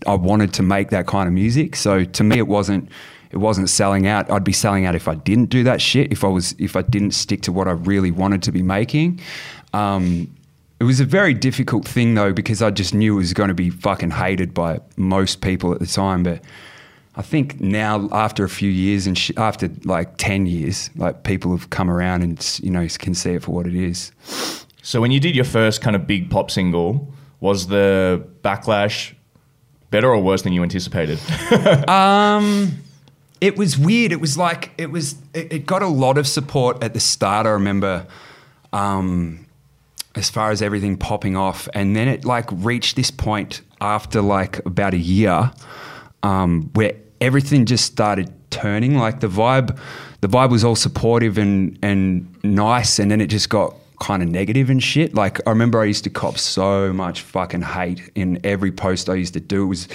I 0.07 0.15
wanted 0.15 0.55
to 0.55 0.63
make 0.63 0.91
that 0.91 1.07
kind 1.07 1.27
of 1.27 1.35
music. 1.35 1.77
So 1.77 2.05
to 2.05 2.25
me, 2.25 2.39
it 2.39 2.49
wasn't 2.49 2.89
it 3.31 3.39
wasn't 3.39 3.69
selling 3.69 4.07
out. 4.07 4.31
I'd 4.31 4.45
be 4.45 4.53
selling 4.53 4.87
out 4.87 4.95
if 4.95 5.09
I 5.09 5.15
didn't 5.15 5.47
do 5.47 5.65
that 5.65 5.81
shit. 5.81 6.13
If 6.13 6.25
I 6.25 6.29
was 6.29 6.55
if 6.59 6.77
I 6.77 6.83
didn't 6.83 7.13
stick 7.13 7.43
to 7.43 7.53
what 7.53 7.69
I 7.69 7.73
really 7.73 8.11
wanted 8.11 8.43
to 8.45 8.53
be 8.53 8.63
making. 8.63 9.21
Um, 9.73 10.33
it 10.79 10.85
was 10.85 11.01
a 11.01 11.05
very 11.05 11.35
difficult 11.35 11.87
thing 11.87 12.15
though 12.15 12.33
because 12.33 12.63
I 12.63 12.71
just 12.71 12.95
knew 12.95 13.15
it 13.15 13.19
was 13.19 13.33
going 13.33 13.49
to 13.49 13.55
be 13.55 13.71
fucking 13.71 14.11
hated 14.11 14.55
by 14.55 14.81
most 14.97 15.41
people 15.41 15.73
at 15.73 15.81
the 15.81 15.87
time, 15.87 16.23
but. 16.23 16.43
I 17.19 17.23
think 17.23 17.61
now, 17.61 18.09
after 18.13 18.45
a 18.45 18.49
few 18.49 18.71
years 18.71 19.07
and 19.07 19.17
sh- 19.17 19.31
after 19.39 19.71
like 19.85 20.19
ten 20.19 20.45
years, 20.45 20.91
like 20.97 21.23
people 21.25 21.51
have 21.57 21.71
come 21.71 21.91
around 21.91 22.23
and 22.23 22.61
you 22.63 22.71
know 22.71 22.87
can 22.99 23.15
see 23.15 23.31
it 23.31 23.43
for 23.43 23.53
what 23.53 23.67
it 23.67 23.75
is. 23.75 24.13
So 24.83 25.01
when 25.01 25.11
you 25.11 25.19
did 25.19 25.35
your 25.35 25.47
first 25.47 25.81
kind 25.81 25.97
of 25.97 26.07
big 26.07 26.31
pop 26.31 26.51
single, 26.51 27.13
was 27.41 27.69
the 27.69 28.25
backlash 28.43 29.15
better 29.91 30.09
or 30.09 30.21
worse 30.21 30.43
than 30.43 30.53
you 30.53 30.63
anticipated? 30.63 31.19
Um, 31.89 32.83
it 33.41 33.57
was 33.57 33.79
weird. 33.79 34.13
It 34.13 34.21
was 34.21 34.37
like 34.37 34.73
it 34.79 34.91
was. 34.91 35.15
It, 35.35 35.53
it 35.53 35.67
got 35.67 35.83
a 35.83 35.87
lot 35.89 36.19
of 36.19 36.27
support 36.27 36.83
at 36.83 36.95
the 36.95 37.01
start. 37.01 37.47
I 37.47 37.51
remember, 37.51 38.07
um, 38.73 39.47
as 40.15 40.31
far 40.31 40.51
as 40.51 40.63
everything 40.63 40.97
popping 40.97 41.37
off, 41.37 41.69
and 41.75 41.95
then 41.95 42.09
it 42.09 42.25
like 42.25 42.47
reached 42.51 42.97
this 42.97 43.11
point 43.11 43.63
after 43.81 44.21
like 44.23 44.65
about 44.65 44.95
a 44.95 44.99
year, 44.99 45.53
um, 46.23 46.71
where 46.75 46.95
everything 47.21 47.67
just 47.67 47.85
started 47.85 48.33
turning. 48.51 48.97
Like 48.97 49.21
the 49.21 49.29
vibe, 49.29 49.79
the 50.21 50.29
vibe 50.29 50.51
was 50.51 50.65
all 50.65 50.77
supportive 50.77 51.39
and 51.39 51.79
and 51.83 52.27
nice, 52.45 52.99
and 52.99 53.11
then 53.11 53.21
it 53.21 53.29
just 53.29 53.49
got 53.49 53.75
kind 54.01 54.23
of 54.23 54.29
negative 54.29 54.71
and 54.71 54.83
shit. 54.83 55.15
Like 55.15 55.47
I 55.47 55.51
remember 55.51 55.81
I 55.81 55.85
used 55.85 56.05
to 56.05 56.11
cop 56.11 56.39
so 56.39 56.93
much 56.93 57.23
fucking 57.23 57.63
hate 57.63 58.11
in 58.15 58.41
every 58.45 58.73
post 58.73 59.09
I 59.09 59.15
used 59.15 59.35
to 59.35 59.41
do. 59.41 59.65
It 59.65 59.67
was 59.67 59.89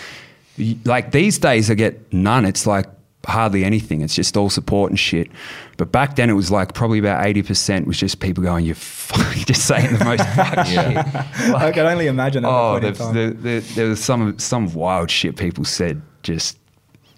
like 0.86 1.12
these 1.12 1.38
days 1.38 1.70
I 1.70 1.76
get 1.76 2.12
none. 2.14 2.46
It's 2.46 2.66
like 2.68 2.88
hardly 3.26 3.64
anything. 3.64 4.02
It's 4.02 4.16
just 4.16 4.36
all 4.36 4.50
support 4.50 4.90
and 4.92 5.00
shit. 5.00 5.30
But 5.78 5.92
back 5.92 6.16
then 6.16 6.30
it 6.30 6.34
was 6.34 6.52
like 6.52 6.74
probably 6.74 7.00
about 7.00 7.26
eighty 7.26 7.44
percent 7.44 7.88
was 7.88 7.98
just 7.98 8.20
people 8.20 8.44
going, 8.44 8.66
"You're 8.66 8.76
fucking 8.76 9.44
just 9.46 9.66
saying 9.68 9.98
the 9.98 10.06
most 10.06 10.28
fuck 10.36 10.66
shit." 10.66 10.98
I 11.56 11.72
can 11.72 11.86
only 11.86 12.08
imagine. 12.08 12.46
Oh, 12.46 12.80
the 12.80 12.82
point 12.82 12.82
there, 12.82 12.90
in 12.90 12.96
time. 12.96 13.14
there, 13.14 13.30
there, 13.32 13.60
there 13.62 13.90
was 13.90 14.04
some 14.04 14.38
some 14.40 14.74
wild 14.74 15.10
shit 15.10 15.38
people 15.38 15.66
said. 15.66 16.02
Just 16.24 16.60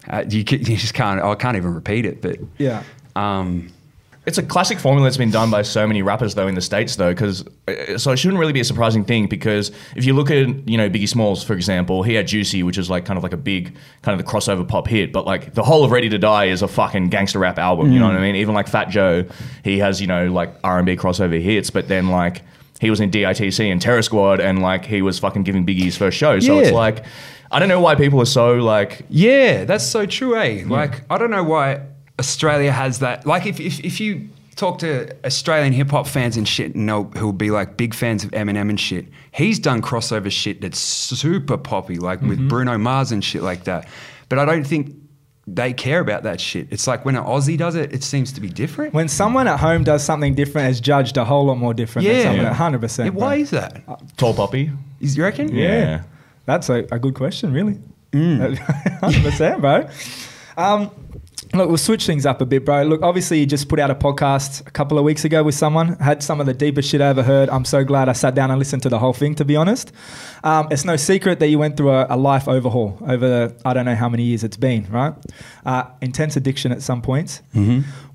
uh, 0.10 0.24
you, 0.30 0.44
ca- 0.44 0.58
you 0.58 0.78
just 0.78 0.94
can't. 0.94 1.22
I 1.22 1.36
can't 1.36 1.58
even 1.58 1.74
repeat 1.74 2.06
it. 2.06 2.22
But 2.22 2.38
yeah. 2.58 2.84
um, 3.16 3.72
It's 4.26 4.38
a 4.38 4.44
classic 4.44 4.80
formula 4.80 5.06
that's 5.06 5.18
been 5.18 5.32
done 5.32 5.52
by 5.52 5.64
so 5.64 5.86
many 5.86 6.02
rappers 6.02 6.34
though 6.36 6.48
in 6.48 6.56
the 6.56 6.62
states 6.62 6.96
though, 6.96 7.12
because 7.12 7.44
so 7.98 8.12
it 8.12 8.18
shouldn't 8.18 8.40
really 8.40 8.54
be 8.54 8.62
a 8.62 8.66
surprising 8.66 9.04
thing 9.04 9.28
because 9.28 9.72
if 9.98 10.06
you 10.06 10.14
look 10.14 10.32
at 10.32 10.48
you 10.68 10.78
know 10.78 10.90
Biggie 10.90 11.10
Smalls 11.10 11.44
for 11.44 11.54
example, 11.54 12.04
he 12.04 12.14
had 12.14 12.28
Juicy, 12.28 12.64
which 12.64 12.78
is 12.78 12.90
like 12.90 13.04
kind 13.06 13.18
of 13.18 13.24
like 13.24 13.34
a 13.34 13.38
big 13.38 13.76
kind 14.02 14.18
of 14.18 14.26
the 14.26 14.32
crossover 14.32 14.66
pop 14.66 14.88
hit, 14.88 15.12
but 15.12 15.26
like 15.26 15.54
the 15.54 15.64
whole 15.64 15.84
of 15.84 15.92
Ready 15.92 16.08
to 16.10 16.18
Die 16.18 16.46
is 16.46 16.62
a 16.62 16.68
fucking 16.68 17.10
gangster 17.10 17.40
rap 17.40 17.60
album. 17.60 17.92
You 17.92 18.00
know 18.00 18.08
what 18.08 18.16
I 18.16 18.22
mean? 18.22 18.38
Even 18.38 18.54
like 18.54 18.68
Fat 18.70 18.90
Joe, 18.90 19.26
he 19.64 19.80
has 19.80 20.00
you 20.00 20.08
know 20.08 20.28
like 20.28 20.56
R 20.64 20.78
and 20.78 20.86
B 20.86 20.96
crossover 20.96 21.42
hits, 21.42 21.70
but 21.70 21.88
then 21.90 22.08
like 22.08 22.44
he 22.84 22.90
was 22.90 23.00
in 23.00 23.10
DITC 23.10 23.72
and 23.72 23.82
Terror 23.82 24.02
Squad, 24.02 24.40
and 24.40 24.62
like 24.62 24.86
he 24.86 25.02
was 25.02 25.18
fucking 25.18 25.44
giving 25.44 25.66
Biggie's 25.66 25.98
first 25.98 26.18
show. 26.18 26.40
So 26.40 26.60
it's 26.60 26.72
like 26.72 27.06
I 27.54 27.60
don't 27.60 27.70
know 27.70 27.80
why 27.80 27.96
people 27.96 28.20
are 28.22 28.26
so 28.26 28.56
like 28.56 29.06
Yeah, 29.10 29.64
that's 29.64 29.86
so 29.86 30.06
true, 30.06 30.36
eh? 30.36 30.64
Like, 30.66 31.02
I 31.10 31.18
don't 31.18 31.30
know 31.30 31.44
why 31.44 31.82
Australia 32.20 32.72
has 32.72 33.00
that. 33.00 33.26
Like, 33.26 33.46
if, 33.46 33.60
if, 33.60 33.80
if 33.80 34.00
you 34.00 34.28
talk 34.56 34.80
to 34.80 35.16
Australian 35.26 35.72
hip 35.72 35.92
hop 35.92 36.08
fans 36.08 36.36
and 36.36 36.48
shit, 36.48 36.76
and 36.76 36.90
they'll, 36.90 37.04
who'll 37.04 37.32
be 37.32 37.52
like 37.52 37.78
big 37.78 37.94
fans 37.94 38.24
of 38.24 38.32
Eminem 38.32 38.70
and 38.70 38.80
shit, 38.80 39.06
he's 39.32 39.60
done 39.60 39.82
crossover 39.82 40.32
shit 40.32 40.62
that's 40.62 40.80
super 40.80 41.58
poppy, 41.58 41.98
like 41.98 42.22
with 42.22 42.50
Bruno 42.50 42.78
Mars 42.78 43.12
and 43.12 43.24
shit 43.24 43.44
like 43.44 43.66
that. 43.66 43.88
But 44.30 44.40
I 44.40 44.46
don't 44.46 44.66
think 44.66 44.96
they 45.46 45.74
care 45.74 46.00
about 46.00 46.24
that 46.24 46.40
shit. 46.40 46.68
It's 46.72 46.88
like 46.88 47.04
when 47.04 47.16
an 47.18 47.24
Aussie 47.24 47.58
does 47.58 47.76
it, 47.76 47.94
it 47.94 48.02
seems 48.04 48.32
to 48.34 48.40
be 48.42 48.48
different. 48.50 48.94
When 48.94 49.10
someone 49.10 49.48
at 49.48 49.60
home 49.60 49.84
does 49.84 50.04
something 50.04 50.36
different, 50.36 50.70
is 50.72 50.80
judged 50.80 51.18
a 51.18 51.26
whole 51.26 51.46
lot 51.46 51.58
more 51.58 51.74
different 51.74 52.08
than 52.08 52.16
Yeah. 52.16 52.24
someone 52.24 52.42
Yeah. 52.44 52.50
at 52.52 52.56
hundred 52.56 52.78
Yeah, 52.78 52.82
percent. 52.82 53.14
why 53.16 53.36
is 53.36 53.50
that? 53.50 53.82
Tall 54.18 54.34
Poppy. 54.34 54.72
Is 55.02 55.18
you 55.18 55.24
reckon? 55.24 55.54
Yeah. 55.54 56.04
That's 56.46 56.70
a, 56.70 56.86
a 56.92 57.00
good 57.00 57.14
question, 57.16 57.52
really. 57.54 57.80
Hundred 58.14 59.24
percent, 59.24 59.60
bro. 59.60 59.90
Um, 60.56 60.92
look, 61.54 61.68
we'll 61.68 61.78
switch 61.78 62.06
things 62.06 62.26
up 62.26 62.42
a 62.42 62.46
bit, 62.46 62.66
bro. 62.66 62.84
Look, 62.84 63.02
obviously, 63.02 63.40
you 63.40 63.46
just 63.46 63.70
put 63.70 63.80
out 63.80 63.92
a 63.92 63.96
podcast 63.96 64.66
a 64.68 64.72
couple 64.72 64.98
of 64.98 65.04
weeks 65.04 65.24
ago 65.26 65.44
with 65.44 65.56
someone. 65.56 65.96
Had 65.98 66.24
some 66.24 66.40
of 66.40 66.46
the 66.46 66.54
deepest 66.54 66.90
shit 66.90 67.02
I 67.02 67.08
ever 67.08 67.24
heard. 67.24 67.50
I'm 67.50 67.66
so 67.66 67.84
glad 67.84 68.10
I 68.10 68.14
sat 68.14 68.36
down 68.36 68.50
and 68.50 68.60
listened 68.60 68.84
to 68.84 68.90
the 68.90 69.00
whole 69.00 69.14
thing. 69.14 69.36
To 69.36 69.46
be 69.46 69.56
honest, 69.56 69.92
um, 70.44 70.68
it's 70.72 70.86
no 70.86 70.96
secret 70.96 71.40
that 71.40 71.48
you 71.48 71.60
went 71.60 71.78
through 71.78 71.92
a, 71.92 72.08
a 72.10 72.18
life 72.18 72.48
overhaul 72.48 72.98
over 73.08 73.28
the, 73.28 73.62
I 73.66 73.74
don't 73.74 73.86
know 73.86 73.96
how 73.96 74.10
many 74.10 74.24
years 74.24 74.44
it's 74.44 74.58
been, 74.58 74.90
right? 74.92 75.14
Uh, 75.66 75.86
intense 76.02 76.36
addiction 76.36 76.72
at 76.72 76.82
some 76.82 77.02
points. 77.02 77.42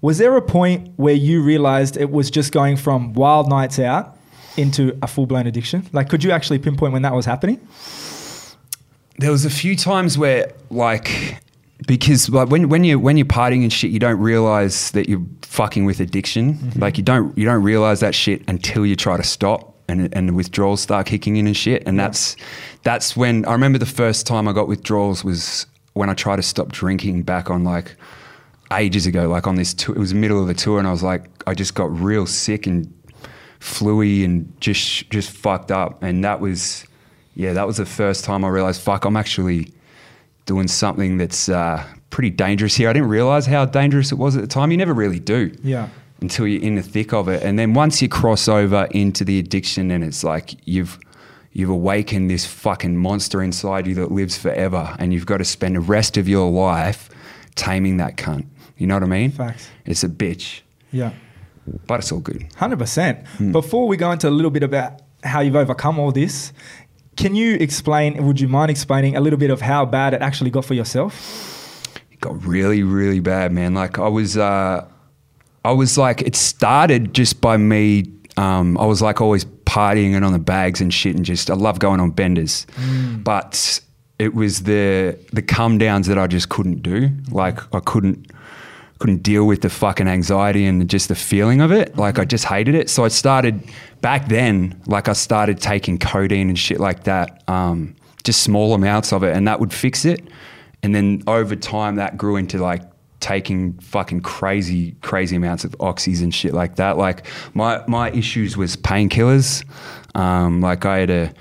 Was 0.01 0.19
there 0.19 0.37
a 0.37 0.43
point 0.43 0.93
where 0.97 1.15
you 1.15 1.43
realized 1.43 1.97
it 1.97 2.11
was 2.11 2.31
just 2.31 2.53
going 2.53 2.77
from 2.77 3.13
wild 3.15 3.49
nights 3.49 3.79
out 3.79 4.17
into 4.57 4.97
a 5.03 5.07
full 5.07 5.27
blown 5.27 5.47
addiction? 5.47 5.87
Like, 5.93 6.09
could 6.09 6.25
you 6.25 6.31
actually 6.31 6.59
pinpoint 6.59 6.93
when 6.93 7.03
that 7.03 7.15
was 7.15 7.27
happening? 7.27 7.61
there 9.19 9.33
was 9.33 9.45
a 9.45 9.51
few 9.51 9.75
times 9.75 10.17
where 10.17 10.53
like 10.71 11.41
because 11.87 12.29
like 12.29 12.49
when 12.49 12.69
when 12.69 12.85
you 12.85 12.99
when 12.99 13.17
you're 13.17 13.27
partying 13.27 13.63
and 13.63 13.73
shit, 13.73 13.91
you 13.91 13.99
don't 13.99 14.19
realize 14.19 14.91
that 14.93 15.09
you're 15.09 15.25
fucking 15.43 15.85
with 15.85 16.01
addiction. 16.01 16.55
Mm-hmm. 16.55 16.81
Like 16.81 16.99
you 16.99 17.05
don't 17.05 17.37
you 17.39 17.45
don't 17.45 17.63
realize 17.63 18.01
that 18.01 18.15
shit 18.15 18.43
until 18.49 18.85
you 18.85 18.97
try 18.97 19.17
to 19.17 19.23
stop 19.23 19.75
and 19.89 20.15
and 20.15 20.29
the 20.29 20.33
withdrawals 20.33 20.81
start 20.81 21.07
kicking 21.07 21.37
in 21.37 21.47
and 21.47 21.57
shit. 21.57 21.83
And 21.87 21.99
that's 21.99 22.37
that's 22.83 23.17
when 23.17 23.45
I 23.47 23.53
remember 23.53 23.79
the 23.79 23.87
first 23.87 24.27
time 24.27 24.49
I 24.49 24.53
got 24.53 24.69
withdrawals 24.69 25.25
was 25.25 25.67
when 25.95 26.11
I 26.11 26.15
tried 26.15 26.37
to 26.37 26.43
stop 26.43 26.73
drinking 26.73 27.23
back 27.23 27.51
on 27.51 27.65
like 27.65 27.97
ages 28.73 29.07
ago, 29.07 29.29
like 29.29 29.47
on 29.47 29.55
this 29.57 29.75
tour. 29.75 29.95
It 29.97 29.99
was 29.99 30.11
the 30.11 30.17
middle 30.17 30.41
of 30.41 30.49
the 30.49 30.55
tour, 30.55 30.79
and 30.79 30.87
I 30.87 30.91
was 30.91 31.03
like, 31.03 31.27
I 31.47 31.55
just 31.55 31.75
got 31.75 31.97
real 31.99 32.27
sick 32.27 32.67
and 32.67 32.93
fluey 33.61 34.25
and 34.25 34.53
just 34.61 35.11
just 35.11 35.31
fucked 35.31 35.71
up. 35.71 36.03
And 36.03 36.25
that 36.25 36.41
was, 36.41 36.85
yeah, 37.35 37.53
that 37.53 37.67
was 37.67 37.77
the 37.79 37.87
first 37.87 38.25
time 38.25 38.45
I 38.45 38.49
realized, 38.49 38.81
fuck, 38.81 39.05
I'm 39.05 39.17
actually 39.17 39.73
doing 40.49 40.67
something 40.67 41.19
that's 41.19 41.49
uh, 41.49 41.85
pretty 42.11 42.31
dangerous 42.31 42.75
here. 42.75 42.89
I 42.89 42.93
didn't 42.95 43.11
realize 43.11 43.47
how 43.47 43.65
dangerous 43.67 44.11
it 44.11 44.17
was 44.17 44.35
at 44.35 44.41
the 44.43 44.49
time. 44.49 44.71
You 44.73 44.79
never 44.79 44.95
really 44.95 45.21
do 45.21 45.53
Yeah. 45.63 45.89
until 46.23 46.47
you're 46.49 46.63
in 46.63 46.75
the 46.75 46.83
thick 46.83 47.13
of 47.13 47.29
it. 47.29 47.43
And 47.43 47.59
then 47.59 47.75
once 47.75 48.01
you 48.03 48.09
cross 48.09 48.49
over 48.49 48.89
into 48.93 49.25
the 49.25 49.39
addiction, 49.39 49.91
and 49.93 50.03
it's 50.03 50.25
like 50.25 50.57
you've 50.67 50.99
you've 51.53 51.71
awakened 51.71 52.31
this 52.31 52.47
fucking 52.47 52.97
monster 52.97 53.43
inside 53.43 53.87
you 53.87 53.95
that 53.97 54.11
lives 54.11 54.37
forever, 54.39 54.95
and 54.99 55.13
you've 55.13 55.27
got 55.27 55.39
to 55.39 55.45
spend 55.45 55.77
the 55.77 55.81
rest 55.81 56.17
of 56.17 56.29
your 56.29 56.51
life 56.51 57.09
taming 57.55 57.97
that 57.99 58.17
cunt. 58.17 58.47
You 58.79 58.87
know 58.87 58.95
what 58.95 59.03
I 59.03 59.07
mean? 59.07 59.31
Facts. 59.33 59.69
It's 59.85 60.03
a 60.05 60.09
bitch, 60.09 60.61
Yeah. 60.93 61.11
but 61.87 62.01
it's 62.01 62.11
all 62.13 62.21
good. 62.21 62.47
Hundred 62.57 62.79
percent. 62.79 63.27
Hmm. 63.39 63.53
Before 63.53 63.87
we 63.89 63.97
go 63.97 64.11
into 64.13 64.29
a 64.29 64.35
little 64.39 64.51
bit 64.53 64.63
about 64.63 65.03
how 65.25 65.41
you've 65.41 65.57
overcome 65.57 65.99
all 65.99 66.13
this, 66.13 66.53
can 67.19 67.35
you 67.35 67.57
explain? 67.57 68.25
Would 68.27 68.41
you 68.41 68.49
mind 68.49 68.71
explaining 68.71 69.17
a 69.17 69.21
little 69.21 69.39
bit 69.39 69.51
of 69.51 69.61
how 69.61 69.85
bad 69.85 70.15
it 70.15 70.23
actually 70.23 70.51
got 70.51 70.65
for 70.65 70.75
yourself? 70.75 71.85
It 72.13 72.21
got 72.21 72.43
really, 72.47 72.85
really 72.85 73.19
bad, 73.19 73.53
man. 73.53 73.75
Like 73.75 73.99
I 73.99 74.09
was, 74.09 74.37
uh, 74.37 74.87
I 75.65 75.73
was 75.73 75.99
like, 75.99 76.23
it 76.23 76.37
started 76.37 77.13
just 77.13 77.41
by 77.41 77.57
me. 77.57 78.05
Um, 78.37 78.79
I 78.79 78.87
was 78.87 79.03
like 79.03 79.21
always 79.21 79.45
partying 79.45 80.15
and 80.15 80.25
on 80.25 80.33
the 80.33 80.39
bags 80.39 80.81
and 80.81 80.95
shit, 80.95 81.17
and 81.17 81.25
just 81.25 81.51
I 81.51 81.55
love 81.55 81.81
going 81.81 81.99
on 81.99 82.13
benders, 82.13 82.67
but 83.25 83.81
it 84.21 84.35
was 84.35 84.63
the 84.63 85.19
the 85.33 85.43
come 85.43 85.77
downs 85.77 86.07
that 86.07 86.19
I 86.19 86.29
just 86.29 86.49
couldn't 86.49 86.83
do. 86.83 87.11
Like 87.33 87.59
I 87.75 87.81
couldn't 87.81 88.31
couldn't 88.99 89.23
deal 89.23 89.47
with 89.47 89.63
the 89.63 89.71
fucking 89.71 90.09
anxiety 90.09 90.67
and 90.67 90.89
just 90.89 91.09
the 91.09 91.15
feeling 91.15 91.61
of 91.61 91.71
it. 91.71 91.97
Like 91.97 92.19
I 92.19 92.25
just 92.25 92.45
hated 92.45 92.75
it. 92.75 92.91
So 92.91 93.05
I 93.05 93.09
started 93.09 93.63
back 94.01 94.29
then. 94.29 94.81
Like 94.87 95.09
I 95.09 95.13
started 95.13 95.61
taking 95.61 95.99
codeine 95.99 96.49
and 96.49 96.59
shit 96.59 96.81
like 96.81 97.05
that. 97.05 97.43
Um, 97.49 97.95
just 98.25 98.43
small 98.43 98.75
amounts 98.75 99.13
of 99.13 99.23
it, 99.23 99.37
and 99.37 99.47
that 99.49 99.61
would 99.61 99.73
fix 99.73 100.05
it. 100.05 100.29
And 100.83 100.95
then 100.95 101.23
over 101.27 101.57
time, 101.57 101.97
that 101.97 102.19
grew 102.19 102.37
into 102.37 102.59
like 102.59 102.83
taking 103.21 103.73
fucking 103.79 104.21
crazy, 104.21 104.93
crazy 105.03 105.37
amounts 105.37 105.65
of 105.65 105.73
oxys 105.79 106.23
and 106.23 106.35
shit 106.35 106.53
like 106.53 106.77
that. 106.77 106.97
Like 106.97 107.27
my 107.55 107.83
my 107.87 108.11
issues 108.11 108.57
was 108.57 108.77
painkillers. 108.77 109.65
Um, 110.15 110.61
like 110.61 110.85
I 110.85 110.99
had 110.99 111.11
a 111.11 111.33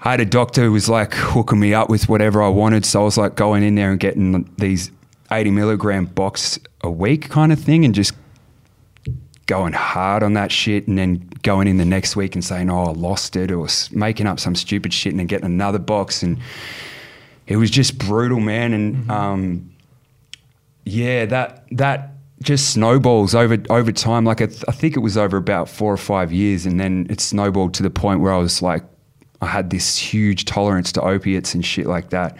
I 0.00 0.10
had 0.12 0.20
a 0.20 0.26
doctor 0.26 0.64
who 0.64 0.72
was 0.72 0.88
like 0.88 1.14
hooking 1.14 1.58
me 1.58 1.74
up 1.74 1.88
with 1.88 2.08
whatever 2.08 2.42
I 2.42 2.48
wanted. 2.48 2.84
So 2.84 3.00
I 3.00 3.04
was 3.04 3.18
like 3.18 3.34
going 3.34 3.62
in 3.62 3.74
there 3.74 3.90
and 3.90 3.98
getting 3.98 4.48
these 4.58 4.90
80 5.30 5.50
milligram 5.50 6.06
box 6.06 6.58
a 6.82 6.90
week 6.90 7.28
kind 7.28 7.52
of 7.52 7.58
thing 7.58 7.84
and 7.84 7.94
just 7.94 8.14
going 9.46 9.72
hard 9.72 10.22
on 10.22 10.34
that 10.34 10.50
shit 10.50 10.88
and 10.88 10.98
then 10.98 11.28
going 11.42 11.68
in 11.68 11.76
the 11.76 11.84
next 11.84 12.16
week 12.16 12.34
and 12.34 12.44
saying, 12.44 12.68
oh, 12.68 12.86
I 12.86 12.92
lost 12.92 13.36
it 13.36 13.50
or 13.52 13.68
making 13.92 14.26
up 14.26 14.40
some 14.40 14.54
stupid 14.54 14.92
shit 14.92 15.12
and 15.12 15.20
then 15.20 15.26
getting 15.26 15.46
another 15.46 15.78
box. 15.78 16.22
And 16.22 16.38
it 17.46 17.56
was 17.56 17.70
just 17.70 17.98
brutal, 17.98 18.40
man. 18.40 18.72
And 18.72 19.10
um, 19.10 19.70
yeah, 20.84 21.26
that, 21.26 21.64
that, 21.72 22.12
just 22.42 22.70
snowballs 22.74 23.34
over 23.34 23.56
over 23.70 23.90
time. 23.90 24.24
Like 24.24 24.42
I, 24.42 24.46
th- 24.46 24.64
I 24.68 24.72
think 24.72 24.94
it 24.96 25.00
was 25.00 25.16
over 25.16 25.38
about 25.38 25.68
four 25.68 25.92
or 25.92 25.96
five 25.96 26.32
years, 26.32 26.66
and 26.66 26.78
then 26.78 27.06
it 27.08 27.20
snowballed 27.20 27.72
to 27.74 27.82
the 27.82 27.90
point 27.90 28.20
where 28.20 28.32
I 28.32 28.36
was 28.36 28.60
like, 28.60 28.84
I 29.40 29.46
had 29.46 29.70
this 29.70 29.96
huge 29.96 30.44
tolerance 30.44 30.92
to 30.92 31.02
opiates 31.02 31.54
and 31.54 31.64
shit 31.64 31.86
like 31.86 32.10
that. 32.10 32.36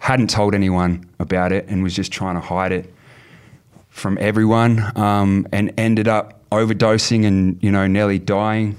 Hadn't 0.00 0.30
told 0.30 0.54
anyone 0.54 1.08
about 1.18 1.52
it, 1.52 1.66
and 1.68 1.82
was 1.82 1.94
just 1.94 2.10
trying 2.10 2.34
to 2.34 2.40
hide 2.40 2.72
it 2.72 2.92
from 3.88 4.18
everyone, 4.20 4.96
um, 4.98 5.46
and 5.52 5.72
ended 5.78 6.08
up 6.08 6.42
overdosing 6.50 7.24
and 7.24 7.62
you 7.62 7.70
know 7.70 7.86
nearly 7.86 8.18
dying. 8.18 8.76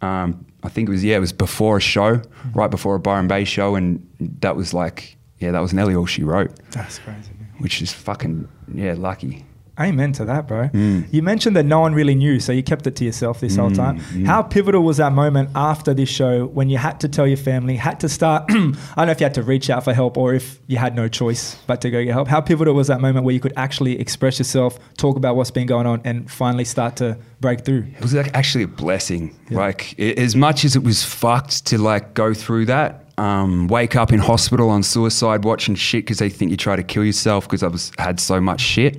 Um, 0.00 0.46
I 0.62 0.68
think 0.68 0.88
it 0.88 0.92
was 0.92 1.04
yeah, 1.04 1.16
it 1.16 1.20
was 1.20 1.32
before 1.32 1.76
a 1.76 1.80
show, 1.80 2.22
right 2.54 2.70
before 2.70 2.94
a 2.94 3.00
Byron 3.00 3.28
Bay 3.28 3.44
show, 3.44 3.74
and 3.74 4.06
that 4.40 4.56
was 4.56 4.72
like 4.72 5.16
yeah, 5.38 5.50
that 5.52 5.60
was 5.60 5.74
nearly 5.74 5.94
all 5.94 6.06
she 6.06 6.22
wrote, 6.22 6.52
That's 6.70 6.98
crazy. 6.98 7.32
which 7.58 7.82
is 7.82 7.92
fucking 7.92 8.48
yeah, 8.72 8.94
lucky. 8.96 9.44
Amen 9.78 10.12
to 10.12 10.24
that, 10.24 10.46
bro. 10.46 10.68
Mm. 10.68 11.12
You 11.12 11.22
mentioned 11.22 11.56
that 11.56 11.64
no 11.64 11.80
one 11.80 11.94
really 11.94 12.14
knew, 12.14 12.38
so 12.38 12.52
you 12.52 12.62
kept 12.62 12.86
it 12.86 12.94
to 12.96 13.04
yourself 13.04 13.40
this 13.40 13.56
whole 13.56 13.72
time. 13.72 13.98
mm. 13.98 14.24
How 14.24 14.40
pivotal 14.42 14.84
was 14.84 14.98
that 14.98 15.12
moment 15.12 15.50
after 15.56 15.92
this 15.92 16.08
show 16.08 16.46
when 16.46 16.68
you 16.68 16.78
had 16.78 17.00
to 17.00 17.08
tell 17.08 17.26
your 17.26 17.36
family, 17.36 17.74
had 17.74 17.98
to 18.00 18.08
start? 18.08 18.44
I 18.50 18.52
don't 18.54 18.76
know 18.96 19.10
if 19.10 19.20
you 19.20 19.24
had 19.24 19.34
to 19.34 19.42
reach 19.42 19.70
out 19.70 19.82
for 19.82 19.92
help 19.92 20.16
or 20.16 20.32
if 20.32 20.60
you 20.68 20.76
had 20.76 20.94
no 20.94 21.08
choice 21.08 21.56
but 21.66 21.80
to 21.80 21.90
go 21.90 22.04
get 22.04 22.12
help. 22.12 22.28
How 22.28 22.40
pivotal 22.40 22.74
was 22.74 22.86
that 22.86 23.00
moment 23.00 23.24
where 23.24 23.34
you 23.34 23.40
could 23.40 23.54
actually 23.56 24.00
express 24.00 24.38
yourself, 24.38 24.78
talk 24.96 25.16
about 25.16 25.34
what's 25.34 25.50
been 25.50 25.66
going 25.66 25.86
on, 25.86 26.00
and 26.04 26.30
finally 26.30 26.64
start 26.64 26.96
to 26.96 27.18
break 27.40 27.64
through? 27.64 27.86
It 27.96 28.00
was 28.00 28.14
like 28.14 28.32
actually 28.32 28.64
a 28.64 28.68
blessing. 28.68 29.36
Yeah. 29.50 29.58
Like 29.58 29.96
i 29.98 30.14
as 30.16 30.36
much 30.36 30.64
as 30.64 30.76
it 30.76 30.84
was 30.84 31.02
fucked 31.02 31.66
to 31.66 31.78
like 31.78 32.14
go 32.14 32.32
through 32.32 32.66
that, 32.66 33.04
um, 33.18 33.68
wake 33.68 33.96
up 33.96 34.12
in 34.12 34.18
hospital 34.18 34.70
on 34.70 34.82
suicide 34.82 35.44
watching 35.44 35.74
shit 35.74 36.04
because 36.04 36.18
they 36.18 36.28
think 36.28 36.50
you 36.50 36.56
try 36.56 36.76
to 36.76 36.82
kill 36.82 37.04
yourself 37.04 37.44
because 37.44 37.62
I 37.62 37.68
was 37.68 37.92
had 37.98 38.18
so 38.18 38.40
much 38.40 38.60
shit, 38.60 38.98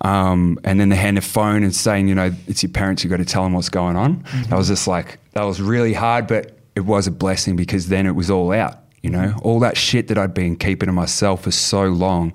um, 0.00 0.58
and 0.64 0.80
then 0.80 0.88
they 0.88 0.96
hand 0.96 1.18
a 1.18 1.20
phone 1.20 1.62
and 1.62 1.74
saying 1.74 2.08
you 2.08 2.14
know 2.14 2.32
it's 2.46 2.62
your 2.62 2.72
parents 2.72 3.04
you've 3.04 3.10
got 3.10 3.18
to 3.18 3.24
tell 3.24 3.44
them 3.44 3.52
what's 3.52 3.68
going 3.68 3.96
on. 3.96 4.24
That 4.48 4.56
was 4.56 4.68
just 4.68 4.86
like 4.86 5.18
that 5.32 5.44
was 5.44 5.60
really 5.60 5.92
hard, 5.92 6.26
but 6.26 6.58
it 6.74 6.80
was 6.80 7.06
a 7.06 7.10
blessing 7.10 7.56
because 7.56 7.88
then 7.88 8.06
it 8.06 8.12
was 8.14 8.30
all 8.30 8.52
out. 8.52 8.80
You 9.02 9.10
know, 9.10 9.34
all 9.42 9.60
that 9.60 9.76
shit 9.76 10.08
that 10.08 10.16
I'd 10.16 10.32
been 10.32 10.56
keeping 10.56 10.86
to 10.86 10.92
myself 10.92 11.42
for 11.42 11.50
so 11.50 11.84
long 11.84 12.32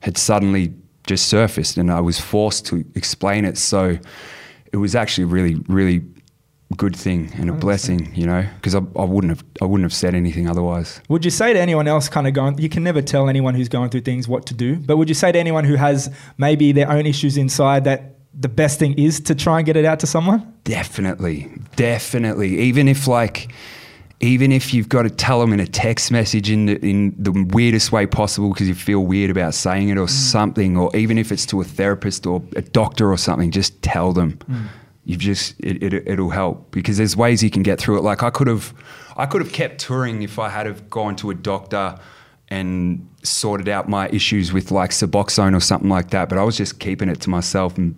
had 0.00 0.18
suddenly 0.18 0.74
just 1.06 1.26
surfaced, 1.28 1.78
and 1.78 1.90
I 1.90 2.00
was 2.00 2.20
forced 2.20 2.66
to 2.66 2.84
explain 2.94 3.44
it. 3.46 3.56
So 3.56 3.98
it 4.72 4.76
was 4.76 4.94
actually 4.94 5.24
really, 5.24 5.54
really 5.68 6.02
good 6.72 6.96
thing 6.96 7.30
and 7.36 7.48
a 7.50 7.52
blessing, 7.52 8.14
you 8.14 8.26
know, 8.26 8.46
because 8.56 8.74
I, 8.74 8.78
I 8.96 9.04
wouldn't 9.04 9.30
have, 9.30 9.44
I 9.60 9.64
wouldn't 9.64 9.84
have 9.84 9.94
said 9.94 10.14
anything 10.14 10.48
otherwise. 10.48 11.00
Would 11.08 11.24
you 11.24 11.30
say 11.30 11.52
to 11.52 11.60
anyone 11.60 11.88
else 11.88 12.08
kind 12.08 12.26
of 12.26 12.34
going, 12.34 12.58
you 12.58 12.68
can 12.68 12.82
never 12.82 13.02
tell 13.02 13.28
anyone 13.28 13.54
who's 13.54 13.68
going 13.68 13.90
through 13.90 14.02
things 14.02 14.28
what 14.28 14.46
to 14.46 14.54
do, 14.54 14.76
but 14.76 14.96
would 14.96 15.08
you 15.08 15.14
say 15.14 15.32
to 15.32 15.38
anyone 15.38 15.64
who 15.64 15.76
has 15.76 16.14
maybe 16.38 16.72
their 16.72 16.90
own 16.90 17.06
issues 17.06 17.36
inside 17.36 17.84
that 17.84 18.16
the 18.34 18.48
best 18.48 18.78
thing 18.78 18.98
is 18.98 19.20
to 19.20 19.34
try 19.34 19.58
and 19.58 19.66
get 19.66 19.76
it 19.76 19.84
out 19.84 20.00
to 20.00 20.06
someone? 20.06 20.52
Definitely, 20.64 21.50
definitely. 21.76 22.58
Even 22.60 22.88
if 22.88 23.06
like, 23.06 23.52
even 24.20 24.52
if 24.52 24.72
you've 24.72 24.88
got 24.88 25.02
to 25.02 25.10
tell 25.10 25.40
them 25.40 25.52
in 25.52 25.60
a 25.60 25.66
text 25.66 26.12
message 26.12 26.48
in 26.48 26.66
the, 26.66 26.78
in 26.86 27.14
the 27.18 27.32
weirdest 27.50 27.90
way 27.90 28.06
possible 28.06 28.50
because 28.52 28.68
you 28.68 28.74
feel 28.74 29.00
weird 29.00 29.30
about 29.30 29.52
saying 29.52 29.88
it 29.88 29.98
or 29.98 30.06
mm. 30.06 30.10
something, 30.10 30.76
or 30.76 30.94
even 30.96 31.18
if 31.18 31.32
it's 31.32 31.44
to 31.46 31.60
a 31.60 31.64
therapist 31.64 32.24
or 32.24 32.42
a 32.56 32.62
doctor 32.62 33.10
or 33.10 33.16
something, 33.16 33.50
just 33.50 33.82
tell 33.82 34.12
them. 34.12 34.38
Mm. 34.48 34.68
You've 35.04 35.20
just 35.20 35.54
it, 35.58 35.82
it 35.82 35.92
it'll 36.06 36.30
help 36.30 36.70
because 36.70 36.96
there's 36.96 37.16
ways 37.16 37.42
you 37.42 37.50
can 37.50 37.62
get 37.62 37.80
through 37.80 37.98
it. 37.98 38.02
Like 38.02 38.22
I 38.22 38.30
could 38.30 38.46
have, 38.46 38.72
I 39.16 39.26
could 39.26 39.42
have 39.42 39.52
kept 39.52 39.80
touring 39.80 40.22
if 40.22 40.38
I 40.38 40.48
had 40.48 40.66
have 40.66 40.88
gone 40.88 41.16
to 41.16 41.30
a 41.30 41.34
doctor 41.34 41.98
and 42.48 43.08
sorted 43.24 43.68
out 43.68 43.88
my 43.88 44.08
issues 44.10 44.52
with 44.52 44.70
like 44.70 44.90
Suboxone 44.90 45.56
or 45.56 45.60
something 45.60 45.88
like 45.90 46.10
that. 46.10 46.28
But 46.28 46.38
I 46.38 46.44
was 46.44 46.56
just 46.56 46.78
keeping 46.78 47.08
it 47.08 47.20
to 47.22 47.30
myself 47.30 47.76
and. 47.78 47.96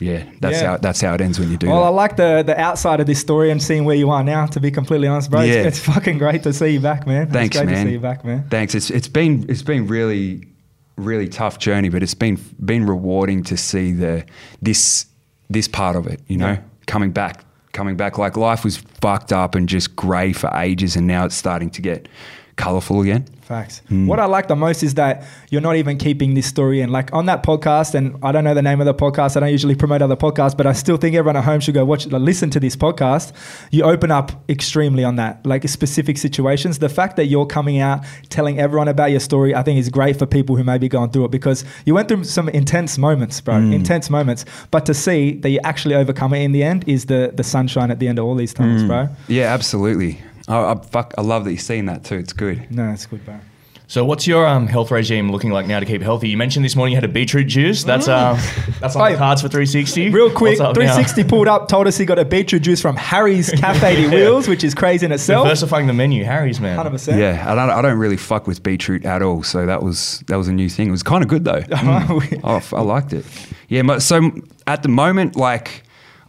Yeah, 0.00 0.24
that's 0.40 0.60
Yeah. 0.60 0.70
how 0.70 0.76
that's 0.78 1.00
how 1.00 1.14
it 1.14 1.20
ends 1.20 1.38
when 1.38 1.50
you 1.52 1.56
do 1.56 1.68
Well, 1.68 1.80
that. 1.80 1.86
I 1.86 1.88
like 1.90 2.16
the 2.16 2.42
the 2.44 2.58
outside 2.60 2.98
of 3.00 3.06
this 3.06 3.20
story 3.20 3.50
and 3.52 3.62
seeing 3.62 3.84
where 3.84 3.94
you 3.94 4.10
are 4.10 4.24
now. 4.24 4.44
To 4.46 4.58
be 4.60 4.70
completely 4.72 5.06
honest, 5.06 5.30
bro, 5.30 5.42
Yeah. 5.42 5.54
it's, 5.54 5.78
it's 5.78 5.86
fucking 5.86 6.18
great 6.18 6.42
to 6.42 6.52
see 6.52 6.70
you 6.70 6.80
back, 6.80 7.06
man. 7.06 7.30
Thanks, 7.30 7.54
it's 7.56 7.62
great 7.64 7.72
man. 7.72 7.84
to 7.84 7.90
see 7.90 7.92
you 7.94 8.00
back, 8.00 8.24
man. 8.24 8.44
Thanks. 8.50 8.74
It's 8.74 8.90
it's 8.90 9.06
been 9.06 9.46
it's 9.48 9.62
been 9.62 9.86
really 9.86 10.48
really 10.96 11.28
tough 11.28 11.58
journey, 11.60 11.90
but 11.90 12.02
it's 12.02 12.14
been 12.14 12.38
been 12.64 12.86
rewarding 12.86 13.44
to 13.44 13.56
see 13.56 13.92
the 13.92 14.24
this 14.60 15.06
this 15.50 15.68
part 15.68 15.96
of 15.96 16.06
it. 16.06 16.20
You 16.28 16.36
know, 16.38 16.46
Yeah. 16.52 16.60
coming 16.86 17.10
back, 17.12 17.44
coming 17.72 17.96
back. 17.96 18.18
Like 18.18 18.36
life 18.36 18.64
was 18.64 18.76
fucked 18.76 19.32
up 19.32 19.54
and 19.54 19.68
just 19.68 19.94
grey 19.96 20.32
for 20.32 20.50
ages, 20.56 20.96
and 20.96 21.06
now 21.06 21.24
it's 21.24 21.34
starting 21.34 21.70
to 21.70 21.82
get 21.82 22.08
colourful 22.56 23.00
again. 23.00 23.26
Facts. 23.42 23.82
Hmm. 23.88 24.06
What 24.06 24.20
I 24.20 24.24
like 24.24 24.48
the 24.48 24.56
most 24.56 24.82
is 24.82 24.94
that 24.94 25.24
you're 25.50 25.60
not 25.60 25.76
even 25.76 25.98
keeping 25.98 26.32
this 26.32 26.46
story 26.46 26.80
in. 26.80 26.90
Like 26.90 27.12
on 27.12 27.26
that 27.26 27.42
podcast, 27.42 27.94
and 27.94 28.16
I 28.22 28.32
don't 28.32 28.42
know 28.42 28.54
the 28.54 28.62
name 28.62 28.80
of 28.80 28.86
the 28.86 28.94
podcast. 28.94 29.36
I 29.36 29.40
don't 29.40 29.50
usually 29.50 29.74
promote 29.74 30.00
other 30.00 30.16
podcasts, 30.16 30.56
but 30.56 30.66
I 30.66 30.72
still 30.72 30.96
think 30.96 31.14
everyone 31.14 31.36
at 31.36 31.44
home 31.44 31.60
should 31.60 31.74
go 31.74 31.84
watch, 31.84 32.06
listen 32.06 32.48
to 32.50 32.60
this 32.60 32.74
podcast. 32.74 33.32
You 33.70 33.84
open 33.84 34.10
up 34.10 34.32
extremely 34.48 35.04
on 35.04 35.16
that, 35.16 35.44
like 35.44 35.68
specific 35.68 36.16
situations. 36.16 36.78
The 36.78 36.88
fact 36.88 37.16
that 37.16 37.26
you're 37.26 37.44
coming 37.44 37.80
out 37.80 38.04
telling 38.30 38.58
everyone 38.58 38.88
about 38.88 39.10
your 39.10 39.20
story, 39.20 39.54
I 39.54 39.62
think 39.62 39.78
is 39.78 39.90
great 39.90 40.18
for 40.18 40.24
people 40.24 40.56
who 40.56 40.64
may 40.64 40.78
be 40.78 40.88
going 40.88 41.10
through 41.10 41.26
it 41.26 41.30
because 41.30 41.64
you 41.84 41.94
went 41.94 42.08
through 42.08 42.24
some 42.24 42.48
intense 42.48 42.96
moments, 42.96 43.40
bro. 43.42 43.60
Hmm. 43.60 43.72
Intense 43.74 44.08
moments. 44.08 44.46
But 44.70 44.86
to 44.86 44.94
see 44.94 45.34
that 45.40 45.50
you 45.50 45.60
actually 45.64 45.96
overcome 45.96 46.32
it 46.32 46.40
in 46.40 46.52
the 46.52 46.62
end 46.62 46.88
is 46.88 47.06
the 47.06 47.32
the 47.34 47.44
sunshine 47.44 47.90
at 47.90 47.98
the 47.98 48.08
end 48.08 48.18
of 48.18 48.24
all 48.24 48.34
these 48.34 48.54
times, 48.54 48.82
hmm. 48.82 48.88
bro. 48.88 49.08
Yeah, 49.28 49.52
absolutely. 49.52 50.22
I, 50.48 50.72
I, 50.72 50.74
fuck, 50.76 51.14
I 51.16 51.22
love 51.22 51.44
that 51.44 51.50
you're 51.52 51.58
seeing 51.58 51.86
that 51.86 52.04
too. 52.04 52.16
It's 52.16 52.32
good. 52.32 52.70
No, 52.70 52.90
it's 52.90 53.06
good, 53.06 53.24
bro. 53.24 53.40
So, 53.86 54.02
what's 54.02 54.26
your 54.26 54.46
um, 54.46 54.66
health 54.66 54.90
regime 54.90 55.30
looking 55.30 55.50
like 55.50 55.66
now 55.66 55.78
to 55.78 55.84
keep 55.84 56.00
healthy? 56.00 56.30
You 56.30 56.38
mentioned 56.38 56.64
this 56.64 56.74
morning 56.74 56.92
you 56.92 56.96
had 56.96 57.04
a 57.04 57.12
beetroot 57.12 57.46
juice. 57.48 57.84
That's 57.84 58.08
uh, 58.08 58.40
that's 58.80 58.96
on 58.96 59.06
Hey, 59.06 59.12
the 59.12 59.18
cards 59.18 59.42
for 59.42 59.48
360. 59.48 60.08
Real 60.08 60.30
quick, 60.30 60.58
What's 60.58 60.60
up 60.60 60.68
now? 60.68 60.94
360 60.94 61.24
pulled 61.24 61.48
up, 61.48 61.68
told 61.68 61.86
us 61.86 61.98
he 61.98 62.06
got 62.06 62.18
a 62.18 62.24
beetroot 62.24 62.62
juice 62.62 62.80
from 62.80 62.96
Harry's 62.96 63.50
Cafe 63.60 63.94
de 63.96 64.08
Wheels, 64.08 64.48
which 64.48 64.64
is 64.64 64.74
crazy 64.74 65.04
in 65.04 65.12
itself. 65.12 65.44
Diversifying 65.44 65.86
the 65.86 65.92
menu, 65.92 66.24
Harry's 66.24 66.60
man. 66.60 66.78
100%. 66.78 67.18
Yeah, 67.18 67.44
I 67.46 67.54
don't, 67.54 67.68
I 67.70 67.82
don't 67.82 67.98
really 67.98 68.16
fuck 68.16 68.46
with 68.46 68.62
beetroot 68.62 69.04
at 69.04 69.20
all. 69.20 69.42
So 69.42 69.66
that 69.66 69.82
was 69.82 70.24
that 70.28 70.36
was 70.36 70.48
a 70.48 70.52
new 70.52 70.70
thing. 70.70 70.88
It 70.88 70.92
was 70.92 71.02
kind 71.02 71.22
of 71.22 71.28
good 71.28 71.44
though. 71.44 71.62
Mm. 71.84 72.40
Oh, 72.42 72.56
f- 72.56 72.72
I 72.72 72.80
liked 72.80 73.12
it. 73.12 73.24
Yeah, 73.68 73.98
so 73.98 74.30
at 74.66 74.82
the 74.82 74.88
moment, 74.88 75.36
like, 75.36 75.82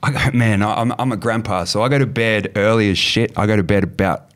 I 0.06 0.12
go, 0.12 0.38
man, 0.38 0.62
I- 0.62 0.80
I'm 0.82 0.94
I'm 1.00 1.12
a 1.12 1.18
grandpa, 1.18 1.64
so 1.64 1.82
I 1.82 1.90
go 1.90 1.98
to 1.98 2.06
bed 2.06 2.52
early 2.56 2.90
as 2.92 2.98
shit. 2.98 3.34
I 3.38 3.48
go 3.48 3.56
to 3.56 3.64
bed 3.64 3.84
about 3.84 4.30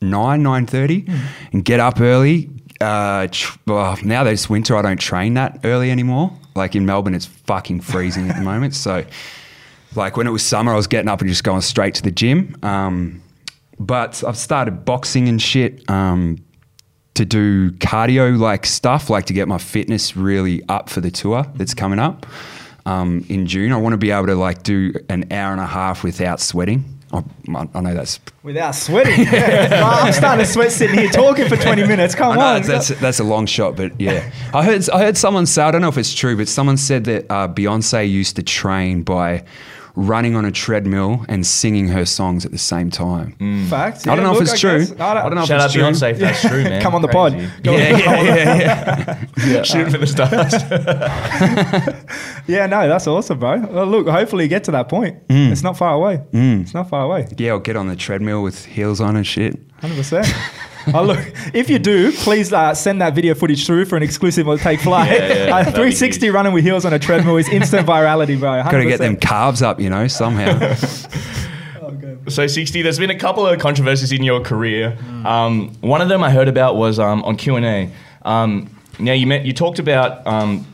nine 0.00 0.42
nine 0.42 0.66
thirty, 0.66 1.06
and 1.52 1.64
get 1.64 1.80
up 1.80 2.00
early. 2.00 2.50
Uh, 2.80 3.26
tr- 3.30 3.58
well, 3.66 3.98
now 4.02 4.24
that 4.24 4.32
it's 4.32 4.48
winter, 4.48 4.74
I 4.76 4.82
don't 4.82 4.98
train 4.98 5.34
that 5.34 5.60
early 5.64 5.90
anymore. 5.90 6.32
Like 6.54 6.74
in 6.74 6.86
Melbourne, 6.86 7.14
it's 7.14 7.26
fucking 7.26 7.82
freezing 7.82 8.30
at 8.30 8.36
the 8.36 8.42
moment. 8.42 8.74
So, 8.74 9.04
like 9.94 10.16
when 10.16 10.26
it 10.26 10.30
was 10.30 10.42
summer, 10.42 10.72
I 10.72 10.76
was 10.76 10.86
getting 10.86 11.08
up 11.08 11.20
and 11.20 11.28
just 11.28 11.44
going 11.44 11.60
straight 11.60 11.94
to 11.96 12.02
the 12.02 12.10
gym. 12.10 12.56
Um, 12.62 13.22
but 13.78 14.24
I've 14.26 14.36
started 14.38 14.84
boxing 14.86 15.28
and 15.28 15.40
shit 15.40 15.88
um, 15.90 16.38
to 17.14 17.24
do 17.26 17.70
cardio 17.72 18.38
like 18.38 18.64
stuff, 18.64 19.10
like 19.10 19.26
to 19.26 19.34
get 19.34 19.46
my 19.46 19.58
fitness 19.58 20.16
really 20.16 20.62
up 20.68 20.88
for 20.88 21.00
the 21.02 21.10
tour 21.10 21.44
that's 21.56 21.74
coming 21.74 21.98
up 21.98 22.24
um, 22.86 23.24
in 23.28 23.46
June. 23.46 23.72
I 23.72 23.76
want 23.76 23.92
to 23.92 23.98
be 23.98 24.10
able 24.10 24.26
to 24.26 24.34
like 24.34 24.62
do 24.62 24.92
an 25.08 25.32
hour 25.32 25.52
and 25.52 25.60
a 25.60 25.66
half 25.66 26.02
without 26.04 26.40
sweating. 26.40 26.84
I, 27.12 27.24
I 27.74 27.80
know 27.80 27.94
that's 27.94 28.20
Without 28.42 28.74
sweating. 28.74 29.26
Yeah. 29.26 29.68
Well, 29.80 30.06
I'm 30.06 30.12
starting 30.12 30.44
to 30.44 30.50
sweat 30.50 30.70
sitting 30.70 30.98
here 30.98 31.08
talking 31.08 31.48
for 31.48 31.56
20 31.56 31.86
minutes. 31.86 32.14
Come 32.14 32.36
know 32.36 32.40
on. 32.42 32.62
that's, 32.62 32.88
that's 32.88 33.18
a 33.18 33.24
long 33.24 33.46
shot, 33.46 33.76
but 33.76 33.98
yeah, 34.00 34.30
I 34.54 34.64
heard 34.64 34.88
I 34.90 35.00
heard 35.00 35.16
someone 35.16 35.46
say 35.46 35.62
I 35.62 35.70
don't 35.70 35.80
know 35.80 35.88
if 35.88 35.98
it's 35.98 36.14
true, 36.14 36.36
but 36.36 36.48
someone 36.48 36.76
said 36.76 37.04
that 37.04 37.26
uh, 37.30 37.48
Beyonce 37.48 38.08
used 38.08 38.36
to 38.36 38.42
train 38.42 39.02
by 39.02 39.44
running 40.00 40.34
on 40.34 40.44
a 40.44 40.50
treadmill 40.50 41.24
and 41.28 41.46
singing 41.46 41.88
her 41.88 42.04
songs 42.06 42.44
at 42.46 42.52
the 42.52 42.58
same 42.58 42.90
time. 42.90 43.66
Facts. 43.68 44.06
I 44.06 44.14
don't 44.14 44.24
know 44.24 44.32
look, 44.32 44.42
if 44.42 44.48
it's 44.48 44.64
I 44.64 44.68
true. 44.68 44.78
guess- 44.80 44.92
I 44.92 44.94
don't- 45.14 45.16
I 45.18 45.22
don't 45.28 45.34
know 45.34 45.44
Shout 45.44 45.56
if 45.56 45.60
out 45.60 45.64
it's 45.66 45.74
true. 45.74 45.82
Beyonce 45.82 46.10
if 46.12 46.18
that's 46.18 46.40
true, 46.40 46.64
man. 46.70 46.82
Come 46.82 46.94
on 46.94 47.02
the 47.02 47.08
pod. 47.08 47.32
Go 47.62 47.72
Yeah, 47.76 47.96
yeah, 47.98 48.22
yeah, 48.22 49.24
yeah. 49.46 49.62
Shooting 49.62 49.90
for 49.92 49.98
the 49.98 50.06
stars. 50.06 50.54
Yeah, 52.46 52.66
no, 52.66 52.88
that's 52.88 53.06
awesome, 53.06 53.38
bro. 53.38 53.60
Well, 53.60 53.86
look, 53.86 54.08
hopefully 54.08 54.44
you 54.44 54.48
get 54.48 54.64
to 54.64 54.72
that 54.72 54.88
point. 54.88 55.28
Mm. 55.28 55.52
It's 55.52 55.62
not 55.62 55.76
far 55.76 55.94
away. 55.94 56.20
It's 56.32 56.74
not 56.74 56.88
far 56.88 57.04
away. 57.04 57.28
Yeah, 57.36 57.52
I'll 57.52 57.60
get 57.60 57.76
on 57.76 57.86
the 57.86 57.94
treadmill 57.94 58.42
with 58.42 58.64
heels 58.64 59.00
on 59.00 59.14
and 59.14 59.24
shit. 59.26 59.56
100%. 59.82 60.66
oh, 60.94 61.02
look, 61.02 61.18
if 61.52 61.68
you 61.68 61.78
do, 61.78 62.12
please 62.12 62.52
uh, 62.52 62.74
send 62.74 63.00
that 63.00 63.14
video 63.14 63.34
footage 63.34 63.66
through 63.66 63.84
for 63.84 63.96
an 63.96 64.02
exclusive 64.02 64.48
on 64.48 64.58
Take 64.58 64.80
Flight. 64.80 65.10
Yeah, 65.10 65.46
yeah, 65.46 65.56
uh, 65.56 65.64
360 65.64 66.30
running 66.30 66.52
with 66.52 66.64
heels 66.64 66.84
on 66.84 66.92
a 66.92 66.98
treadmill 66.98 67.36
is 67.36 67.48
instant 67.48 67.86
virality, 67.86 68.38
bro. 68.38 68.62
Got 68.64 68.72
to 68.72 68.84
get 68.84 68.98
them 68.98 69.16
calves 69.16 69.62
up, 69.62 69.80
you 69.80 69.90
know, 69.90 70.06
somehow. 70.06 70.74
So, 72.28 72.46
60, 72.46 72.82
there's 72.82 72.98
been 72.98 73.10
a 73.10 73.18
couple 73.18 73.46
of 73.46 73.58
controversies 73.58 74.12
in 74.12 74.22
your 74.22 74.40
career. 74.40 74.96
Mm. 75.00 75.24
Um, 75.24 75.74
one 75.80 76.00
of 76.00 76.08
them 76.08 76.22
I 76.22 76.30
heard 76.30 76.48
about 76.48 76.76
was 76.76 76.98
um, 76.98 77.24
on 77.24 77.36
Q&A. 77.36 77.90
Um, 78.22 78.70
now, 78.98 79.12
you, 79.12 79.26
met, 79.26 79.44
you 79.44 79.52
talked 79.52 79.78
about 79.78 80.24
um, 80.26 80.58
Aus- 80.60 80.66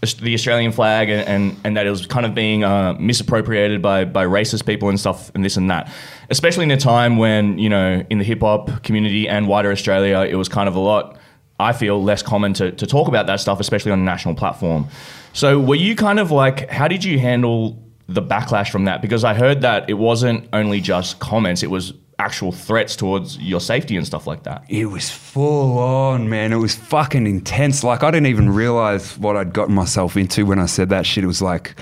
the 0.00 0.32
Australian 0.32 0.72
flag 0.72 1.10
and, 1.10 1.28
and, 1.28 1.56
and 1.62 1.76
that 1.76 1.86
it 1.86 1.90
was 1.90 2.06
kind 2.06 2.24
of 2.24 2.34
being 2.34 2.64
uh, 2.64 2.94
misappropriated 2.98 3.82
by, 3.82 4.06
by 4.06 4.24
racist 4.24 4.64
people 4.64 4.88
and 4.88 4.98
stuff 4.98 5.30
and 5.34 5.44
this 5.44 5.58
and 5.58 5.70
that. 5.70 5.92
Especially 6.30 6.64
in 6.64 6.70
a 6.70 6.76
time 6.78 7.18
when, 7.18 7.58
you 7.58 7.68
know, 7.68 8.02
in 8.08 8.18
the 8.18 8.24
hip-hop 8.24 8.82
community 8.82 9.28
and 9.28 9.46
wider 9.46 9.70
Australia, 9.70 10.20
it 10.20 10.36
was 10.36 10.48
kind 10.48 10.68
of 10.68 10.74
a 10.74 10.80
lot, 10.80 11.18
I 11.58 11.74
feel, 11.74 12.02
less 12.02 12.22
common 12.22 12.54
to, 12.54 12.72
to 12.72 12.86
talk 12.86 13.08
about 13.08 13.26
that 13.26 13.40
stuff, 13.40 13.60
especially 13.60 13.92
on 13.92 14.00
a 14.00 14.04
national 14.04 14.34
platform. 14.34 14.88
So 15.34 15.60
were 15.60 15.74
you 15.74 15.94
kind 15.94 16.18
of 16.18 16.30
like, 16.30 16.70
how 16.70 16.88
did 16.88 17.04
you 17.04 17.18
handle 17.18 17.82
the 18.08 18.22
backlash 18.22 18.70
from 18.70 18.86
that? 18.86 19.02
Because 19.02 19.22
I 19.22 19.34
heard 19.34 19.60
that 19.60 19.90
it 19.90 19.94
wasn't 19.94 20.48
only 20.54 20.80
just 20.80 21.18
comments, 21.18 21.62
it 21.62 21.70
was 21.70 21.92
actual 22.20 22.52
threats 22.52 22.94
towards 22.94 23.38
your 23.38 23.60
safety 23.60 23.96
and 23.96 24.06
stuff 24.06 24.26
like 24.26 24.42
that. 24.44 24.64
it 24.68 24.84
was 24.86 25.10
full 25.10 25.78
on, 25.78 26.28
man. 26.28 26.52
It 26.52 26.56
was 26.56 26.74
fucking 26.74 27.26
intense. 27.26 27.82
Like, 27.82 28.02
I 28.02 28.10
didn't 28.10 28.26
even 28.26 28.50
realize 28.50 29.16
what 29.18 29.36
I'd 29.36 29.52
gotten 29.52 29.74
myself 29.74 30.16
into 30.16 30.44
when 30.46 30.58
I 30.58 30.66
said 30.66 30.90
that 30.90 31.06
shit. 31.06 31.24
It 31.24 31.26
was 31.26 31.42
like, 31.42 31.74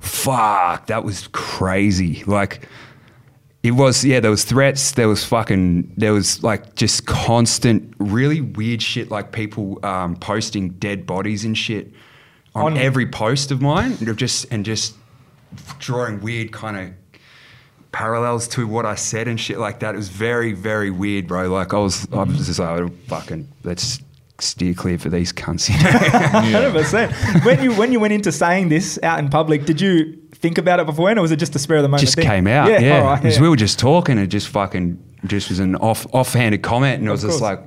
fuck, 0.00 0.86
that 0.86 1.02
was 1.04 1.28
crazy. 1.32 2.22
Like, 2.24 2.68
it 3.62 3.72
was, 3.72 4.04
yeah, 4.04 4.20
there 4.20 4.30
was 4.30 4.44
threats. 4.44 4.92
There 4.92 5.08
was 5.08 5.24
fucking, 5.24 5.94
there 5.96 6.12
was 6.12 6.42
like 6.44 6.74
just 6.76 7.06
constant, 7.06 7.94
really 7.98 8.40
weird 8.40 8.82
shit, 8.82 9.10
like 9.10 9.32
people 9.32 9.84
um, 9.84 10.14
posting 10.16 10.70
dead 10.70 11.06
bodies 11.06 11.44
and 11.44 11.56
shit 11.58 11.92
on, 12.54 12.72
On- 12.74 12.78
every 12.78 13.06
post 13.08 13.50
of 13.50 13.60
mine. 13.60 13.96
And 14.00 14.16
just, 14.16 14.46
and 14.52 14.64
just 14.64 14.94
drawing 15.78 16.20
weird 16.20 16.52
kind 16.52 16.76
of 16.76 17.05
parallels 17.96 18.46
to 18.46 18.66
what 18.66 18.84
I 18.84 18.94
said 18.94 19.26
and 19.26 19.40
shit 19.40 19.58
like 19.58 19.80
that. 19.80 19.94
It 19.94 19.96
was 19.96 20.10
very, 20.10 20.52
very 20.52 20.90
weird, 20.90 21.26
bro. 21.26 21.48
Like 21.48 21.72
I 21.72 21.78
was, 21.78 22.06
I 22.12 22.24
was 22.24 22.46
just 22.46 22.58
like, 22.58 22.80
oh, 22.80 22.90
fucking, 23.06 23.48
let's 23.64 24.00
steer 24.38 24.74
clear 24.74 24.98
for 24.98 25.08
these 25.08 25.32
cunts. 25.32 25.70
You 25.70 26.52
know? 26.52 26.70
100%. 26.70 27.44
When 27.46 27.62
you 27.62 27.72
when 27.74 27.92
you 27.92 27.98
went 28.00 28.12
into 28.12 28.30
saying 28.32 28.68
this 28.68 28.98
out 29.02 29.18
in 29.18 29.30
public, 29.30 29.64
did 29.64 29.80
you 29.80 30.12
think 30.34 30.58
about 30.58 30.78
it 30.78 30.84
beforehand, 30.84 31.18
or 31.18 31.22
was 31.22 31.30
it 31.30 31.38
just 31.38 31.56
a 31.56 31.58
spur 31.58 31.76
of 31.76 31.82
the 31.82 31.88
moment? 31.88 32.02
just 32.02 32.16
thing? 32.16 32.26
came 32.26 32.46
out. 32.46 32.68
Yeah, 32.68 32.98
all 32.98 33.04
right, 33.04 33.16
Because 33.16 33.36
yeah. 33.36 33.42
we 33.42 33.48
were 33.48 33.56
just 33.56 33.78
talking. 33.78 34.18
It 34.18 34.26
just 34.26 34.48
fucking 34.48 35.02
just 35.24 35.48
was 35.48 35.58
an 35.58 35.74
off 35.76 36.06
offhanded 36.12 36.62
comment, 36.62 36.98
and 36.98 37.08
it 37.08 37.10
was 37.10 37.24
Of 37.24 37.30
just 37.30 37.42
like. 37.42 37.60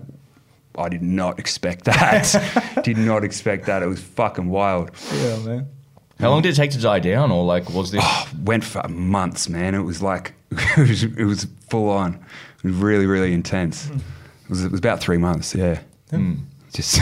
I 0.77 0.87
did 0.87 1.01
not 1.01 1.39
expect 1.39 1.85
that. 1.85 2.81
did 2.83 2.97
not 2.97 3.23
expect 3.25 3.65
that. 3.65 3.81
It 3.83 3.87
was 3.87 3.99
fucking 3.99 4.47
wild. 4.47 4.91
yeah, 5.11 5.37
man. 5.39 5.67
How 6.19 6.29
long 6.29 6.41
did 6.41 6.53
it 6.53 6.55
take 6.55 6.71
to 6.71 6.81
die 6.81 6.99
down, 6.99 7.31
or 7.31 7.45
like 7.45 7.69
was 7.69 7.91
this? 7.91 8.03
Went 8.43 8.63
for 8.63 8.85
months, 8.89 9.47
man. 9.47 9.73
It 9.73 9.81
was 9.81 10.01
like 10.01 10.33
it 10.51 10.77
was, 10.89 11.03
it 11.03 11.23
was 11.23 11.47
full 11.69 11.89
on. 11.89 12.15
It 12.57 12.63
was 12.63 12.75
really, 12.75 13.05
really 13.05 13.33
intense. 13.33 13.87
Hmm. 13.87 13.97
It 13.97 14.49
was, 14.49 14.65
it 14.65 14.71
was 14.71 14.79
about 14.79 14.99
three 14.99 15.17
months. 15.17 15.55
Yeah, 15.55 15.79
just 16.73 16.99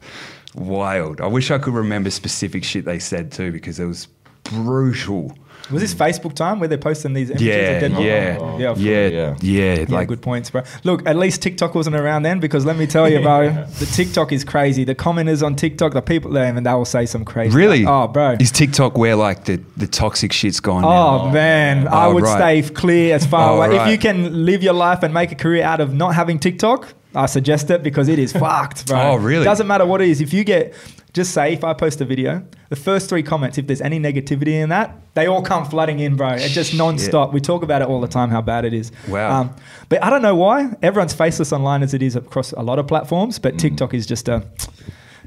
wild. 0.54 1.20
I 1.20 1.26
wish 1.26 1.50
I 1.50 1.58
could 1.58 1.74
remember 1.74 2.10
specific 2.10 2.64
shit 2.64 2.84
they 2.84 2.98
said 2.98 3.32
too, 3.32 3.52
because 3.52 3.78
it 3.80 3.86
was 3.86 4.06
brutal. 4.44 5.36
Was 5.70 5.80
this 5.82 5.92
hmm. 5.94 6.02
Facebook 6.02 6.34
time 6.34 6.60
where 6.60 6.68
they're 6.68 6.76
posting 6.78 7.14
these 7.14 7.30
images 7.30 7.46
Yeah, 7.46 7.54
of 7.54 7.80
dead 7.80 7.92
yeah, 7.92 8.38
Oh, 8.40 8.58
yeah, 8.58 8.74
yeah, 8.76 9.06
yeah. 9.08 9.34
yeah, 9.40 9.74
Yeah, 9.78 9.84
Like 9.88 10.08
good 10.08 10.20
points, 10.20 10.50
bro. 10.50 10.62
Look, 10.84 11.06
at 11.06 11.16
least 11.16 11.40
TikTok 11.42 11.74
wasn't 11.74 11.96
around 11.96 12.22
then 12.22 12.38
because 12.40 12.66
let 12.66 12.76
me 12.76 12.86
tell 12.86 13.08
you, 13.08 13.20
bro, 13.20 13.50
the 13.78 13.86
TikTok 13.86 14.32
is 14.32 14.44
crazy. 14.44 14.84
The 14.84 14.94
commenters 14.94 15.42
on 15.44 15.56
TikTok, 15.56 15.92
the 15.94 16.02
people 16.02 16.30
there, 16.32 16.44
and 16.54 16.66
they 16.66 16.72
will 16.72 16.84
say 16.84 17.06
some 17.06 17.24
crazy. 17.24 17.56
really? 17.56 17.82
stuff. 17.82 18.10
Oh, 18.10 18.12
bro. 18.12 18.36
is 18.38 18.50
TikTok 18.50 18.98
where 18.98 19.16
like 19.16 19.44
the 19.44 19.60
the 19.76 19.86
toxic 19.86 20.32
shit's 20.32 20.60
gone? 20.60 20.84
Oh 20.84 21.26
now? 21.26 21.32
man, 21.32 21.88
I 21.88 22.06
Oh, 22.06 22.14
would 22.14 22.24
right. 22.24 22.62
stay 22.62 22.74
clear 22.74 23.14
as 23.14 23.24
far 23.26 23.52
Oh, 23.52 23.62
away. 23.62 23.76
If 23.76 23.88
you 23.88 23.98
can 23.98 24.44
live 24.44 24.62
your 24.62 24.74
life 24.74 25.02
and 25.02 25.14
make 25.14 25.32
a 25.32 25.34
career 25.34 25.62
out 25.64 25.80
of 25.80 25.94
not 25.94 26.14
having 26.14 26.38
TikTok, 26.38 26.92
I 27.14 27.26
suggest 27.26 27.70
it 27.70 27.82
because 27.82 28.08
it 28.08 28.18
is 28.18 28.32
fucked, 28.44 28.86
bro. 28.86 29.00
Oh, 29.00 29.16
really? 29.16 29.44
Doesn't 29.44 29.66
matter 29.66 29.86
what 29.86 30.00
it 30.00 30.08
is. 30.08 30.20
If 30.20 30.32
you 30.32 30.44
get, 30.44 30.74
just 31.12 31.32
say 31.32 31.52
if 31.52 31.62
I 31.64 31.72
post 31.74 32.00
a 32.00 32.04
video, 32.04 32.44
the 32.70 32.76
first 32.76 33.08
three 33.08 33.22
comments, 33.22 33.56
if 33.58 33.66
there's 33.66 33.80
any 33.80 34.00
negativity 34.00 34.54
in 34.62 34.68
that, 34.70 34.96
they 35.14 35.26
all 35.26 35.42
come 35.42 35.64
flooding 35.64 36.00
in, 36.00 36.16
bro. 36.16 36.30
It's 36.30 36.52
just 36.52 36.72
nonstop. 36.72 37.32
We 37.32 37.40
talk 37.40 37.62
about 37.62 37.82
it 37.82 37.88
all 37.88 38.00
the 38.00 38.08
time 38.08 38.30
how 38.30 38.42
bad 38.42 38.64
it 38.64 38.74
is. 38.74 38.90
Wow. 39.08 39.40
Um, 39.42 39.54
but 39.88 40.02
I 40.02 40.10
don't 40.10 40.22
know 40.22 40.34
why 40.34 40.70
everyone's 40.82 41.14
faceless 41.14 41.52
online 41.52 41.82
as 41.84 41.94
it 41.94 42.02
is 42.02 42.16
across 42.16 42.52
a 42.52 42.62
lot 42.62 42.78
of 42.80 42.86
platforms, 42.88 43.38
Mm. 43.38 43.42
but 43.42 43.58
TikTok 43.58 43.94
is 43.94 44.06
just 44.06 44.28
a 44.28 44.42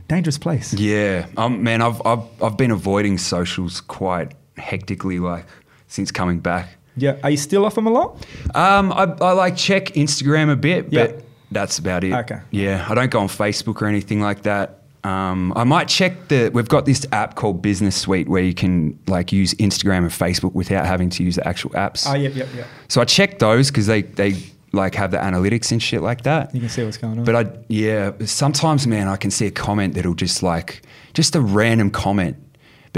dangerous 0.08 0.38
place. 0.38 0.74
Yeah, 0.74 1.28
um, 1.38 1.64
man, 1.64 1.82
I've, 1.82 2.02
I've 2.06 2.24
I've 2.42 2.58
been 2.58 2.72
avoiding 2.72 3.18
socials 3.18 3.82
quite 3.82 4.34
hectically, 4.58 5.20
like 5.20 5.46
since 5.88 6.12
coming 6.12 6.40
back. 6.40 6.70
Yeah. 6.98 7.16
Are 7.24 7.30
you 7.30 7.38
still 7.38 7.64
off 7.66 7.76
them 7.76 7.86
a 7.88 7.92
lot? 7.92 8.26
Um, 8.56 8.92
I, 8.92 9.04
I 9.22 9.32
like 9.34 9.56
check 9.56 9.86
Instagram 9.94 10.52
a 10.52 10.56
bit, 10.56 10.88
Yeah. 10.92 11.12
That's 11.52 11.80
about 11.80 12.04
it. 12.04 12.14
Okay. 12.14 12.40
Yeah, 12.52 12.86
I 12.90 12.96
don't 12.96 13.12
go 13.12 13.20
on 13.20 13.28
Facebook 13.28 13.82
or 13.82 13.88
anything 13.88 14.22
like 14.22 14.44
that. 14.44 14.84
Um, 15.04 15.54
I 15.56 15.64
might 15.64 15.88
check 15.88 16.28
the. 16.28 16.50
We've 16.54 16.68
got 16.68 16.86
this 16.86 17.06
app 17.12 17.36
called 17.36 17.62
Business 17.62 17.96
Suite 17.96 18.28
where 18.28 18.44
you 18.44 18.54
can 18.54 19.00
like 19.08 19.32
use 19.32 19.54
Instagram 19.56 20.00
and 20.00 20.10
Facebook 20.10 20.54
without 20.54 20.86
having 20.86 21.10
to 21.12 21.24
use 21.24 21.36
the 21.36 21.48
actual 21.48 21.70
apps. 21.72 22.10
Oh, 22.10 22.16
yep, 22.16 22.36
yep, 22.36 22.50
yep. 22.56 22.68
So 22.90 23.00
I 23.00 23.06
check 23.06 23.40
those 23.40 23.70
because 23.72 23.88
they 23.88 24.02
they 24.02 24.36
like 24.74 24.96
have 24.96 25.12
the 25.12 25.18
analytics 25.18 25.72
and 25.72 25.82
shit 25.82 26.02
like 26.02 26.24
that. 26.24 26.54
You 26.54 26.60
can 26.60 26.70
see 26.70 26.84
what's 26.84 26.98
going 26.98 27.20
on. 27.20 27.26
But 27.26 27.36
I, 27.36 27.58
yeah, 27.70 28.12
sometimes, 28.26 28.86
man, 28.86 29.08
I 29.08 29.16
can 29.16 29.32
see 29.32 29.46
a 29.46 29.52
comment 29.52 29.94
that'll 29.94 30.14
just 30.14 30.44
like, 30.44 30.82
just 31.14 31.36
a 31.36 31.42
random 31.42 31.90
comment, 31.90 32.38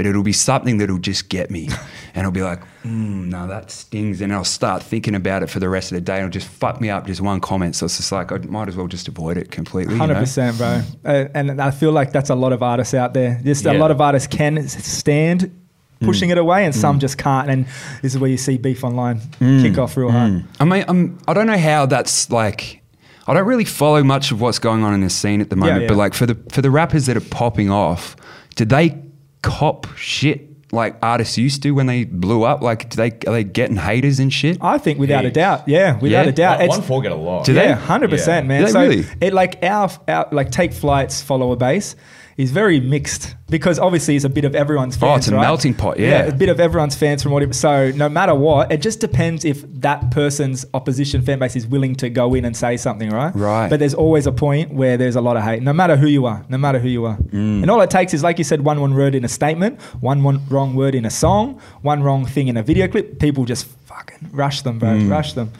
but 0.00 0.06
it'll 0.06 0.22
be 0.22 0.32
something 0.32 0.78
that'll 0.78 0.96
just 0.96 1.28
get 1.28 1.50
me. 1.50 1.68
and 2.14 2.24
I'll 2.24 2.32
be 2.32 2.40
like, 2.40 2.62
mm, 2.84 3.26
no, 3.26 3.46
that 3.48 3.70
stings. 3.70 4.22
And 4.22 4.32
I'll 4.32 4.44
start 4.44 4.82
thinking 4.82 5.14
about 5.14 5.42
it 5.42 5.50
for 5.50 5.60
the 5.60 5.68
rest 5.68 5.92
of 5.92 5.96
the 5.96 6.00
day. 6.00 6.14
And 6.14 6.22
it'll 6.22 6.32
just 6.32 6.48
fuck 6.48 6.80
me 6.80 6.88
up, 6.88 7.06
just 7.06 7.20
one 7.20 7.38
comment. 7.38 7.76
So 7.76 7.84
it's 7.84 7.98
just 7.98 8.10
like, 8.10 8.32
I 8.32 8.38
might 8.38 8.68
as 8.68 8.76
well 8.78 8.86
just 8.86 9.08
avoid 9.08 9.36
it 9.36 9.50
completely. 9.50 9.96
you 9.96 10.00
know? 10.14 10.52
Bro. 10.56 10.80
Uh, 11.04 11.28
and 11.34 11.60
I 11.60 11.70
feel 11.70 11.92
like 11.92 12.12
that's 12.12 12.30
a 12.30 12.34
lot 12.34 12.54
of 12.54 12.62
artists 12.62 12.94
out 12.94 13.12
there. 13.12 13.42
Just 13.44 13.66
a 13.66 13.74
lot 13.74 13.90
of 13.90 14.00
artists 14.00 14.26
can 14.26 14.66
stand 14.68 15.54
pushing 16.00 16.30
hmm. 16.30 16.32
it 16.32 16.38
away, 16.38 16.64
and 16.64 16.74
some 16.74 16.96
hmm. 16.96 17.00
just 17.00 17.18
can't. 17.18 17.50
And 17.50 17.66
this 18.00 18.14
is 18.14 18.18
where 18.18 18.30
you 18.30 18.38
see 18.38 18.56
beef 18.56 18.82
online 18.82 19.18
hmm. 19.18 19.60
kick 19.60 19.76
off 19.76 19.98
real 19.98 20.10
hard. 20.10 20.44
I 20.58 20.64
mean, 20.64 20.82
I'm, 20.88 21.18
I 21.28 21.34
don't 21.34 21.46
know 21.46 21.58
how 21.58 21.84
that's 21.84 22.30
like. 22.30 22.80
I 23.26 23.34
don't 23.34 23.46
really 23.46 23.66
follow 23.66 24.02
much 24.02 24.32
of 24.32 24.40
what's 24.40 24.58
going 24.58 24.82
on 24.82 24.94
in 24.94 25.02
the 25.02 25.10
scene 25.10 25.42
at 25.42 25.50
the 25.50 25.56
moment, 25.56 25.82
yeah. 25.82 25.88
but 25.88 25.98
like 25.98 26.14
for 26.14 26.24
the 26.24 26.38
for 26.50 26.62
the 26.62 26.70
rappers 26.70 27.04
that 27.04 27.18
are 27.18 27.20
popping 27.20 27.70
off, 27.70 28.16
did 28.56 28.70
they 28.70 29.09
cop 29.42 29.86
shit 29.96 30.46
like 30.72 30.94
artists 31.02 31.36
used 31.36 31.62
to 31.64 31.72
when 31.72 31.86
they 31.86 32.04
blew 32.04 32.44
up? 32.44 32.62
Like, 32.62 32.88
do 32.90 32.96
they 32.96 33.10
are 33.26 33.32
they 33.32 33.44
getting 33.44 33.76
haters 33.76 34.20
and 34.20 34.32
shit? 34.32 34.58
I 34.60 34.78
think 34.78 34.98
without 34.98 35.24
a 35.24 35.30
doubt, 35.30 35.66
yeah, 35.68 35.98
without 35.98 36.24
Yeah? 36.26 36.28
a 36.28 36.32
doubt, 36.32 36.58
One, 36.60 36.78
it's 36.78 36.86
Onefour 36.88 37.02
get 37.02 37.12
a 37.12 37.16
lot. 37.16 37.44
Do 37.44 37.54
they? 37.54 37.64
yeah, 37.64 37.74
hundred 37.74 38.10
percent, 38.10 38.44
Yeah. 38.44 38.48
man. 38.48 38.60
Do 38.60 38.66
they 38.66 38.72
so 38.72 38.80
really? 38.80 39.06
it 39.20 39.32
like 39.32 39.62
our, 39.64 39.90
our 40.08 40.28
like 40.30 40.50
take 40.50 40.72
flights 40.72 41.20
follower 41.22 41.56
base 41.56 41.96
is 42.36 42.50
very 42.50 42.80
mixed 42.80 43.34
because 43.48 43.78
obviously 43.78 44.16
it's 44.16 44.24
a 44.24 44.28
bit 44.28 44.44
of 44.44 44.54
everyone's 44.54 44.96
fans. 44.96 45.10
Oh, 45.10 45.16
it's 45.16 45.28
a 45.28 45.34
right? 45.34 45.42
melting 45.42 45.74
pot, 45.74 45.98
yeah. 45.98 46.24
a 46.24 46.32
bit 46.32 46.48
of 46.48 46.60
everyone's 46.60 46.94
fans 46.94 47.22
from 47.22 47.32
whatever. 47.32 47.52
So 47.52 47.90
no 47.92 48.08
matter 48.08 48.34
what, 48.34 48.70
it 48.70 48.80
just 48.80 49.00
depends 49.00 49.44
if 49.44 49.62
that 49.80 50.10
person's 50.10 50.64
opposition 50.72 51.22
fan 51.22 51.38
base 51.38 51.56
is 51.56 51.66
willing 51.66 51.96
to 51.96 52.08
go 52.10 52.34
in 52.34 52.44
and 52.44 52.56
say 52.56 52.76
something, 52.76 53.10
right? 53.10 53.34
Right. 53.34 53.68
But 53.68 53.80
there's 53.80 53.94
always 53.94 54.26
a 54.26 54.32
point 54.32 54.72
where 54.72 54.96
there's 54.96 55.16
a 55.16 55.20
lot 55.20 55.36
of 55.36 55.42
hate, 55.42 55.62
no 55.62 55.72
matter 55.72 55.96
who 55.96 56.06
you 56.06 56.26
are, 56.26 56.44
no 56.48 56.58
matter 56.58 56.78
who 56.78 56.88
you 56.88 57.04
are. 57.04 57.16
Mm. 57.16 57.62
And 57.62 57.70
all 57.70 57.80
it 57.80 57.90
takes 57.90 58.14
is, 58.14 58.22
like 58.22 58.38
you 58.38 58.44
said, 58.44 58.62
one 58.62 58.80
one 58.80 58.94
word 58.94 59.14
in 59.14 59.24
a 59.24 59.28
statement, 59.28 59.80
one 60.00 60.22
one 60.22 60.40
wrong 60.48 60.74
word 60.74 60.94
in 60.94 61.04
a 61.04 61.10
song, 61.10 61.60
one 61.82 62.02
wrong 62.02 62.26
thing 62.26 62.48
in 62.48 62.56
a 62.56 62.62
video 62.62 62.88
clip. 62.88 63.18
People 63.18 63.44
just 63.44 63.66
fucking 63.66 64.30
rush 64.32 64.62
them, 64.62 64.78
bro. 64.78 64.90
Mm. 64.90 65.10
Rush 65.10 65.32
them. 65.34 65.52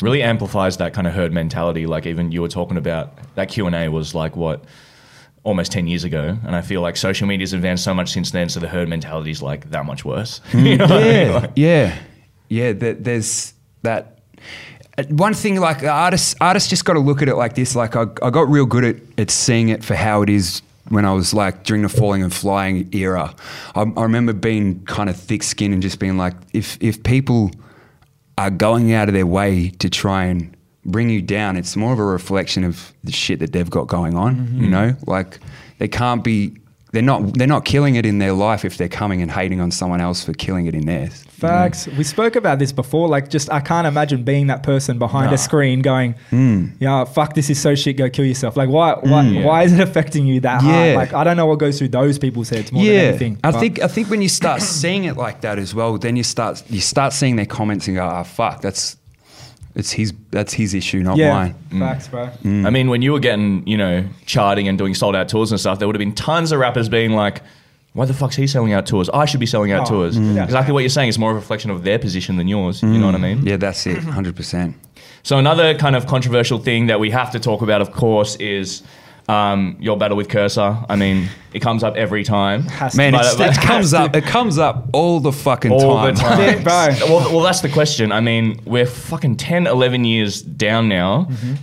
really 0.00 0.22
amplifies 0.22 0.76
that 0.78 0.94
kind 0.94 1.06
of 1.06 1.14
herd 1.14 1.32
mentality. 1.32 1.86
Like 1.86 2.06
even 2.06 2.32
you 2.32 2.42
were 2.42 2.48
talking 2.48 2.76
about 2.76 3.18
that 3.34 3.48
Q 3.48 3.66
and 3.66 3.74
A 3.74 3.88
was 3.88 4.14
like 4.14 4.36
what 4.36 4.64
almost 5.44 5.72
ten 5.72 5.86
years 5.86 6.04
ago, 6.04 6.36
and 6.46 6.54
I 6.56 6.60
feel 6.62 6.80
like 6.80 6.96
social 6.96 7.26
media's 7.26 7.52
advanced 7.52 7.84
so 7.84 7.94
much 7.94 8.10
since 8.12 8.30
then, 8.30 8.48
so 8.48 8.60
the 8.60 8.68
herd 8.68 8.88
mentality 8.88 9.30
is 9.30 9.40
like 9.42 9.70
that 9.70 9.84
much 9.86 10.04
worse. 10.04 10.40
You 10.54 10.76
know 10.76 10.84
what 10.86 10.92
I 10.92 10.96
mean? 11.02 11.12
yeah, 11.28 11.34
Like- 11.34 11.50
yeah, 11.56 11.98
yeah. 12.48 12.72
There, 12.72 12.94
there's 12.94 13.54
that. 13.82 14.18
uh, 14.98 15.04
One 15.10 15.34
thing, 15.34 15.60
like 15.60 15.82
artists, 15.84 16.34
artists 16.40 16.68
just 16.68 16.84
got 16.84 16.94
to 16.94 17.00
look 17.00 17.22
at 17.22 17.28
it 17.28 17.36
like 17.36 17.54
this. 17.54 17.74
Like 17.76 17.96
I, 17.96 18.04
I 18.22 18.30
got 18.30 18.48
real 18.48 18.66
good 18.66 18.84
at, 18.84 18.96
at 19.18 19.30
seeing 19.30 19.68
it 19.70 19.84
for 19.84 19.94
how 19.94 20.22
it 20.22 20.28
is 20.30 20.62
when 20.88 21.04
I 21.04 21.12
was 21.12 21.34
like 21.34 21.64
during 21.64 21.82
the 21.82 21.88
falling 21.88 22.22
and 22.22 22.32
flying 22.32 22.88
era. 22.94 23.34
I, 23.74 23.82
I 23.82 24.02
remember 24.02 24.32
being 24.32 24.84
kind 24.86 25.08
of 25.10 25.16
thick 25.16 25.42
skinned 25.42 25.72
and 25.74 25.82
just 25.82 25.98
being 25.98 26.16
like, 26.16 26.34
if 26.52 26.78
if 26.80 27.02
people 27.02 27.50
are 28.38 28.50
going 28.50 28.92
out 28.92 29.08
of 29.08 29.14
their 29.14 29.26
way 29.26 29.70
to 29.80 29.90
try 29.90 30.24
and 30.24 30.56
bring 30.90 31.10
you 31.10 31.22
down, 31.22 31.56
it's 31.56 31.76
more 31.76 31.92
of 31.92 31.98
a 31.98 32.04
reflection 32.04 32.64
of 32.64 32.92
the 33.04 33.12
shit 33.12 33.38
that 33.40 33.52
they've 33.52 33.70
got 33.70 33.86
going 33.86 34.14
on. 34.16 34.36
Mm-hmm. 34.36 34.64
You 34.64 34.70
know, 34.70 34.96
like 35.06 35.38
they 35.78 35.88
can't 35.88 36.24
be. 36.24 36.56
They're 36.90 37.02
not. 37.02 37.34
They're 37.36 37.46
not 37.46 37.66
killing 37.66 37.96
it 37.96 38.06
in 38.06 38.18
their 38.18 38.32
life 38.32 38.64
if 38.64 38.78
they're 38.78 38.88
coming 38.88 39.20
and 39.20 39.30
hating 39.30 39.60
on 39.60 39.70
someone 39.70 40.00
else 40.00 40.24
for 40.24 40.32
killing 40.32 40.64
it 40.66 40.74
in 40.74 40.86
theirs. 40.86 41.22
Facts. 41.24 41.86
We 41.86 42.02
spoke 42.02 42.34
about 42.34 42.58
this 42.58 42.72
before. 42.72 43.08
Like, 43.08 43.28
just 43.28 43.52
I 43.52 43.60
can't 43.60 43.86
imagine 43.86 44.24
being 44.24 44.46
that 44.46 44.62
person 44.62 44.98
behind 44.98 45.26
Nah. 45.26 45.34
a 45.34 45.38
screen 45.38 45.82
going, 45.82 46.14
Hmm. 46.30 46.68
"Yeah, 46.80 47.04
fuck, 47.04 47.34
this 47.34 47.50
is 47.50 47.60
so 47.60 47.74
shit. 47.74 47.98
Go 47.98 48.08
kill 48.08 48.24
yourself." 48.24 48.56
Like, 48.56 48.70
why? 48.70 48.94
Why? 49.02 49.22
Yeah. 49.24 49.44
Why 49.44 49.62
is 49.64 49.74
it 49.74 49.80
affecting 49.80 50.26
you 50.26 50.40
that 50.40 50.62
Yeah. 50.64 50.72
hard? 50.72 50.96
Like, 50.96 51.12
I 51.12 51.24
don't 51.24 51.36
know 51.36 51.44
what 51.46 51.58
goes 51.58 51.76
through 51.78 51.88
those 51.90 52.18
people's 52.18 52.48
heads 52.48 52.72
more 52.72 52.82
than 52.82 52.94
anything. 52.94 53.38
I 53.44 53.50
but- 53.50 53.60
think 53.60 53.82
I 53.82 53.86
think 53.86 54.08
when 54.08 54.22
you 54.22 54.30
start 54.30 54.62
seeing 54.80 55.04
it 55.04 55.18
like 55.18 55.42
that 55.42 55.58
as 55.58 55.74
well, 55.74 55.98
then 55.98 56.16
you 56.16 56.22
start 56.24 56.62
you 56.70 56.80
start 56.80 57.12
seeing 57.12 57.36
their 57.36 57.46
comments 57.46 57.86
and 57.86 57.98
go, 57.98 58.02
"Ah, 58.02 58.22
fuck, 58.22 58.62
that's 58.62 58.96
it's 59.74 59.92
his 59.92 60.12
that's 60.30 60.52
his 60.52 60.74
issue, 60.74 61.00
not 61.00 61.16
Yeah. 61.16 61.32
mine." 61.32 61.54
Mm. 61.70 61.78
Facts, 61.80 62.08
bro. 62.08 62.30
Mm. 62.44 62.66
I 62.66 62.70
mean, 62.70 62.88
when 62.90 63.02
you 63.02 63.12
were 63.12 63.20
getting, 63.20 63.66
you 63.66 63.76
know, 63.76 64.04
charting 64.26 64.68
and 64.68 64.76
doing 64.78 64.94
sold 64.94 65.14
out 65.16 65.28
tours 65.28 65.50
and 65.50 65.60
stuff, 65.60 65.78
there 65.78 65.86
would 65.88 65.94
have 65.96 66.00
been 66.00 66.14
tons 66.14 66.52
of 66.52 66.58
rappers 66.60 66.88
being 66.88 67.12
like, 67.12 67.42
why 67.94 68.04
the 68.04 68.14
fuck's 68.14 68.36
he 68.36 68.46
selling 68.46 68.72
out 68.72 68.86
tours? 68.86 69.08
I 69.10 69.24
should 69.24 69.40
be 69.40 69.46
selling 69.46 69.72
out 69.72 69.82
Oh, 69.88 69.90
tours. 69.90 70.16
mm. 70.18 70.42
Exactly 70.42 70.72
what 70.72 70.80
you're 70.80 70.88
saying. 70.90 71.08
It's 71.08 71.18
more 71.18 71.30
of 71.30 71.36
a 71.36 71.40
reflection 71.40 71.70
of 71.70 71.84
their 71.84 71.98
position 71.98 72.36
than 72.36 72.46
yours. 72.46 72.82
You 72.82 72.88
know 72.90 73.06
what 73.06 73.14
I 73.14 73.18
mm. 73.18 73.36
mean? 73.36 73.46
Yeah, 73.46 73.56
that's 73.56 73.86
it, 73.86 73.98
hundred 73.98 74.36
percent. 74.36 74.76
So 75.22 75.38
another 75.38 75.74
kind 75.74 75.96
of 75.96 76.06
controversial 76.06 76.58
thing 76.58 76.86
that 76.86 77.00
we 77.00 77.10
have 77.10 77.30
to 77.32 77.40
talk 77.40 77.60
about, 77.62 77.80
of 77.80 77.92
course, 77.92 78.36
is 78.36 78.82
um, 79.28 79.76
your 79.78 79.96
battle 79.98 80.16
with 80.16 80.28
Kerser. 80.28 80.78
I 80.88 80.96
mean, 80.96 81.28
it 81.52 81.60
comes 81.60 81.84
up 81.84 81.96
every 81.96 82.24
time. 82.24 82.64
Man, 82.94 83.12
to. 83.12 83.20
it's, 83.20 83.36
But- 83.36 83.56
it 83.56 83.60
comes 83.60 83.92
up. 83.94 84.16
It 84.16 84.24
comes 84.24 84.58
up 84.58 84.88
all 84.92 85.20
the 85.20 85.32
fucking 85.32 85.70
all 85.70 85.96
time. 85.96 86.14
the 86.14 86.20
time. 86.20 86.40
Yeah, 86.40 86.62
bro. 86.62 87.06
Well, 87.08 87.32
well, 87.34 87.40
that's 87.42 87.60
the 87.60 87.68
question. 87.68 88.10
I 88.10 88.20
mean, 88.20 88.60
we're 88.64 88.86
fucking 88.86 89.36
10, 89.36 89.66
11 89.66 90.04
years 90.04 90.40
down 90.42 90.88
now. 90.88 91.26
Mm-hmm. 91.30 91.54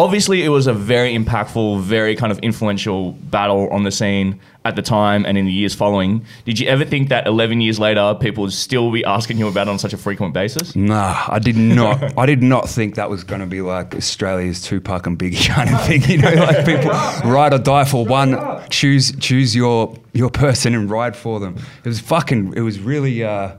Obviously, 0.00 0.42
it 0.42 0.48
was 0.48 0.66
a 0.66 0.72
very 0.72 1.14
impactful, 1.14 1.82
very 1.82 2.16
kind 2.16 2.32
of 2.32 2.38
influential 2.38 3.12
battle 3.12 3.68
on 3.68 3.82
the 3.82 3.90
scene 3.90 4.40
at 4.64 4.74
the 4.74 4.80
time 4.80 5.26
and 5.26 5.36
in 5.36 5.44
the 5.44 5.52
years 5.52 5.74
following. 5.74 6.24
Did 6.46 6.58
you 6.58 6.68
ever 6.68 6.86
think 6.86 7.10
that 7.10 7.26
11 7.26 7.60
years 7.60 7.78
later, 7.78 8.16
people 8.18 8.44
would 8.44 8.54
still 8.54 8.90
be 8.90 9.04
asking 9.04 9.36
you 9.36 9.46
about 9.46 9.68
it 9.68 9.70
on 9.70 9.78
such 9.78 9.92
a 9.92 9.98
frequent 9.98 10.32
basis? 10.32 10.74
Nah, 10.74 11.22
I 11.28 11.38
did 11.38 11.58
not. 11.58 12.16
I 12.18 12.24
did 12.24 12.42
not 12.42 12.66
think 12.66 12.94
that 12.94 13.10
was 13.10 13.24
going 13.24 13.42
to 13.42 13.46
be 13.46 13.60
like 13.60 13.94
Australia's 13.94 14.62
Tupac 14.62 15.06
and 15.06 15.18
Biggie 15.18 15.46
kind 15.48 15.68
of 15.68 15.84
thing. 15.84 16.02
You 16.04 16.16
know, 16.16 16.30
like 16.30 16.64
people 16.64 16.90
ride 17.30 17.52
or 17.52 17.58
die 17.58 17.84
for 17.84 18.06
one. 18.06 18.38
Choose 18.70 19.12
choose 19.18 19.54
your 19.54 19.94
your 20.14 20.30
person 20.30 20.74
and 20.74 20.90
ride 20.90 21.14
for 21.14 21.40
them. 21.40 21.56
It 21.84 21.88
was 21.88 22.00
fucking. 22.00 22.54
It 22.56 22.62
was 22.62 22.80
really. 22.80 23.22
Uh, 23.22 23.52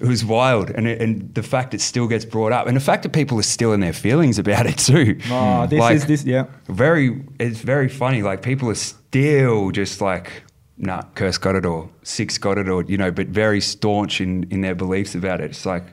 it 0.00 0.06
was 0.06 0.24
wild, 0.24 0.70
and 0.70 0.86
it, 0.88 1.00
and 1.00 1.34
the 1.34 1.42
fact 1.42 1.74
it 1.74 1.80
still 1.80 2.06
gets 2.08 2.24
brought 2.24 2.52
up, 2.52 2.66
and 2.66 2.76
the 2.76 2.80
fact 2.80 3.02
that 3.02 3.12
people 3.12 3.38
are 3.38 3.42
still 3.42 3.72
in 3.72 3.80
their 3.80 3.92
feelings 3.92 4.38
about 4.38 4.66
it 4.66 4.78
too. 4.78 5.18
Oh, 5.30 5.66
this 5.70 5.78
Like, 5.80 5.94
is 5.96 6.06
this. 6.06 6.24
Yeah. 6.24 6.46
very 6.68 7.22
it's 7.38 7.60
very 7.60 7.88
funny 7.88 8.22
like 8.22 8.42
people 8.42 8.70
are 8.70 8.74
still 8.74 9.70
just 9.70 10.00
like 10.00 10.42
nah 10.78 11.02
curse 11.14 11.36
got 11.38 11.54
it 11.56 11.66
or 11.66 11.90
six 12.02 12.38
got 12.38 12.56
it 12.56 12.68
or 12.68 12.82
you 12.84 12.96
know 12.96 13.10
but 13.10 13.26
very 13.26 13.60
staunch 13.60 14.20
in 14.20 14.44
in 14.50 14.62
their 14.62 14.74
beliefs 14.74 15.14
about 15.14 15.40
it 15.40 15.50
it's 15.50 15.66
like 15.66 15.84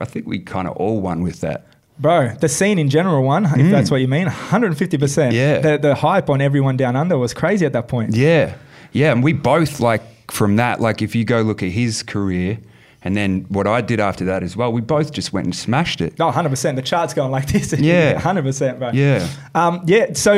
i 0.00 0.04
think 0.04 0.24
we 0.26 0.38
kind 0.38 0.68
of 0.68 0.76
all 0.76 1.00
won 1.00 1.22
with 1.22 1.40
that 1.40 1.66
Bro, 1.98 2.34
the 2.40 2.48
scene 2.50 2.78
in 2.78 2.90
general 2.90 3.24
one, 3.24 3.46
if 3.58 3.70
that's 3.70 3.90
what 3.90 4.02
you 4.02 4.06
mean, 4.08 4.26
150%. 4.26 4.76
Mm. 4.76 5.32
Yeah. 5.32 5.58
The, 5.60 5.78
the 5.78 5.94
hype 5.94 6.28
on 6.28 6.42
everyone 6.42 6.76
down 6.76 6.94
under 6.94 7.16
was 7.16 7.32
crazy 7.32 7.64
at 7.64 7.72
that 7.72 7.88
point. 7.88 8.14
yeah 8.14 8.54
yeah 8.92 9.12
and 9.12 9.24
we 9.24 9.32
both 9.32 9.80
like 9.80 10.02
from 10.30 10.56
that 10.56 10.78
like 10.80 11.00
if 11.00 11.14
you 11.14 11.24
go 11.24 11.40
look 11.40 11.62
at 11.62 11.70
his 11.70 12.02
career 12.02 12.58
and 13.06 13.16
then 13.16 13.46
what 13.48 13.66
i 13.66 13.80
did 13.80 14.00
after 14.00 14.24
that 14.24 14.42
as 14.42 14.56
well 14.56 14.70
we 14.72 14.80
both 14.80 15.12
just 15.12 15.32
went 15.32 15.46
and 15.46 15.54
smashed 15.54 16.00
it 16.00 16.18
No, 16.18 16.30
100%. 16.30 16.76
The 16.76 16.82
chart's 16.82 17.14
going 17.14 17.30
like 17.30 17.48
this. 17.52 17.72
Yeah. 17.78 18.20
100%, 18.20 18.78
bro. 18.78 18.90
Yeah. 18.92 19.28
Um, 19.54 19.82
yeah, 19.86 20.12
so 20.14 20.32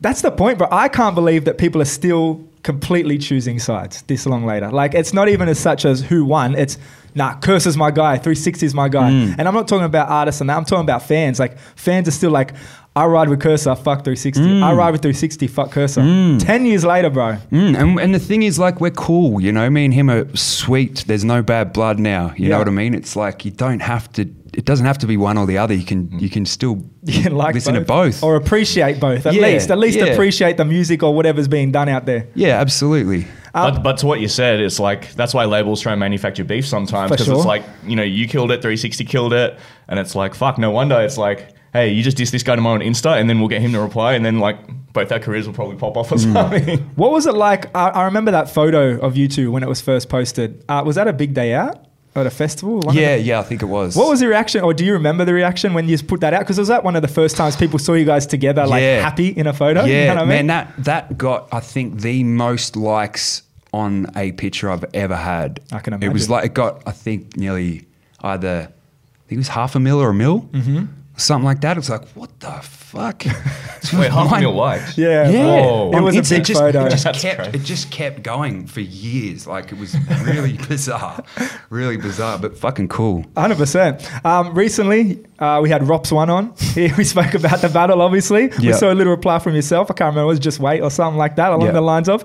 that's 0.00 0.22
the 0.22 0.30
point, 0.30 0.58
bro. 0.58 0.68
I 0.70 0.88
can't 0.88 1.14
believe 1.14 1.44
that 1.44 1.58
people 1.58 1.80
are 1.82 1.92
still 2.00 2.26
completely 2.62 3.18
choosing 3.18 3.58
sides 3.58 4.02
this 4.02 4.26
long 4.26 4.44
later. 4.46 4.70
Like, 4.70 4.94
it's 4.94 5.12
not 5.12 5.28
even 5.28 5.48
as 5.48 5.58
such 5.58 5.84
as 5.84 6.00
who 6.02 6.24
won. 6.24 6.54
It's, 6.54 6.78
nah, 7.14 7.38
Curse 7.40 7.66
is 7.66 7.76
my 7.76 7.90
guy, 7.90 8.14
360 8.16 8.66
is 8.66 8.74
my 8.74 8.88
guy. 8.88 9.10
Mm. 9.10 9.34
And 9.38 9.48
I'm 9.48 9.54
not 9.54 9.66
talking 9.68 9.84
about 9.84 10.08
artists 10.08 10.40
and 10.40 10.48
that. 10.50 10.56
I'm 10.56 10.64
talking 10.64 10.84
about 10.90 11.02
fans. 11.02 11.38
Like, 11.38 11.58
fans 11.76 12.08
are 12.08 12.12
still 12.12 12.30
like, 12.30 12.52
I 12.96 13.06
ride 13.06 13.28
with 13.28 13.40
Kerser, 13.40 13.74
fuck 13.76 13.98
360. 14.04 14.42
Mm. 14.42 14.62
I 14.64 14.72
ride 14.72 14.90
with 14.90 15.02
360, 15.02 15.46
fuck 15.46 15.70
Kerser. 15.70 16.00
10 16.00 16.66
years 16.66 16.84
later, 16.84 17.08
bro. 17.08 17.36
Mm, 17.52 17.78
and, 17.80 18.00
and 18.00 18.14
the 18.14 18.18
thing 18.18 18.42
is, 18.42 18.58
like, 18.58 18.80
we're 18.80 18.90
cool, 18.90 19.40
you 19.40 19.52
know. 19.52 19.70
Me 19.70 19.84
and 19.84 19.94
him 19.94 20.10
are 20.10 20.26
sweet. 20.36 21.04
There's 21.06 21.24
no 21.24 21.40
bad 21.40 21.72
blood 21.72 22.00
now. 22.00 22.34
You 22.36 22.46
Yeah. 22.46 22.48
know 22.50 22.58
what 22.58 22.68
I 22.68 22.72
mean? 22.72 22.94
It's 22.94 23.14
like 23.14 23.44
you 23.44 23.52
don't 23.52 23.80
have 23.80 24.12
to. 24.14 24.22
It 24.52 24.64
doesn't 24.64 24.86
have 24.86 24.98
to 24.98 25.06
be 25.06 25.16
one 25.16 25.38
or 25.38 25.46
the 25.46 25.56
other. 25.58 25.72
You 25.72 25.84
can 25.84 26.18
you 26.18 26.28
can 26.28 26.44
still 26.44 26.82
You 27.04 27.22
can 27.22 27.36
like 27.36 27.54
listen 27.54 27.74
both. 27.74 27.82
to 27.82 27.86
both. 27.86 28.22
Or 28.24 28.34
appreciate 28.34 28.98
both. 28.98 29.24
At 29.24 29.34
Yeah, 29.34 29.42
least. 29.42 29.70
At 29.70 29.78
least 29.78 29.96
yeah. 29.98 30.06
appreciate 30.06 30.56
the 30.56 30.64
music 30.64 31.04
or 31.04 31.14
whatever's 31.14 31.46
being 31.46 31.70
done 31.70 31.88
out 31.88 32.06
there. 32.06 32.26
yeah, 32.34 32.60
absolutely. 32.60 33.28
Um, 33.54 33.74
but, 33.74 33.82
but 33.82 33.96
to 33.98 34.06
what 34.06 34.18
you 34.20 34.26
said, 34.28 34.58
it's 34.60 34.80
like 34.80 35.12
that's 35.14 35.32
why 35.32 35.44
labels 35.44 35.80
try 35.80 35.92
and 35.92 36.00
manufacture 36.00 36.42
beef 36.44 36.66
sometimes 36.66 37.12
because 37.12 37.26
sure. 37.26 37.36
it's 37.36 37.44
like 37.46 37.62
you 37.86 37.94
know 37.94 38.02
you 38.02 38.26
killed 38.26 38.50
it, 38.50 38.56
360 38.62 39.04
killed 39.04 39.32
it, 39.32 39.56
and 39.86 40.00
it's 40.00 40.16
like 40.16 40.34
fuck, 40.34 40.58
no 40.58 40.72
wonder 40.72 41.00
it's 41.00 41.16
like 41.18 41.54
hey, 41.72 41.90
you 41.92 42.02
just 42.02 42.16
diss 42.16 42.30
this 42.30 42.42
guy 42.42 42.56
tomorrow 42.56 42.74
on 42.76 42.80
Insta, 42.80 43.18
and 43.20 43.28
then 43.28 43.38
we'll 43.40 43.48
get 43.48 43.60
him 43.62 43.72
to 43.72 43.80
reply, 43.80 44.14
and 44.14 44.24
then 44.24 44.38
like 44.38 44.58
both 44.92 45.12
our 45.12 45.20
careers 45.20 45.46
will 45.46 45.54
probably 45.54 45.76
pop 45.76 45.96
off 45.96 46.10
or 46.12 46.16
Mm. 46.16 46.32
something. 46.32 46.78
What 46.96 47.12
was 47.12 47.26
it 47.26 47.34
like? 47.34 47.74
I, 47.76 47.88
I 47.90 48.04
remember 48.04 48.32
that 48.32 48.50
photo 48.50 48.98
of 49.00 49.16
you 49.16 49.28
two 49.28 49.52
when 49.52 49.62
it 49.62 49.68
was 49.68 49.80
first 49.80 50.08
posted. 50.08 50.64
Uh, 50.68 50.82
was 50.84 50.96
that 50.96 51.06
a 51.08 51.12
big 51.12 51.32
day 51.34 51.54
out 51.54 51.86
at 52.16 52.26
a 52.26 52.30
festival? 52.30 52.80
One 52.80 52.88
of 52.88 52.94
Yeah, 52.96 53.14
yeah, 53.14 53.38
I 53.38 53.44
think 53.44 53.62
it 53.62 53.66
was. 53.66 53.94
What 53.94 54.08
was 54.08 54.18
the 54.18 54.26
reaction, 54.26 54.62
or 54.62 54.74
do 54.74 54.84
you 54.84 54.92
remember 54.94 55.24
the 55.24 55.32
reaction 55.32 55.74
when 55.74 55.84
you 55.88 55.94
just 55.94 56.08
put 56.08 56.20
that 56.22 56.34
out? 56.34 56.40
Because 56.40 56.58
was 56.58 56.66
that 56.68 56.82
one 56.82 56.96
of 56.96 57.02
the 57.02 57.08
first 57.08 57.36
times 57.36 57.54
people 57.56 57.78
saw 57.78 57.94
you 57.94 58.04
guys 58.04 58.26
together, 58.26 58.66
like 58.66 58.82
Yeah. 58.82 59.00
happy 59.00 59.28
in 59.28 59.46
a 59.46 59.52
photo? 59.52 59.84
Yeah, 59.84 60.00
you 60.00 60.08
know 60.08 60.14
what 60.16 60.22
I 60.22 60.24
man, 60.24 60.38
mean? 60.38 60.46
that 60.48 60.74
that 60.84 61.16
got 61.18 61.48
I 61.52 61.60
think 61.60 62.00
the 62.00 62.24
most 62.24 62.74
likes 62.74 63.42
on 63.72 64.06
a 64.16 64.32
picture 64.32 64.68
I've 64.68 64.84
ever 64.92 65.14
had. 65.14 65.60
I 65.70 65.78
can 65.78 65.92
imagine. 65.92 66.10
It 66.10 66.12
was 66.12 66.28
like 66.28 66.46
it 66.46 66.54
got 66.54 66.82
I 66.84 66.90
think 66.90 67.36
nearly 67.36 67.86
either 68.22 68.62
I 68.68 69.22
think 69.28 69.36
it 69.36 69.36
was 69.36 69.48
half 69.48 69.76
a 69.76 69.80
mil 69.80 70.00
or 70.02 70.10
a 70.10 70.14
mil, 70.14 70.40
mm-hmm. 70.40 70.86
Something 71.20 71.44
like 71.44 71.60
that. 71.60 71.78
It's 71.78 71.88
like, 71.90 72.06
what 72.10 72.38
the 72.40 72.50
fuck? 72.62 73.24
Wait, 73.24 74.10
half 74.10 74.26
a 74.26 74.30
Mind- 74.30 74.42
mil 74.42 74.52
likes. 74.52 74.98
Yeah. 74.98 75.28
Yeah, 75.28 75.44
Whoa. 75.44 75.90
It 75.92 75.96
On 75.96 76.02
was 76.04 76.16
a 76.16 76.22
big 76.22 76.40
it 76.40 76.44
just, 76.44 76.60
photo. 76.60 76.84
It 76.86 76.90
just 76.90 77.04
That's 77.04 77.22
kept 77.22 77.38
crazy. 77.38 77.56
it 77.58 77.62
just 77.64 77.90
kept 77.90 78.22
going 78.22 78.66
for 78.66 78.80
years. 78.80 79.46
Like 79.46 79.72
it 79.72 79.78
was 79.78 79.96
really 80.24 80.56
bizarre, 80.68 81.22
really 81.70 81.96
bizarre, 81.96 82.38
but 82.38 82.56
fucking 82.58 82.88
cool. 82.88 83.24
Hundred 83.36 83.58
percent. 83.58 84.08
Um, 84.24 84.54
recently, 84.54 85.24
uh, 85.38 85.60
we 85.62 85.70
had 85.70 85.86
Rops 85.86 86.10
one 86.12 86.30
on. 86.30 86.54
Here 86.74 86.94
we 86.96 87.04
spoke 87.04 87.34
about 87.34 87.60
the 87.60 87.68
battle. 87.68 88.02
Obviously, 88.02 88.48
we 88.60 88.72
saw 88.72 88.92
a 88.92 88.94
little 88.94 89.12
reply 89.12 89.38
from 89.38 89.54
yourself. 89.54 89.90
I 89.90 89.94
can't 89.94 90.08
remember. 90.12 90.22
It 90.22 90.26
was 90.26 90.38
just 90.40 90.58
wait 90.60 90.80
or 90.80 90.90
something 90.90 91.18
like 91.18 91.36
that, 91.36 91.52
along 91.52 91.66
Yeah. 91.66 91.72
the 91.72 91.80
lines 91.80 92.08
of. 92.08 92.24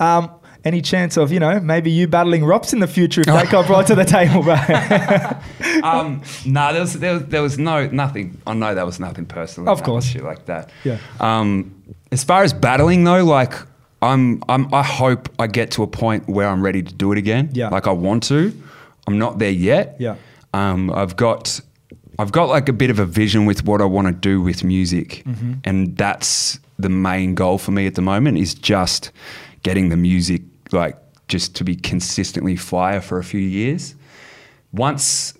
Um, 0.00 0.30
any 0.64 0.80
chance 0.80 1.16
of 1.16 1.30
you 1.32 1.38
know 1.40 1.60
maybe 1.60 1.90
you 1.90 2.08
battling 2.08 2.44
Rops 2.44 2.72
in 2.72 2.80
the 2.80 2.86
future 2.86 3.20
if 3.20 3.26
that 3.26 3.50
got 3.50 3.66
brought 3.66 3.86
to 3.88 3.94
the 3.94 4.04
table, 4.04 4.42
bro? 4.42 4.56
Um, 5.82 6.22
no, 6.46 6.72
there 6.72 6.80
was, 6.82 6.92
there 6.94 7.14
was 7.14 7.24
there 7.26 7.42
was 7.42 7.58
no 7.58 7.86
nothing. 7.88 8.40
I 8.46 8.54
know 8.54 8.74
that 8.74 8.86
was 8.86 8.98
nothing 9.00 9.26
personal. 9.26 9.68
Of 9.70 9.82
course. 9.82 10.04
shit 10.06 10.22
like 10.22 10.46
that. 10.46 10.70
Yeah. 10.84 10.98
Um, 11.20 11.74
as 12.10 12.24
far 12.24 12.42
as 12.42 12.52
battling 12.54 13.04
though, 13.04 13.24
like 13.24 13.52
I'm, 14.00 14.42
I'm, 14.48 14.72
I 14.72 14.82
hope 14.82 15.28
I 15.38 15.46
get 15.46 15.70
to 15.72 15.82
a 15.82 15.86
point 15.86 16.28
where 16.28 16.48
I'm 16.48 16.62
ready 16.62 16.82
to 16.82 16.94
do 16.94 17.12
it 17.12 17.18
again. 17.18 17.50
Yeah. 17.52 17.68
Like 17.68 17.86
I 17.86 17.92
want 17.92 18.22
to. 18.24 18.52
I'm 19.06 19.18
not 19.18 19.38
there 19.38 19.50
yet. 19.50 19.96
Yeah. 19.98 20.16
Um, 20.54 20.90
I've 20.92 21.16
got, 21.16 21.60
I've 22.18 22.32
got 22.32 22.48
like 22.48 22.68
a 22.68 22.72
bit 22.72 22.88
of 22.90 22.98
a 22.98 23.04
vision 23.06 23.44
with 23.44 23.64
what 23.64 23.80
I 23.82 23.84
want 23.86 24.06
to 24.06 24.12
do 24.12 24.40
with 24.40 24.62
music, 24.64 25.22
Mm-hmm. 25.26 25.52
and 25.64 25.96
that's 25.96 26.60
the 26.78 26.88
main 26.88 27.34
goal 27.34 27.58
for 27.58 27.72
me 27.72 27.86
at 27.86 27.94
the 27.94 28.02
moment. 28.02 28.38
Is 28.38 28.54
just 28.54 29.10
getting 29.62 29.88
the 29.90 29.96
music 29.96 30.42
like 30.74 30.98
just 31.28 31.56
to 31.56 31.64
be 31.64 31.74
consistently 31.76 32.56
fire 32.56 33.00
for 33.00 33.18
a 33.18 33.24
few 33.24 33.40
years. 33.40 33.94
Once 34.72 35.34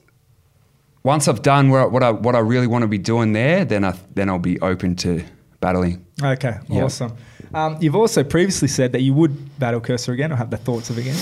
once 1.02 1.28
I've 1.28 1.42
done 1.42 1.68
what 1.68 2.02
I, 2.02 2.10
what 2.12 2.34
I 2.34 2.38
really 2.38 2.66
want 2.66 2.82
to 2.82 2.88
be 2.88 2.96
doing 2.98 3.32
there, 3.34 3.64
then 3.64 3.84
I 3.84 3.94
then 4.14 4.28
I'll 4.30 4.38
be 4.38 4.58
open 4.60 4.96
to 4.96 5.22
battling. 5.60 6.04
okay, 6.22 6.58
Yeah. 6.68 6.84
awesome. 6.84 7.12
Um, 7.52 7.76
you've 7.80 7.94
also 7.94 8.24
previously 8.24 8.68
said 8.68 8.92
that 8.92 9.02
you 9.02 9.14
would 9.14 9.58
battle 9.58 9.80
Kerser 9.80 10.12
again 10.12 10.32
or 10.32 10.36
have 10.36 10.50
the 10.50 10.56
thoughts 10.56 10.90
of 10.90 10.98
again. 10.98 11.16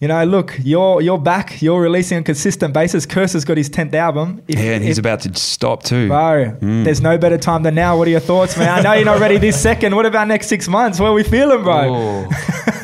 You 0.00 0.08
know, 0.08 0.24
look, 0.24 0.58
you're 0.62 1.00
you're 1.02 1.18
back. 1.18 1.60
You're 1.60 1.80
releasing 1.80 2.16
on 2.16 2.22
a 2.22 2.24
consistent 2.24 2.72
basis. 2.72 3.04
Kerser's 3.04 3.44
got 3.44 3.56
his 3.58 3.68
tenth 3.68 3.92
album. 3.94 4.42
If- 4.48 4.58
yeah, 4.58 4.72
and 4.74 4.84
he's 4.84 4.98
if- 4.98 5.02
about 5.02 5.20
to 5.20 5.34
stop 5.34 5.82
too. 5.82 6.08
Bro, 6.08 6.56
there's 6.60 7.00
no 7.02 7.18
better 7.18 7.36
time 7.38 7.62
than 7.64 7.74
now. 7.74 7.96
What 7.98 8.06
are 8.08 8.10
your 8.10 8.20
thoughts, 8.20 8.56
man? 8.56 8.68
I 8.68 8.80
know 8.82 8.92
you're 8.94 9.04
not 9.04 9.20
ready 9.20 9.38
this 9.38 9.60
second. 9.60 9.94
What 9.96 10.06
about 10.06 10.28
next 10.28 10.46
six 10.48 10.68
months? 10.68 11.00
Where 11.00 11.10
are 11.10 11.14
we 11.14 11.22
feeling, 11.24 11.62
bro? 11.62 12.26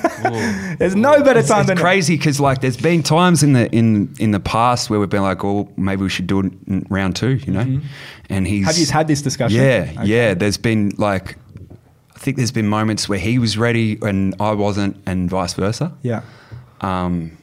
There's 0.79 0.95
no 0.97 1.23
better 1.23 1.41
It's, 1.41 1.49
time 1.49 1.61
it's 1.61 1.69
than 1.69 1.79
crazy 1.79 2.17
because 2.17 2.39
like 2.41 2.61
there's 2.61 2.77
been 2.77 3.03
times 3.03 3.43
in 3.43 3.53
the 3.53 3.71
in 3.73 4.15
in 4.19 4.31
the 4.33 4.41
past 4.41 4.91
where 4.91 4.99
we've 5.01 5.09
been 5.11 5.23
like, 5.23 5.45
oh, 5.45 5.69
maybe 5.77 6.03
we 6.03 6.09
should 6.09 6.27
do 6.27 6.41
it 6.41 6.53
in 6.67 6.87
round 6.91 7.17
two, 7.17 7.35
you 7.37 7.53
know. 7.53 7.81
And 8.29 8.47
he's 8.47 8.61
Mm-hmm. 8.61 8.67
Have 8.67 8.79
you 8.79 8.87
had 8.87 9.09
this 9.09 9.23
discussion? 9.23 9.61
Yeah, 9.61 9.93
Okay. 9.99 10.05
yeah. 10.07 10.35
There's 10.35 10.59
been 10.59 10.93
like, 10.99 11.37
I 12.15 12.19
think 12.19 12.37
there's 12.39 12.53
been 12.53 12.67
moments 12.69 13.09
where 13.09 13.19
he 13.19 13.39
was 13.39 13.57
ready 13.59 13.99
and 14.03 14.35
I 14.41 14.53
wasn't, 14.53 14.97
and 15.07 15.29
vice 15.31 15.55
versa. 15.55 15.93
Yeah. 16.03 16.23
Um, 16.81 17.37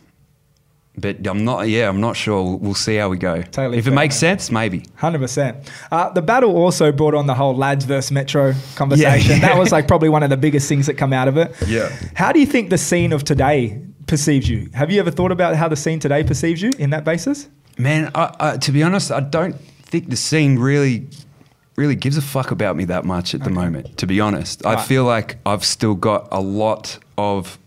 but 0.98 1.26
I'm 1.26 1.44
not. 1.44 1.68
Yeah, 1.70 1.90
I'm 1.90 2.02
not 2.02 2.16
sure. 2.16 2.44
We'll, 2.44 2.60
we'll 2.60 2.74
see 2.76 2.96
how 2.96 3.10
we 3.10 3.18
go. 3.18 3.42
Totally 3.42 3.78
if 3.80 3.88
it 3.88 3.92
makes 3.92 4.16
man. 4.16 4.38
sense, 4.38 4.52
maybe. 4.52 4.86
Hundred 4.96 5.20
percent. 5.20 5.72
Uh, 5.92 6.10
the 6.10 6.22
battle 6.22 6.56
also 6.56 6.92
brought 6.92 7.16
on 7.16 7.26
the 7.26 7.34
whole 7.34 7.56
lads 7.56 7.86
versus 7.86 8.12
Metro 8.12 8.54
conversation. 8.76 9.32
Yeah, 9.32 9.36
yeah. 9.38 9.42
That 9.42 9.58
was 9.58 9.72
like 9.72 9.88
probably 9.94 10.10
one 10.10 10.24
of 10.24 10.30
the 10.30 10.38
biggest 10.38 10.70
things 10.70 10.86
that 10.86 10.96
come 10.96 11.12
out 11.12 11.28
of 11.28 11.38
it. 11.38 11.56
Yeah. 11.66 11.90
How 12.16 12.32
do 12.32 12.40
you 12.40 12.46
think 12.46 12.70
the 12.70 12.78
scene 12.78 13.12
of 13.12 13.24
today 13.24 13.82
perceives 14.06 14.48
you? 14.48 14.70
Have 14.74 14.92
you 14.92 15.00
ever 15.00 15.12
thought 15.12 15.32
about 15.32 15.56
how 15.56 15.68
the 15.68 15.76
scene 15.76 16.00
today 16.00 16.24
perceives 16.24 16.62
you 16.62 16.72
in 16.78 16.92
that 16.92 17.04
basis? 17.04 17.50
Man, 17.78 18.12
I, 18.14 18.36
I, 18.40 18.58
to 18.58 18.72
be 18.72 18.84
honest, 18.84 19.12
I 19.12 19.20
don't 19.20 19.60
think 19.60 20.10
the 20.10 20.16
scene 20.16 20.60
really, 20.60 21.08
really 21.76 21.96
gives 21.96 22.18
a 22.18 22.22
fuck 22.22 22.52
about 22.52 22.76
me 22.76 22.86
that 22.86 23.04
much 23.04 23.34
at 23.34 23.44
the 23.44 23.50
moment. 23.50 23.98
To 23.98 24.06
be 24.06 24.20
honest, 24.20 24.64
I 24.64 24.82
feel 24.82 25.06
like 25.06 25.38
I've 25.44 25.66
still 25.66 25.96
got 25.96 26.28
a 26.32 26.40
lot 26.40 27.00
of 27.18 27.58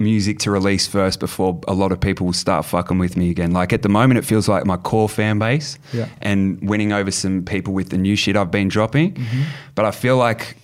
music 0.00 0.38
to 0.40 0.50
release 0.50 0.86
first 0.86 1.20
before 1.20 1.60
a 1.68 1.74
lot 1.74 1.92
of 1.92 2.00
people 2.00 2.26
will 2.26 2.32
start 2.32 2.64
fucking 2.64 2.98
with 2.98 3.16
me 3.16 3.30
again. 3.30 3.52
Like 3.52 3.72
at 3.72 3.82
the 3.82 3.88
moment, 3.88 4.18
it 4.18 4.24
feels 4.24 4.48
like 4.48 4.64
my 4.66 4.76
core 4.78 5.08
fan 5.08 5.38
base 5.38 5.78
Yeah. 5.92 6.08
and 6.22 6.58
winning 6.68 6.92
over 6.92 7.10
some 7.10 7.44
people 7.44 7.74
with 7.74 7.90
the 7.90 7.98
new 7.98 8.16
shit 8.16 8.36
I've 8.36 8.50
been 8.50 8.68
dropping. 8.68 9.14
Mm-hmm. 9.14 9.42
But 9.74 9.84
I 9.84 9.90
feel 9.90 10.16
like. 10.16 10.56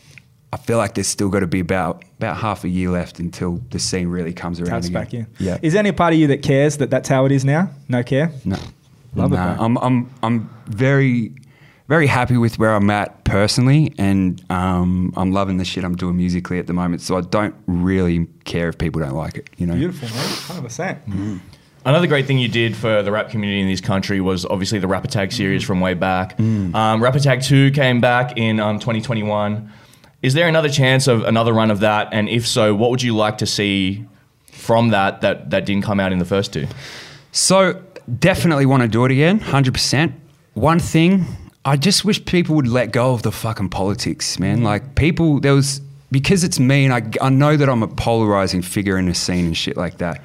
I 0.53 0.59
feel 0.59 0.79
like 0.79 0.95
there's 0.95 1.09
still 1.09 1.29
got 1.29 1.41
to 1.41 1.47
be 1.49 1.61
about 1.61 2.05
about 2.19 2.37
half 2.39 2.65
a 2.65 2.69
year 2.69 2.89
left 2.89 3.19
until 3.19 3.61
the 3.73 3.79
scene 3.79 4.09
really 4.09 4.33
comes 4.33 4.59
around 4.61 4.79
again. 4.85 4.93
back 4.93 5.13
in. 5.13 5.27
Yeah. 5.39 5.59
Is 5.61 5.73
there 5.75 5.81
any 5.81 5.93
part 5.93 6.15
of 6.15 6.19
you 6.21 6.29
that 6.29 6.41
cares 6.41 6.77
that 6.79 6.89
that's 6.89 7.09
how 7.09 7.27
it 7.27 7.33
is 7.33 7.45
now? 7.45 7.69
No 7.89 8.03
care. 8.05 8.31
No. 8.45 8.57
Love 9.17 9.33
it, 9.33 9.37
Nah, 9.37 9.57
bro. 9.57 9.65
I'm 9.65 9.77
I'm 9.79 10.11
I'm 10.23 10.51
very 10.67 11.33
very 11.89 12.07
happy 12.07 12.37
with 12.37 12.59
where 12.59 12.75
I'm 12.75 12.91
at 12.91 13.25
personally 13.25 13.93
and 13.99 14.43
um, 14.51 15.13
I'm 15.17 15.33
loving 15.33 15.57
the 15.59 15.65
shit 15.65 15.85
I'm 15.85 15.97
doing 15.97 16.17
musically 16.17 16.59
at 16.59 16.67
the 16.67 16.73
moment. 16.73 17.03
So 17.03 17.17
I 17.17 17.21
don't 17.21 17.55
really 17.67 18.27
care 18.45 18.69
if 18.69 18.79
people 18.79 19.01
don't 19.01 19.15
like 19.15 19.37
it, 19.37 19.51
you 19.57 19.67
know. 19.67 19.75
Beautiful, 19.75 20.09
man. 20.09 20.27
Hundred 20.27 20.63
percent. 20.63 20.99
Another 21.85 22.09
great 22.09 22.27
thing 22.27 22.39
you 22.39 22.49
did 22.49 22.77
for 22.77 23.05
the 23.05 23.13
rap 23.13 23.31
community 23.31 23.61
in 23.61 23.69
this 23.69 23.81
country 23.81 24.21
was 24.21 24.45
obviously 24.45 24.81
the 24.81 24.89
Rappertag 24.89 25.33
series 25.33 25.63
from 25.63 25.81
way 25.81 25.95
back. 25.95 26.39
Um, 26.41 26.73
Rappertag 26.75 27.45
2 27.45 27.71
came 27.71 28.01
back 28.01 28.37
in 28.37 28.59
um, 28.59 28.81
2021. 28.81 29.73
Is 30.21 30.35
there 30.35 30.49
another 30.49 30.69
chance 30.69 31.07
of 31.07 31.23
another 31.23 31.53
run 31.53 31.71
of 31.71 31.79
that? 31.81 32.09
And 32.11 32.29
if 32.29 32.45
so, 32.45 32.75
what 32.75 32.91
would 32.91 33.03
you 33.03 33.15
like 33.15 33.39
to 33.39 33.47
see 33.47 34.05
from 34.51 34.89
that 34.89 35.21
that, 35.21 35.51
that 35.51 35.65
didn't 35.65 35.85
come 35.85 36.01
out 36.01 36.11
in 36.11 36.19
the 36.19 36.25
first 36.25 36.53
two? 36.53 36.67
So 37.31 37.81
definitely 38.19 38.67
want 38.67 38.83
to 38.83 38.89
do 38.89 39.05
it 39.05 39.13
again, 39.13 39.39
100%. 39.39 40.13
One 40.55 40.81
thing, 40.81 41.25
I 41.67 41.77
just 41.77 42.05
wish 42.05 42.25
people 42.25 42.55
would 42.55 42.69
let 42.69 42.93
go 42.93 43.13
of 43.13 43.23
the 43.23 43.33
fucking 43.33 43.71
politics, 43.71 44.39
man. 44.39 44.63
Like 44.63 44.95
people, 44.95 45.41
there 45.41 45.53
was, 45.53 45.81
because 46.13 46.45
it's 46.45 46.61
me 46.61 46.85
and 46.85 46.95
I, 46.95 47.27
I 47.27 47.29
know 47.29 47.57
that 47.57 47.69
I'm 47.69 47.83
a 47.83 47.89
polarizing 47.89 48.63
figure 48.63 48.97
in 48.97 49.07
the 49.07 49.15
scene 49.15 49.47
and 49.47 49.57
shit 49.57 49.77
like 49.77 49.99
that. 49.99 50.23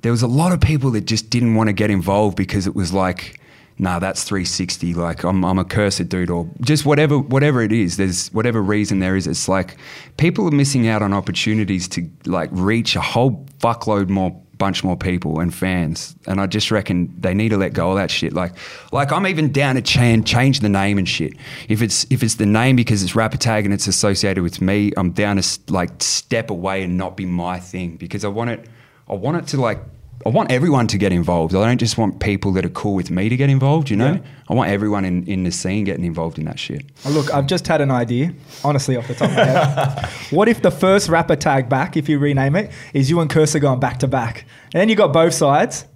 There 0.00 0.10
was 0.10 0.22
a 0.22 0.26
lot 0.26 0.50
of 0.50 0.60
people 0.60 0.90
that 0.90 1.02
just 1.02 1.30
didn't 1.30 1.54
want 1.54 1.68
to 1.68 1.72
get 1.72 1.92
involved 1.92 2.36
because 2.36 2.66
it 2.66 2.74
was 2.74 2.92
like, 2.92 3.38
nah, 3.78 4.00
that's 4.00 4.24
360. 4.24 4.94
Like 4.94 5.22
I'm, 5.22 5.44
I'm 5.44 5.60
a 5.60 5.64
cursed 5.64 6.08
dude 6.08 6.30
or 6.30 6.50
just 6.62 6.84
whatever, 6.84 7.16
whatever 7.16 7.62
it 7.62 7.70
is. 7.70 7.96
There's 7.96 8.30
whatever 8.32 8.60
reason 8.60 8.98
there 8.98 9.14
is. 9.14 9.28
It's 9.28 9.48
like 9.48 9.76
people 10.16 10.48
are 10.48 10.50
missing 10.50 10.88
out 10.88 11.00
on 11.00 11.12
opportunities 11.12 11.86
to 11.90 12.10
like 12.26 12.50
reach 12.50 12.96
a 12.96 13.00
whole 13.00 13.46
fuckload 13.60 14.08
more 14.08 14.41
bunch 14.62 14.84
more 14.84 14.96
people 14.96 15.40
and 15.40 15.52
fans. 15.52 16.14
And 16.28 16.40
I 16.40 16.46
just 16.46 16.70
reckon 16.70 17.12
they 17.18 17.34
need 17.34 17.48
to 17.48 17.56
let 17.56 17.72
go 17.72 17.90
of 17.90 17.96
that 17.96 18.12
shit. 18.12 18.32
Like, 18.32 18.52
like 18.92 19.10
I'm 19.10 19.26
even 19.26 19.50
down 19.50 19.74
to 19.74 19.82
change 19.82 20.24
change 20.24 20.60
the 20.60 20.68
name 20.68 20.98
and 20.98 21.08
shit. 21.08 21.32
If 21.68 21.82
it's 21.82 22.06
if 22.10 22.22
it's 22.22 22.36
the 22.36 22.46
name 22.46 22.76
because 22.76 23.02
it's 23.02 23.14
Rappertag 23.14 23.64
and 23.64 23.74
it's 23.74 23.88
associated 23.88 24.40
with 24.44 24.60
me, 24.60 24.92
I'm 24.96 25.10
down 25.10 25.42
to 25.42 25.72
like 25.72 25.90
step 26.00 26.48
away 26.48 26.84
and 26.84 26.96
not 26.96 27.16
be 27.16 27.26
my 27.26 27.58
thing 27.58 27.96
because 27.96 28.24
I 28.24 28.28
want 28.28 28.50
it. 28.50 28.68
I 29.08 29.14
want 29.14 29.38
it 29.38 29.48
to 29.48 29.60
like. 29.60 29.80
I 30.24 30.28
want 30.28 30.52
everyone 30.52 30.86
to 30.88 30.98
get 30.98 31.12
involved. 31.12 31.54
I 31.54 31.66
don't 31.66 31.78
just 31.78 31.98
want 31.98 32.20
people 32.20 32.52
that 32.52 32.64
are 32.64 32.68
cool 32.70 32.94
with 32.94 33.10
me 33.10 33.28
to 33.28 33.36
get 33.36 33.50
involved. 33.50 33.90
You 33.90 33.96
know, 33.96 34.12
Yeah. 34.14 34.20
I 34.48 34.54
want 34.54 34.70
everyone 34.70 35.04
in, 35.04 35.24
in 35.26 35.44
the 35.44 35.50
scene 35.50 35.84
getting 35.84 36.04
involved 36.04 36.38
in 36.38 36.44
that 36.44 36.58
shit. 36.58 36.84
Oh, 37.04 37.10
look, 37.10 37.32
I've 37.32 37.46
just 37.46 37.66
had 37.66 37.80
an 37.80 37.90
idea, 37.90 38.32
honestly, 38.64 38.96
off 38.96 39.08
the 39.08 39.14
top 39.14 39.30
of 39.30 39.36
my 39.36 39.44
head. 39.44 40.06
what 40.30 40.48
if 40.48 40.62
the 40.62 40.70
first 40.70 41.08
Rappertag 41.08 41.68
back, 41.68 41.96
if 41.96 42.08
you 42.08 42.18
rename 42.18 42.56
it, 42.56 42.70
is 42.94 43.10
you 43.10 43.20
and 43.20 43.28
Kerser 43.30 43.58
going 43.58 43.80
back 43.80 43.98
to 44.00 44.08
back? 44.08 44.44
And 44.72 44.80
then 44.80 44.88
you 44.88 44.94
got 44.94 45.12
both 45.12 45.34
sides. 45.34 45.86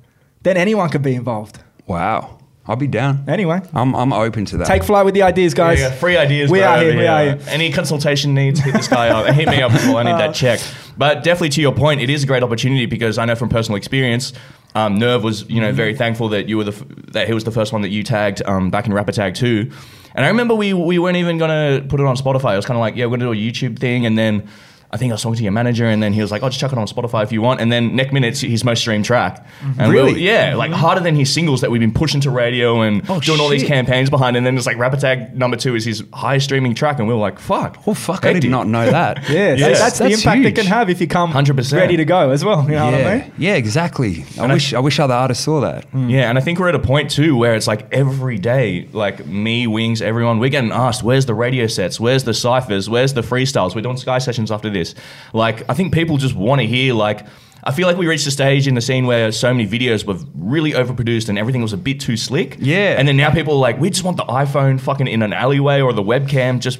Then 0.43 0.57
anyone 0.57 0.89
could 0.91 1.03
be 1.03 1.15
involved. 1.15 1.59
Wow, 1.87 2.36
I'll 2.69 2.77
be 2.77 2.89
down. 2.89 3.25
Anyway, 3.29 3.61
I'm 3.75 3.95
I'm 3.95 4.13
open 4.13 4.45
to 4.47 4.57
that. 4.59 4.67
take 4.67 4.83
flight 4.83 5.05
with 5.05 5.15
the 5.15 5.23
ideas, 5.23 5.55
guys. 5.55 5.79
Yeah, 5.79 5.93
free 5.93 6.17
ideas. 6.17 6.51
We 6.51 6.59
bro, 6.59 6.69
are 6.69 6.79
here. 6.83 6.97
We 6.97 7.07
are 7.07 7.25
here. 7.25 7.39
Any 7.47 7.71
consultation 7.73 8.35
needs, 8.35 8.59
hit 8.59 8.75
this 8.75 8.89
guy 8.89 9.09
up. 9.09 9.27
Hit 9.35 9.49
me 9.49 9.63
up 9.63 9.73
as 9.73 9.87
well. 9.87 9.99
I 9.99 10.03
need 10.03 10.19
that 10.19 10.35
check. 10.35 10.61
But 10.99 11.23
definitely 11.23 11.51
to 11.51 11.61
your 11.61 11.75
point, 11.75 12.01
it 12.01 12.09
is 12.09 12.25
a 12.25 12.27
great 12.27 12.43
opportunity 12.43 12.87
because 12.87 13.19
I 13.19 13.27
know 13.27 13.35
from 13.35 13.51
personal 13.51 13.77
experience, 13.77 14.33
um, 14.75 14.99
Nerve 14.99 15.23
was 15.23 15.47
you 15.51 15.61
know 15.61 15.71
very 15.71 15.95
thankful 15.95 16.31
that 16.31 16.49
you 16.49 16.57
were 16.57 16.65
the 16.65 16.73
f- 16.73 16.85
that 17.13 17.27
he 17.27 17.35
was 17.35 17.45
the 17.45 17.51
first 17.51 17.71
one 17.71 17.83
that 17.83 17.91
you 17.91 18.03
tagged 18.03 18.43
um, 18.47 18.71
back 18.71 18.87
in 18.87 18.93
Rappertag 18.93 19.35
two. 19.35 19.71
And 20.15 20.25
I 20.25 20.29
remember 20.29 20.55
we 20.55 20.73
we 20.73 20.99
weren't 20.99 21.19
even 21.19 21.37
gonna 21.37 21.85
put 21.87 22.01
it 22.01 22.07
on 22.07 22.17
Spotify. 22.17 22.55
It 22.55 22.57
was 22.57 22.65
kind 22.65 22.79
of 22.79 22.81
like 22.81 22.97
yeah, 22.97 23.05
we're 23.05 23.19
gonna 23.19 23.31
do 23.31 23.33
a 23.33 23.37
YouTube 23.37 23.79
thing, 23.79 24.07
and 24.07 24.17
then. 24.17 24.49
I 24.90 24.96
think 24.96 25.11
I 25.11 25.14
was 25.14 25.22
talking 25.22 25.37
to 25.37 25.42
your 25.42 25.53
manager, 25.53 25.87
and 25.87 26.03
then 26.03 26.12
he 26.12 26.20
was 26.20 26.31
like, 26.31 26.42
"Oh, 26.42 26.49
just 26.49 26.61
chuck 26.61 26.72
it 26.72 26.79
on 26.79 26.87
Spotify 26.87 27.22
if 27.22 27.33
you 27.33 27.42
want." 27.42 27.61
And 27.61 27.70
then 27.72 27.96
next 27.96 28.12
minute's 28.12 28.40
his 28.40 28.64
most 28.64 28.81
streamed 28.81 29.05
track. 29.05 29.44
Mm-hmm. 29.61 29.81
And 29.81 29.92
we 29.92 29.96
were- 30.01 30.07
Really? 30.07 30.22
yeah, 30.22 30.55
like 30.55 30.70
mm-hmm. 30.70 30.81
harder 30.81 31.01
than 31.01 31.16
his 31.16 31.33
singles 31.33 31.61
that 31.62 31.70
we've 31.70 31.81
been 31.81 31.92
pushing 31.92 32.20
to 32.22 32.31
radio 32.31 32.83
and 32.83 33.03
Oh, 33.09 33.20
doing 33.20 33.40
all 33.40 33.49
these 33.49 33.64
campaigns 33.64 34.11
behind. 34.11 34.37
And 34.37 34.46
then 34.46 34.57
it's 34.57 34.66
like 34.66 34.77
Rappertag 34.77 35.35
number 35.35 35.57
two 35.57 35.75
is 35.75 35.85
his 35.85 36.05
highest 36.12 36.44
streaming 36.46 36.75
track, 36.75 36.99
and 36.99 37.09
we 37.09 37.14
were 37.14 37.20
like, 37.20 37.38
"Fuck, 37.38 37.79
Oh 37.87 37.94
fuck! 37.94 38.25
I 38.25 38.29
Hectic. 38.29 38.42
did 38.42 38.51
not 38.51 38.66
know 38.68 38.90
that. 38.90 39.29
Yeah, 39.29 39.57
so 39.57 39.68
Yeah. 39.68 39.79
that's, 39.79 39.99
the 39.99 40.07
impact 40.07 40.37
huge. 40.38 40.46
it 40.46 40.55
can 40.55 40.66
have 40.66 40.88
if 40.88 41.01
you 41.01 41.07
come 41.09 41.33
100%. 41.33 41.72
ready 41.77 41.96
to 41.96 42.05
go 42.05 42.31
as 42.31 42.44
well. 42.44 42.62
You 42.64 42.70
know 42.77 42.90
yeah, 42.90 42.90
what 42.90 43.07
I 43.07 43.18
mean? 43.18 43.33
yeah, 43.38 43.55
exactly. 43.55 44.25
I 44.38 44.42
And 44.44 44.53
I- 44.53 44.55
wish 44.55 44.72
I 44.75 44.79
wish 44.79 44.99
other 45.01 45.14
artists 45.14 45.44
saw 45.44 45.61
that. 45.61 45.90
Mm. 45.92 46.11
Yeah, 46.11 46.29
and 46.29 46.38
I 46.38 46.40
think 46.40 46.59
we're 46.59 46.68
at 46.68 46.75
a 46.75 46.79
point 46.79 47.11
too 47.11 47.37
where 47.37 47.55
it's 47.55 47.66
like 47.66 47.92
every 47.92 48.38
day, 48.38 48.88
like 48.92 49.27
me, 49.27 49.66
Wings, 49.66 50.01
everyone, 50.01 50.38
we're 50.38 50.49
getting 50.51 50.70
asked, 50.72 51.03
where's 51.03 51.27
the 51.27 51.35
radio 51.35 51.66
sets? 51.66 51.99
Where's 51.99 52.25
the 52.25 52.35
ciphers? 52.35 52.88
Where's 52.88 53.14
the 53.14 53.22
freestyles? 53.22 53.75
We're 53.75 53.83
doing 53.83 53.96
Sky 53.96 54.18
sessions 54.18 54.51
after 54.51 54.70
this. 54.79 54.95
Like, 55.33 55.69
I 55.71 55.75
think 55.75 55.93
people 55.93 56.17
just 56.17 56.35
want 56.35 56.61
to 56.61 56.67
hear 56.67 56.95
like 56.95 57.27
I 57.66 57.72
feel 57.72 57.89
like 57.89 57.97
we 57.97 58.07
reached 58.07 58.29
a 58.29 58.31
stage 58.31 58.68
in 58.68 58.77
the 58.77 58.81
scene 58.81 59.07
where 59.07 59.33
so 59.33 59.53
many 59.53 59.68
videos 59.68 60.05
were 60.05 60.16
really 60.37 60.70
overproduced 60.70 61.29
and 61.29 61.37
everything 61.37 61.62
was 61.62 61.72
a 61.72 61.77
bit 61.77 61.99
too 61.99 62.16
slick. 62.16 62.57
Yeah. 62.61 62.95
And 62.97 63.09
then 63.09 63.16
now 63.16 63.33
people 63.33 63.55
are 63.55 63.59
like, 63.59 63.81
we 63.81 63.91
just 63.91 64.05
want 64.05 64.16
the 64.16 64.24
iPhone 64.24 64.79
fucking 64.81 65.09
in 65.09 65.20
an 65.20 65.33
alleyway 65.33 65.81
or 65.81 65.93
the 65.93 66.03
webcam 66.03 66.61
just 66.61 66.79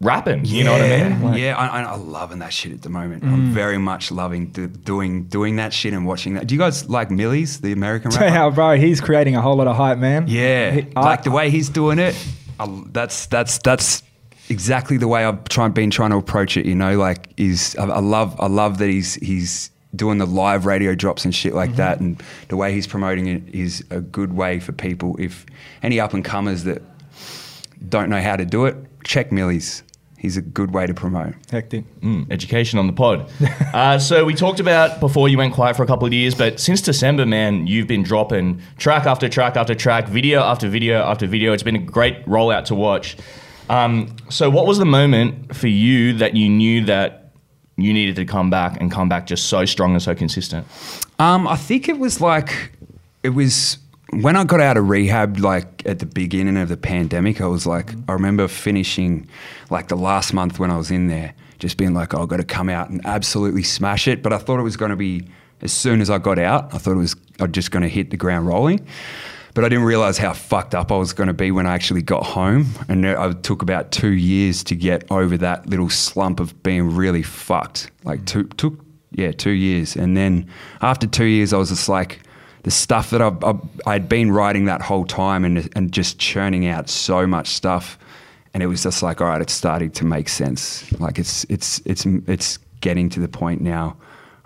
rapping. 0.00 0.44
You 0.44 0.64
know 0.64 0.72
what 0.72 0.80
I 0.82 1.08
mean? 1.08 1.22
Like- 1.22 1.40
yeah, 1.40 1.56
I, 1.56 1.82
I- 1.82 1.92
I'm 1.92 2.10
loving 2.10 2.40
that 2.40 2.52
shit 2.52 2.72
at 2.72 2.82
the 2.82 2.88
moment. 2.88 3.22
I'm 3.22 3.50
mm. 3.50 3.52
very 3.52 3.78
much 3.78 4.10
loving 4.10 4.48
do, 4.48 4.66
doing 4.66 5.24
doing 5.24 5.54
that 5.56 5.72
shit 5.72 5.92
and 5.92 6.04
watching 6.04 6.34
that. 6.34 6.48
Do 6.48 6.54
you 6.56 6.58
guys 6.58 6.88
like 6.90 7.12
Millie's, 7.12 7.60
the 7.60 7.70
American 7.70 8.10
rapper? 8.14 8.28
How, 8.28 8.50
bro, 8.50 8.76
he's 8.76 9.00
creating 9.00 9.36
a 9.36 9.40
whole 9.40 9.54
lot 9.54 9.68
of 9.68 9.76
hype, 9.76 9.98
man. 9.98 10.26
Yeah, 10.26 10.72
He- 10.72 10.86
I- 10.96 11.00
like 11.00 11.22
the 11.22 11.30
way 11.30 11.50
he's 11.50 11.68
doing 11.68 12.00
it. 12.00 12.16
I, 12.58 12.82
that's 12.90 13.26
that's 13.26 13.58
that's 13.58 14.02
exactly 14.48 14.96
the 14.96 15.08
way 15.08 15.24
I've 15.24 15.44
trying 15.44 15.72
been 15.72 15.90
trying 15.90 16.10
to 16.10 16.16
approach 16.16 16.56
it. 16.56 16.66
You 16.66 16.74
know, 16.74 16.98
like 16.98 17.28
is 17.36 17.76
I, 17.76 17.84
I 17.84 18.00
love 18.00 18.38
I 18.40 18.46
love 18.46 18.78
that 18.78 18.88
he's 18.88 19.14
he's 19.14 19.70
doing 19.94 20.18
the 20.18 20.26
live 20.26 20.66
radio 20.66 20.94
drops 20.94 21.24
and 21.24 21.34
shit 21.34 21.54
like 21.54 21.76
that, 21.76 22.00
and 22.00 22.22
the 22.48 22.56
way 22.56 22.72
he's 22.72 22.86
promoting 22.86 23.26
it 23.26 23.42
is 23.54 23.84
a 23.90 24.00
good 24.00 24.32
way 24.32 24.60
for 24.60 24.72
people. 24.72 25.16
If 25.18 25.46
any 25.82 26.00
up 26.00 26.14
and 26.14 26.24
comers 26.24 26.64
that 26.64 26.82
don't 27.88 28.10
know 28.10 28.20
how 28.20 28.36
to 28.36 28.44
do 28.44 28.66
it, 28.66 28.76
check 29.04 29.32
Millie's. 29.32 29.82
He's 30.18 30.38
a 30.38 30.42
good 30.42 30.72
way 30.72 30.86
to 30.86 30.94
promote. 30.94 31.34
Hectic. 31.50 31.84
Mm, 32.00 32.32
education 32.32 32.78
on 32.78 32.86
the 32.86 32.94
pod. 32.94 33.30
uh, 33.74 33.98
so 33.98 34.24
we 34.24 34.32
talked 34.32 34.58
about 34.58 34.98
before 34.98 35.28
you 35.28 35.36
went 35.36 35.52
quiet 35.52 35.76
for 35.76 35.82
a 35.82 35.86
couple 35.86 36.06
of 36.06 36.14
years, 36.14 36.34
but 36.34 36.58
since 36.58 36.80
December, 36.80 37.26
man, 37.26 37.66
you've 37.66 37.86
been 37.86 38.02
dropping 38.02 38.62
track 38.78 39.04
after 39.04 39.28
track 39.28 39.54
after 39.58 39.74
track, 39.74 40.08
video 40.08 40.40
after 40.40 40.66
video 40.66 41.02
after 41.02 41.26
video. 41.26 41.52
It's 41.52 41.62
been 41.62 41.76
a 41.76 41.78
great 41.78 42.24
rollout 42.24 42.64
to 42.66 42.74
watch. 42.74 43.18
Um, 43.68 44.14
so, 44.28 44.50
what 44.50 44.66
was 44.66 44.78
the 44.78 44.84
moment 44.84 45.54
for 45.54 45.68
you 45.68 46.12
that 46.14 46.36
you 46.36 46.48
knew 46.48 46.84
that 46.84 47.32
you 47.76 47.92
needed 47.92 48.16
to 48.16 48.24
come 48.24 48.50
back 48.50 48.80
and 48.80 48.90
come 48.90 49.08
back 49.08 49.26
just 49.26 49.46
so 49.46 49.64
strong 49.64 49.92
and 49.92 50.02
so 50.02 50.14
consistent? 50.14 50.66
Um, 51.18 51.48
I 51.48 51.56
think 51.56 51.88
it 51.88 51.98
was 51.98 52.20
like 52.20 52.72
it 53.22 53.30
was 53.30 53.78
when 54.10 54.36
I 54.36 54.44
got 54.44 54.60
out 54.60 54.76
of 54.76 54.88
rehab, 54.88 55.38
like 55.38 55.82
at 55.86 55.98
the 55.98 56.06
beginning 56.06 56.56
of 56.56 56.68
the 56.68 56.76
pandemic. 56.76 57.40
I 57.40 57.46
was 57.46 57.66
like, 57.66 57.92
I 58.08 58.12
remember 58.12 58.48
finishing 58.48 59.28
like 59.70 59.88
the 59.88 59.96
last 59.96 60.32
month 60.32 60.58
when 60.58 60.70
I 60.70 60.76
was 60.76 60.90
in 60.90 61.08
there, 61.08 61.34
just 61.58 61.76
being 61.76 61.94
like, 61.94 62.14
oh, 62.14 62.22
I've 62.22 62.28
got 62.28 62.36
to 62.36 62.44
come 62.44 62.68
out 62.68 62.90
and 62.90 63.04
absolutely 63.06 63.62
smash 63.62 64.06
it. 64.06 64.22
But 64.22 64.32
I 64.32 64.38
thought 64.38 64.60
it 64.60 64.64
was 64.64 64.76
going 64.76 64.90
to 64.90 64.96
be 64.96 65.26
as 65.62 65.72
soon 65.72 66.00
as 66.00 66.10
I 66.10 66.18
got 66.18 66.38
out. 66.38 66.72
I 66.74 66.78
thought 66.78 66.92
it 66.92 66.96
was 66.96 67.16
I'm 67.40 67.52
just 67.52 67.70
going 67.70 67.82
to 67.82 67.88
hit 67.88 68.10
the 68.10 68.16
ground 68.16 68.46
rolling. 68.46 68.86
But 69.54 69.64
I 69.64 69.68
didn't 69.68 69.84
realize 69.84 70.18
how 70.18 70.32
fucked 70.32 70.74
up 70.74 70.90
I 70.90 70.96
was 70.96 71.12
going 71.12 71.28
to 71.28 71.32
be 71.32 71.52
when 71.52 71.66
I 71.66 71.74
actually 71.74 72.02
got 72.02 72.26
home. 72.26 72.66
And 72.88 73.06
I 73.06 73.32
took 73.32 73.62
about 73.62 73.92
two 73.92 74.12
years 74.12 74.64
to 74.64 74.74
get 74.74 75.04
over 75.10 75.36
that 75.38 75.68
little 75.68 75.88
slump 75.88 76.40
of 76.40 76.60
being 76.64 76.94
really 76.94 77.22
fucked. 77.22 77.90
Like, 78.02 78.22
mm. 78.22 78.26
two, 78.26 78.44
took, 78.56 78.84
yeah, 79.12 79.30
two 79.30 79.50
years. 79.52 79.94
And 79.94 80.16
then 80.16 80.48
after 80.82 81.06
two 81.06 81.26
years, 81.26 81.52
I 81.52 81.58
was 81.58 81.68
just 81.68 81.88
like, 81.88 82.20
the 82.64 82.70
stuff 82.70 83.10
that 83.10 83.22
I've, 83.22 83.44
I've, 83.44 83.60
I'd 83.86 84.08
been 84.08 84.32
writing 84.32 84.64
that 84.64 84.80
whole 84.80 85.04
time 85.04 85.44
and, 85.44 85.68
and 85.76 85.92
just 85.92 86.18
churning 86.18 86.66
out 86.66 86.88
so 86.88 87.26
much 87.26 87.48
stuff. 87.48 87.98
And 88.54 88.62
it 88.62 88.66
was 88.66 88.82
just 88.82 89.02
like, 89.02 89.20
all 89.20 89.28
right, 89.28 89.40
it's 89.40 89.52
starting 89.52 89.90
to 89.92 90.04
make 90.04 90.28
sense. 90.28 90.90
Like, 90.98 91.18
it's, 91.18 91.44
it's, 91.44 91.80
it's, 91.84 92.06
it's 92.06 92.58
getting 92.80 93.08
to 93.10 93.20
the 93.20 93.28
point 93.28 93.60
now. 93.60 93.96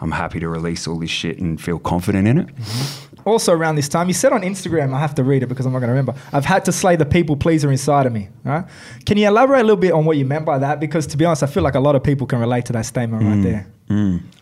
I'm 0.01 0.11
happy 0.11 0.39
to 0.41 0.49
release 0.49 0.87
all 0.87 0.99
this 0.99 1.11
shit 1.11 1.39
and 1.39 1.61
feel 1.61 1.79
confident 1.79 2.27
in 2.29 2.39
it. 2.39 2.47
Mm-hmm. 2.49 3.08
Also, 3.29 3.53
around 3.53 3.77
this 3.77 3.89
time, 3.89 4.09
you 4.09 4.15
said 4.15 4.33
on 4.33 4.43
Instagram, 4.43 4.95
I 4.95 5.01
have 5.01 5.15
to 5.17 5.25
read 5.25 5.43
it 5.43 5.47
because 5.47 5.67
I'm 5.67 5.73
not 5.73 5.81
going 5.81 5.89
to 5.89 5.93
remember. 5.93 6.15
I've 6.33 6.47
had 6.47 6.65
to 6.65 6.73
slay 6.73 6.97
the 6.97 7.05
people 7.05 7.37
pleaser 7.37 7.71
inside 7.71 8.07
of 8.07 8.13
me. 8.13 8.29
Right? 8.43 8.65
Can 9.05 9.19
you 9.19 9.29
elaborate 9.29 9.61
a 9.61 9.65
little 9.65 9.77
bit 9.77 9.93
on 9.93 10.05
what 10.05 10.17
you 10.17 10.25
meant 10.25 10.47
by 10.47 10.59
that? 10.59 10.81
Because 10.81 11.07
to 11.09 11.17
be 11.17 11.25
honest, 11.25 11.43
I 11.43 11.47
feel 11.47 11.63
like 11.63 11.75
a 11.75 11.81
lot 11.81 11.95
of 11.95 12.03
people 12.03 12.27
can 12.27 12.41
relate 12.41 12.65
to 12.67 12.73
that 12.73 12.87
statement 12.87 13.23
right 13.23 13.43
there. 13.43 13.67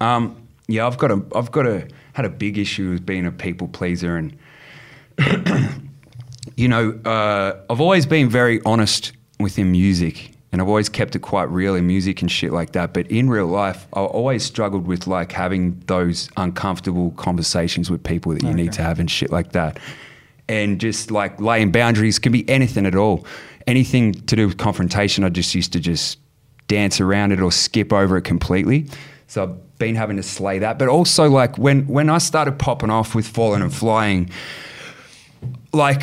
Um, 0.01 0.37
yeah, 0.69 0.87
I've 0.87 0.99
got 0.99 1.11
a, 1.11 1.23
I've 1.35 1.51
got 1.51 1.67
a, 1.67 1.89
had 2.13 2.25
a 2.25 2.31
big 2.31 2.59
issue 2.59 2.91
with 2.91 3.05
being 3.05 3.27
a 3.27 3.33
people 3.33 3.69
pleaser, 3.69 4.17
and 4.17 4.37
you 6.57 6.69
know, 6.69 6.93
uh, 7.05 7.61
I've 7.71 7.81
always 7.81 8.07
been 8.07 8.29
very 8.29 8.61
honest 8.65 9.13
within 9.39 9.71
music, 9.71 10.31
and 10.57 10.63
I've 10.63 10.69
always 10.69 10.89
kept 10.89 11.15
it 11.15 11.19
quite 11.19 11.51
real 11.51 11.75
in 11.75 11.87
music 11.87 12.23
and 12.23 12.33
shit 12.33 12.51
like 12.51 12.73
that. 12.73 12.95
But 12.95 13.07
in 13.09 13.29
real 13.29 13.47
life, 13.47 13.87
I 13.93 14.01
always 14.01 14.43
struggled 14.43 14.87
with 14.87 15.07
like 15.07 15.31
having 15.31 15.79
those 15.81 16.31
uncomfortable 16.39 17.11
conversations 17.11 17.91
with 17.91 18.03
people 18.03 18.33
that 18.33 18.43
you 18.43 18.55
need 18.55 18.73
to 18.73 18.81
have 18.81 18.99
and 18.99 19.11
shit 19.11 19.31
like 19.31 19.53
that, 19.53 19.79
and 20.49 20.81
just 20.81 21.11
like 21.11 21.39
laying 21.43 21.73
boundaries 21.73 22.19
can 22.19 22.33
be 22.33 22.49
anything 22.49 22.87
at 22.87 22.95
all, 22.95 23.27
anything 23.67 24.15
to 24.15 24.35
do 24.35 24.47
with 24.47 24.57
confrontation. 24.57 25.25
I 25.25 25.29
just 25.29 25.55
used 25.55 25.75
to 25.75 25.79
just 25.79 26.19
dance 26.69 27.03
around 27.03 27.33
it 27.33 27.41
or 27.43 27.53
skip 27.53 27.93
over 27.93 28.17
it 28.17 28.23
completely. 28.23 28.87
So 29.27 29.43
I've 29.43 29.79
been 29.79 29.95
having 29.95 30.17
to 30.17 30.23
slay 30.23 30.59
that. 30.61 30.79
But 30.79 30.89
also 30.89 31.29
like 31.29 31.59
when 31.59 31.87
when 31.87 32.09
I 32.09 32.17
started 32.17 32.59
popping 32.59 32.89
off 32.89 33.15
with 33.15 33.29
Falling 33.29 33.61
and 33.61 33.75
Flying, 33.75 34.31
like 35.75 36.03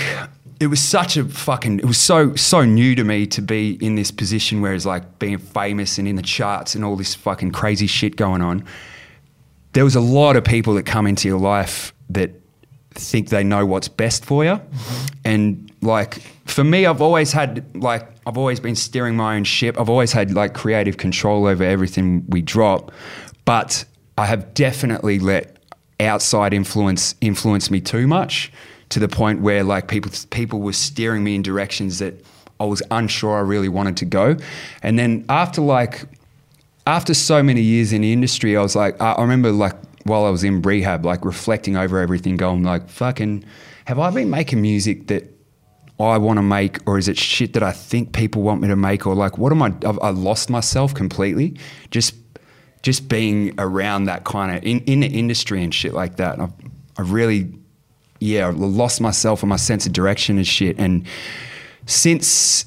it 0.64 0.68
was 0.68 0.82
such 0.82 1.18
a 1.18 1.26
fucking 1.26 1.80
it 1.80 1.86
was 1.86 1.97
so 1.97 2.36
so 2.36 2.64
new 2.64 2.95
to 2.95 3.03
me 3.03 3.28
to 3.28 3.41
be 3.41 3.78
in 3.86 3.95
this 3.95 4.11
position 4.11 4.61
where 4.61 4.74
it's 4.74 4.86
like 4.86 5.20
being 5.20 5.38
famous 5.38 5.97
and 5.97 6.07
in 6.07 6.16
the 6.16 6.22
charts 6.22 6.74
and 6.74 6.86
all 6.86 6.95
this 6.95 7.14
fucking 7.14 7.51
crazy 7.51 7.86
shit 7.86 8.16
going 8.16 8.41
on. 8.41 8.64
There 9.74 9.84
was 9.84 9.95
a 9.95 10.01
lot 10.01 10.38
of 10.38 10.43
people 10.43 10.74
that 10.76 10.86
come 10.86 11.05
into 11.05 11.28
your 11.28 11.39
life 11.39 11.93
that 12.09 12.32
think 12.91 13.30
they 13.30 13.43
know 13.43 13.66
what's 13.66 13.89
best 13.89 14.24
for 14.24 14.45
you. 14.45 14.51
Mm-hmm. 14.51 15.05
And 15.26 15.72
like 15.82 16.22
for 16.45 16.64
me, 16.64 16.86
I've 16.86 17.01
always 17.01 17.34
had 17.34 17.66
like 17.76 18.07
I've 18.26 18.38
always 18.38 18.61
been 18.61 18.76
steering 18.76 19.18
my 19.18 19.36
own 19.36 19.43
ship. 19.43 19.78
I've 19.78 19.89
always 19.89 20.14
had 20.14 20.32
like 20.34 20.53
creative 20.53 20.95
control 20.95 21.45
over 21.45 21.64
everything 21.64 22.24
we 22.30 22.41
drop, 22.41 22.93
but 23.43 23.84
I 24.18 24.28
have 24.28 24.53
definitely 24.53 25.20
let 25.20 25.57
outside 25.99 26.53
influence 26.53 27.16
influence 27.20 27.70
me 27.70 27.82
too 27.82 28.07
much 28.07 28.51
to 28.94 29.00
the 29.00 29.08
point 29.08 29.41
where 29.41 29.64
like 29.64 29.88
people 29.88 30.12
people 30.30 30.60
were 30.62 30.74
steering 30.74 31.24
me 31.24 31.36
in 31.36 31.41
directions 31.41 32.00
that 32.00 32.14
I 32.60 32.66
was 32.66 32.82
unsure 32.91 33.38
I 33.38 33.41
really 33.41 33.70
wanted 33.70 33.98
to 33.98 34.06
go. 34.06 34.38
And 34.82 34.98
then 34.98 35.26
after 35.30 35.62
like 35.62 36.06
after 36.86 37.14
so 37.14 37.41
many 37.41 37.62
years 37.62 37.91
in 37.94 38.02
the 38.02 38.14
industry, 38.14 38.56
I 38.56 38.62
was 38.62 38.76
like, 38.76 39.02
I 39.02 39.14
I 39.14 39.22
remember 39.22 39.52
like 39.52 39.76
while 40.04 40.26
I 40.26 40.30
was 40.30 40.44
in 40.44 40.62
rehab, 40.62 41.06
like 41.06 41.26
reflecting 41.26 41.78
over 41.78 42.00
everything, 42.00 42.38
going 42.38 42.64
like, 42.64 42.89
fucking, 42.89 43.46
have 43.86 44.00
I 44.00 44.12
been 44.12 44.30
making 44.30 44.62
music 44.62 45.08
that 45.08 45.24
I 46.00 46.18
want 46.18 46.38
to 46.38 46.44
make, 46.44 46.80
or 46.88 46.98
is 46.98 47.08
it 47.08 47.18
shit 47.18 47.54
that 47.54 47.64
I 47.64 47.72
think 47.72 48.14
people 48.14 48.41
want 48.41 48.62
me 48.62 48.68
to 48.68 48.76
make, 48.76 49.08
or 49.08 49.16
like, 49.16 49.38
what 49.38 49.52
am 49.52 49.62
I? 49.62 49.74
I've, 49.86 50.00
I 50.02 50.10
lost 50.10 50.50
myself 50.50 50.94
completely, 50.94 51.58
just 51.91 52.16
just 52.82 53.08
being 53.08 53.54
around 53.58 54.06
that 54.06 54.26
kind 54.26 54.58
of 54.58 54.62
in, 54.64 54.82
in 54.82 55.00
the 55.00 55.08
industry 55.08 55.64
and 55.64 55.74
shit 55.74 55.94
like 55.94 56.18
that. 56.18 56.38
I've, 56.39 56.52
I 56.98 57.04
really, 57.04 57.54
yeah, 58.24 58.47
I've 58.47 58.57
lost 58.57 59.01
myself 59.01 59.43
and 59.43 59.49
my 59.49 59.57
sense 59.57 59.86
of 59.86 59.91
direction 59.91 60.38
and 60.38 60.47
shit. 60.47 60.80
And 60.80 61.05
since 61.86 62.65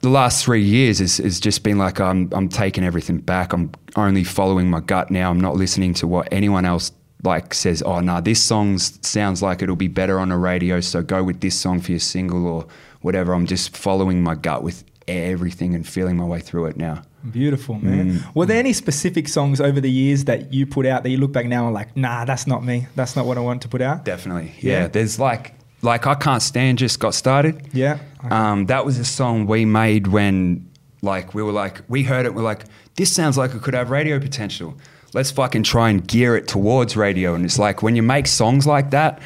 the 0.00 0.08
last 0.08 0.44
three 0.44 0.62
years 0.62 0.98
has 1.00 1.38
just 1.38 1.62
been 1.62 1.76
like 1.76 2.00
I'm, 2.00 2.30
I'm 2.32 2.48
taking 2.48 2.82
everything 2.82 3.18
back. 3.18 3.52
I'm 3.52 3.70
only 3.96 4.24
following 4.24 4.70
my 4.70 4.80
gut 4.80 5.10
now. 5.10 5.30
I'm 5.30 5.40
not 5.40 5.56
listening 5.56 5.92
to 5.94 6.06
what 6.06 6.28
anyone 6.32 6.64
else 6.64 6.92
like 7.22 7.52
says. 7.52 7.82
Oh, 7.82 8.00
nah, 8.00 8.22
this 8.22 8.42
song 8.42 8.78
sounds 8.78 9.42
like 9.42 9.60
it'll 9.60 9.76
be 9.76 9.88
better 9.88 10.18
on 10.18 10.30
the 10.30 10.38
radio, 10.38 10.80
so 10.80 11.02
go 11.02 11.22
with 11.22 11.40
this 11.40 11.58
song 11.58 11.80
for 11.80 11.90
your 11.92 12.00
single 12.00 12.46
or 12.46 12.66
whatever. 13.02 13.34
I'm 13.34 13.46
just 13.46 13.76
following 13.76 14.22
my 14.22 14.34
gut 14.34 14.62
with 14.62 14.84
everything 15.06 15.74
and 15.74 15.86
feeling 15.86 16.16
my 16.16 16.24
way 16.24 16.40
through 16.40 16.66
it 16.66 16.78
now. 16.78 17.02
Beautiful, 17.30 17.74
man. 17.76 18.12
Mm. 18.12 18.34
Were 18.34 18.46
there 18.46 18.58
any 18.58 18.72
specific 18.72 19.28
songs 19.28 19.60
over 19.60 19.80
the 19.80 19.90
years 19.90 20.24
that 20.24 20.52
you 20.52 20.66
put 20.66 20.86
out 20.86 21.02
that 21.02 21.10
you 21.10 21.18
look 21.18 21.32
back 21.32 21.46
now 21.46 21.66
and 21.66 21.74
like, 21.74 21.96
nah, 21.96 22.24
that's 22.24 22.46
not 22.46 22.64
me. 22.64 22.86
That's 22.94 23.16
not 23.16 23.26
what 23.26 23.36
I 23.36 23.40
want 23.40 23.62
to 23.62 23.68
put 23.68 23.82
out? 23.82 24.04
Definitely, 24.04 24.52
yeah. 24.60 24.82
Yeah. 24.82 24.88
There's 24.88 25.18
like 25.18 25.54
like 25.82 26.06
I 26.06 26.14
can't 26.14 26.42
stand 26.42 26.78
just 26.78 27.00
got 27.00 27.14
started. 27.14 27.68
Yeah. 27.72 27.98
Um, 28.30 28.66
that 28.66 28.84
was 28.84 28.98
a 28.98 29.04
song 29.04 29.46
we 29.46 29.64
made 29.64 30.06
when, 30.06 30.68
like, 31.02 31.34
we 31.34 31.42
were 31.42 31.52
like, 31.52 31.82
we 31.88 32.02
heard 32.02 32.26
it, 32.26 32.34
we're 32.34 32.42
like, 32.42 32.64
this 32.96 33.14
sounds 33.14 33.38
like 33.38 33.54
it 33.54 33.62
could 33.62 33.74
have 33.74 33.90
radio 33.90 34.18
potential. 34.18 34.76
Let's 35.14 35.30
fucking 35.30 35.64
try 35.64 35.90
and 35.90 36.06
gear 36.06 36.36
it 36.36 36.46
towards 36.46 36.96
radio. 36.96 37.34
And 37.34 37.44
it's 37.44 37.58
like, 37.58 37.82
when 37.82 37.96
you 37.96 38.02
make 38.02 38.26
songs 38.26 38.66
like 38.66 38.90
that, 38.90 39.20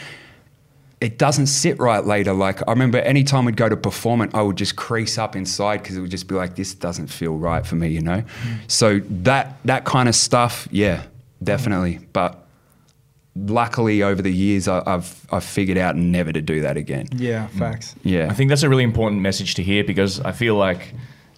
it 1.05 1.19
doesn't 1.19 1.49
sit 1.49 1.79
right 1.79 2.03
later. 2.03 2.33
Like, 2.33 2.67
I 2.67 2.71
remember 2.71 2.97
anytime 2.97 3.45
we'd 3.45 3.59
go 3.59 3.69
to 3.69 3.77
perform 3.77 4.23
it, 4.23 4.35
I 4.35 4.41
would 4.41 4.57
just 4.57 4.75
crease 4.75 5.19
up 5.19 5.37
inside 5.37 5.83
because 5.83 5.99
it 5.99 6.01
would 6.01 6.11
just 6.11 6.29
be 6.29 6.35
like, 6.35 6.57
this 6.57 6.73
doesn't 6.73 7.09
feel 7.09 7.37
right 7.37 7.67
for 7.67 7.75
me, 7.75 7.89
you 7.89 8.01
know? 8.01 8.23
Mm. 8.23 8.59
So 8.69 9.01
that, 9.01 9.59
that 9.67 9.85
kind 9.85 10.09
of 10.09 10.15
stuff, 10.15 10.67
yeah, 10.71 11.03
definitely. 11.43 11.99
But 12.15 12.47
luckily, 13.37 14.03
over 14.03 14.23
the 14.23 14.33
years, 14.33 14.67
I, 14.67 14.83
I've, 14.87 15.27
I've 15.31 15.45
figured 15.45 15.77
out 15.77 15.95
never 15.95 16.33
to 16.33 16.41
do 16.41 16.63
that 16.63 16.79
again. 16.79 17.09
Yeah, 17.13 17.49
mm. 17.49 17.59
facts. 17.59 17.95
Yeah. 18.03 18.29
I 18.31 18.33
think 18.33 18.49
that's 18.49 18.63
a 18.63 18.71
really 18.71 18.85
important 18.85 19.21
message 19.21 19.57
to 19.57 19.63
hear 19.63 19.85
because 19.85 20.21
I 20.21 20.33
feel 20.33 20.55
like 20.55 20.95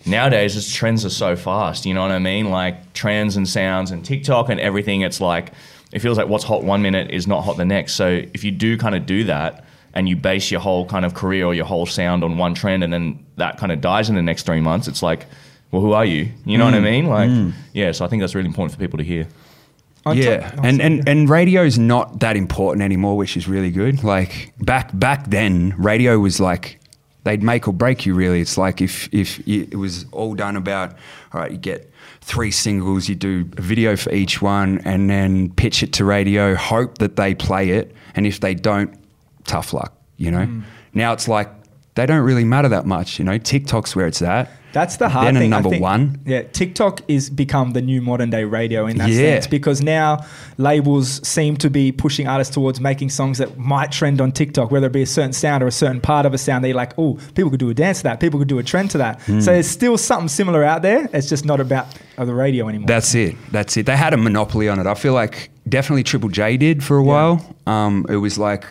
nowadays 0.06 0.56
its 0.56 0.72
trends 0.72 1.04
are 1.04 1.10
so 1.10 1.34
fast. 1.34 1.86
You 1.86 1.94
know 1.94 2.02
what 2.02 2.12
I 2.12 2.20
mean? 2.20 2.50
Like 2.50 2.92
trends 2.92 3.36
and 3.36 3.48
sounds 3.48 3.90
and 3.90 4.04
TikTok 4.04 4.48
and 4.48 4.60
everything. 4.60 5.00
It's 5.00 5.20
like 5.20 5.50
it 5.92 6.00
feels 6.00 6.18
like 6.18 6.28
what's 6.28 6.44
hot 6.44 6.64
one 6.64 6.82
minute 6.82 7.10
is 7.10 7.26
not 7.26 7.42
hot 7.42 7.56
the 7.56 7.64
next. 7.64 7.94
So 7.94 8.22
if 8.32 8.44
you 8.44 8.50
do 8.50 8.76
kind 8.76 8.94
of 8.94 9.06
do 9.06 9.24
that 9.24 9.64
and 9.94 10.08
you 10.08 10.16
base 10.16 10.50
your 10.50 10.60
whole 10.60 10.86
kind 10.86 11.04
of 11.04 11.14
career 11.14 11.46
or 11.46 11.54
your 11.54 11.64
whole 11.64 11.86
sound 11.86 12.24
on 12.24 12.36
one 12.36 12.54
trend 12.54 12.84
and 12.84 12.92
then 12.92 13.24
that 13.36 13.56
kind 13.58 13.72
of 13.72 13.80
dies 13.80 14.08
in 14.08 14.14
the 14.14 14.22
next 14.22 14.44
three 14.44 14.60
months, 14.60 14.88
it's 14.88 15.02
like, 15.02 15.26
well, 15.70 15.82
who 15.82 15.92
are 15.92 16.04
you? 16.04 16.28
You 16.44 16.58
know 16.58 16.64
what 16.64 16.74
I 16.74 16.78
mm. 16.78 16.84
mean? 16.84 17.06
Like, 17.06 17.30
mm. 17.30 17.52
yeah. 17.72 17.92
So 17.92 18.04
I 18.04 18.08
think 18.08 18.22
that's 18.22 18.34
really 18.34 18.48
important 18.48 18.72
for 18.72 18.78
people 18.78 18.98
to 18.98 19.04
hear. 19.04 19.26
On 20.04 20.16
yeah, 20.16 20.50
top- 20.50 20.64
and 20.64 20.80
and 20.80 21.08
and 21.08 21.28
radio's 21.28 21.78
not 21.78 22.20
that 22.20 22.36
important 22.36 22.82
anymore, 22.84 23.16
which 23.16 23.36
is 23.36 23.48
really 23.48 23.72
good. 23.72 24.04
Like 24.04 24.52
back 24.60 24.96
back 24.96 25.28
then, 25.28 25.74
radio 25.76 26.18
was 26.20 26.38
like 26.38 26.78
they'd 27.26 27.42
make 27.42 27.66
or 27.66 27.72
break 27.72 28.06
you. 28.06 28.14
Really, 28.14 28.40
it's 28.40 28.56
like 28.56 28.80
if 28.80 29.12
if 29.12 29.46
it 29.46 29.74
was 29.74 30.06
all 30.12 30.34
done 30.34 30.56
about 30.56 30.92
all 31.32 31.40
right, 31.40 31.50
you 31.50 31.58
get 31.58 31.90
three 32.20 32.52
singles, 32.52 33.08
you 33.08 33.16
do 33.16 33.50
a 33.58 33.60
video 33.60 33.96
for 33.96 34.12
each 34.12 34.40
one, 34.40 34.78
and 34.84 35.10
then 35.10 35.52
pitch 35.52 35.82
it 35.82 35.92
to 35.94 36.04
radio, 36.04 36.54
hope 36.54 36.98
that 36.98 37.16
they 37.16 37.34
play 37.34 37.70
it, 37.70 37.94
and 38.14 38.26
if 38.26 38.40
they 38.40 38.54
don't, 38.54 38.96
tough 39.44 39.72
luck. 39.72 39.92
You 40.16 40.30
know. 40.30 40.46
Mm. 40.46 40.62
Now 40.94 41.12
it's 41.12 41.28
like 41.28 41.50
they 41.96 42.06
don't 42.06 42.24
really 42.24 42.44
matter 42.44 42.68
that 42.68 42.86
much. 42.86 43.18
You 43.18 43.24
know, 43.24 43.38
TikTok's 43.38 43.96
where 43.96 44.06
it's 44.06 44.22
at. 44.22 44.48
That's 44.76 44.98
the 44.98 45.08
hard 45.08 45.28
Then 45.28 45.36
thing. 45.36 45.50
Number 45.50 45.70
think. 45.70 45.82
one. 45.82 46.20
Yeah, 46.26 46.42
TikTok 46.42 47.00
is 47.08 47.30
become 47.30 47.70
the 47.70 47.80
new 47.80 48.02
modern 48.02 48.28
day 48.28 48.44
radio 48.44 48.86
in 48.86 48.98
that 48.98 49.08
Yeah. 49.08 49.16
sense 49.40 49.46
because 49.46 49.80
now 49.82 50.24
labels 50.58 51.26
seem 51.26 51.56
to 51.58 51.70
be 51.70 51.92
pushing 51.92 52.28
artists 52.28 52.52
towards 52.54 52.78
making 52.78 53.08
songs 53.08 53.38
that 53.38 53.56
might 53.56 53.90
trend 53.90 54.20
on 54.20 54.32
TikTok, 54.32 54.70
whether 54.70 54.86
it 54.88 54.92
be 54.92 55.00
a 55.02 55.06
certain 55.06 55.32
sound 55.32 55.62
or 55.62 55.66
a 55.66 55.72
certain 55.72 56.00
part 56.00 56.26
of 56.26 56.34
a 56.34 56.38
sound. 56.38 56.62
They're 56.62 56.74
like, 56.74 56.92
oh, 56.98 57.18
people 57.34 57.50
could 57.50 57.60
do 57.60 57.70
a 57.70 57.74
dance 57.74 57.98
to 57.98 58.02
that. 58.04 58.20
People 58.20 58.38
could 58.38 58.48
do 58.48 58.58
a 58.58 58.62
trend 58.62 58.90
to 58.90 58.98
that. 58.98 59.22
Hmm. 59.22 59.40
So 59.40 59.52
there's 59.52 59.66
still 59.66 59.96
something 59.96 60.28
similar 60.28 60.62
out 60.62 60.82
there. 60.82 61.08
It's 61.12 61.28
just 61.28 61.46
not 61.46 61.58
about 61.60 61.86
the 62.18 62.34
radio 62.34 62.68
anymore. 62.68 62.86
That's 62.86 63.14
it. 63.14 63.34
That's 63.52 63.76
it. 63.78 63.86
They 63.86 63.96
had 63.96 64.12
a 64.12 64.18
monopoly 64.18 64.68
on 64.68 64.78
it. 64.78 64.86
I 64.86 64.94
feel 64.94 65.14
like 65.14 65.48
definitely 65.68 66.02
Triple 66.02 66.28
J 66.28 66.56
did 66.58 66.84
for 66.84 66.98
a 66.98 67.02
Yeah. 67.02 67.08
while. 67.08 67.56
Um, 67.66 68.04
it 68.10 68.16
was 68.16 68.36
like 68.38 68.64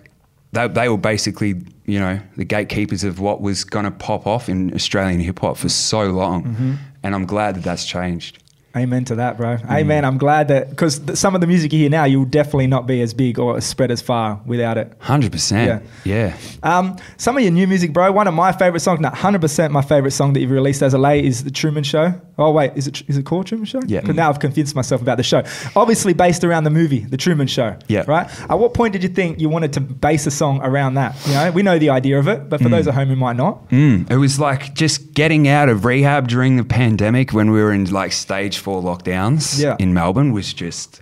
they, 0.53 0.67
they 0.67 0.87
were 0.87 0.97
basically, 0.97 1.55
you 1.85 1.99
know, 1.99 2.19
the 2.35 2.45
gatekeepers 2.45 3.03
of 3.03 3.19
what 3.19 3.41
was 3.41 3.63
going 3.63 3.85
to 3.85 3.91
pop 3.91 4.25
off 4.25 4.49
in 4.49 4.73
Australian 4.73 5.19
hip 5.19 5.39
hop 5.39 5.57
for 5.57 5.69
so 5.69 6.05
long. 6.05 6.43
Mm-hmm. 6.43 6.73
And 7.03 7.15
I'm 7.15 7.25
glad 7.25 7.55
that 7.55 7.63
that's 7.63 7.85
changed. 7.85 8.39
Amen 8.75 9.05
to 9.05 9.15
that, 9.15 9.37
bro. 9.37 9.57
Mm. 9.57 9.71
Amen. 9.71 10.05
I'm 10.05 10.17
glad 10.17 10.49
that 10.49 10.69
because 10.69 10.99
th- 10.99 11.17
some 11.17 11.33
of 11.35 11.41
the 11.41 11.47
music 11.47 11.71
you 11.73 11.79
hear 11.79 11.89
now, 11.89 12.03
you'll 12.03 12.25
definitely 12.25 12.67
not 12.67 12.85
be 12.87 13.01
as 13.01 13.13
big 13.13 13.39
or 13.39 13.61
spread 13.61 13.91
as 13.91 14.01
far 14.01 14.41
without 14.45 14.77
it. 14.77 14.97
100%. 14.99 15.81
Yeah. 16.03 16.35
Um, 16.63 16.97
some 17.17 17.37
of 17.37 17.43
your 17.43 17.51
new 17.51 17.67
music, 17.67 17.93
bro. 17.93 18.11
One 18.11 18.27
of 18.27 18.33
my 18.33 18.51
favorite 18.51 18.81
songs, 18.81 18.99
not 18.99 19.15
hundred 19.15 19.41
percent 19.41 19.71
my 19.71 19.81
favorite 19.81 20.11
song 20.11 20.33
that 20.33 20.39
you've 20.41 20.51
released 20.51 20.81
as 20.81 20.93
a 20.93 20.97
lay 20.97 21.23
is 21.25 21.43
the 21.43 21.51
Truman 21.51 21.83
Show. 21.83 22.19
Oh 22.37 22.51
wait, 22.51 22.73
is 22.75 22.87
it 22.87 23.01
is 23.07 23.17
it 23.17 23.25
called 23.25 23.47
Truman 23.47 23.65
Show? 23.65 23.81
Yeah. 23.87 24.01
Because 24.01 24.15
now 24.15 24.29
I've 24.29 24.39
convinced 24.39 24.75
myself 24.75 25.01
about 25.01 25.17
the 25.17 25.23
show. 25.23 25.43
Obviously 25.75 26.13
based 26.13 26.43
around 26.43 26.63
the 26.65 26.69
movie, 26.69 26.99
The 26.99 27.17
Truman 27.17 27.47
Show. 27.47 27.77
Yeah. 27.87 28.03
Right. 28.07 28.27
At 28.49 28.59
what 28.59 28.73
point 28.73 28.93
did 28.93 29.03
you 29.03 29.09
think 29.09 29.39
you 29.39 29.47
wanted 29.49 29.73
to 29.73 29.79
base 29.81 30.25
a 30.27 30.31
song 30.31 30.59
around 30.61 30.95
that? 30.95 31.15
You 31.27 31.33
know, 31.33 31.51
we 31.51 31.63
know 31.63 31.79
the 31.79 31.89
idea 31.91 32.19
of 32.19 32.27
it, 32.27 32.49
but 32.49 32.61
for 32.61 32.69
those 32.69 32.87
at 32.87 32.93
home 32.93 33.07
who 33.07 33.15
might 33.15 33.35
not, 33.37 33.69
Mm, 33.69 34.09
it 34.11 34.17
was 34.17 34.39
like 34.39 34.73
just 34.75 35.13
getting 35.13 35.47
out 35.47 35.69
of 35.69 35.85
rehab 35.85 36.27
during 36.27 36.57
the 36.57 36.63
pandemic 36.63 37.31
when 37.31 37.51
we 37.51 37.61
were 37.61 37.71
in 37.71 37.85
like 37.91 38.11
stage 38.11 38.57
four 38.65 38.81
lockdowns 38.81 39.59
Yeah. 39.61 39.75
in 39.79 39.93
Melbourne 39.93 40.31
was 40.33 40.53
just 40.53 41.01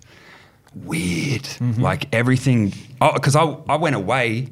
weird. 0.76 1.44
Mm-hmm. 1.44 1.82
Like 1.82 2.14
everything, 2.14 2.74
because 3.00 3.36
I, 3.36 3.44
I 3.70 3.76
went 3.78 3.96
away 3.96 4.50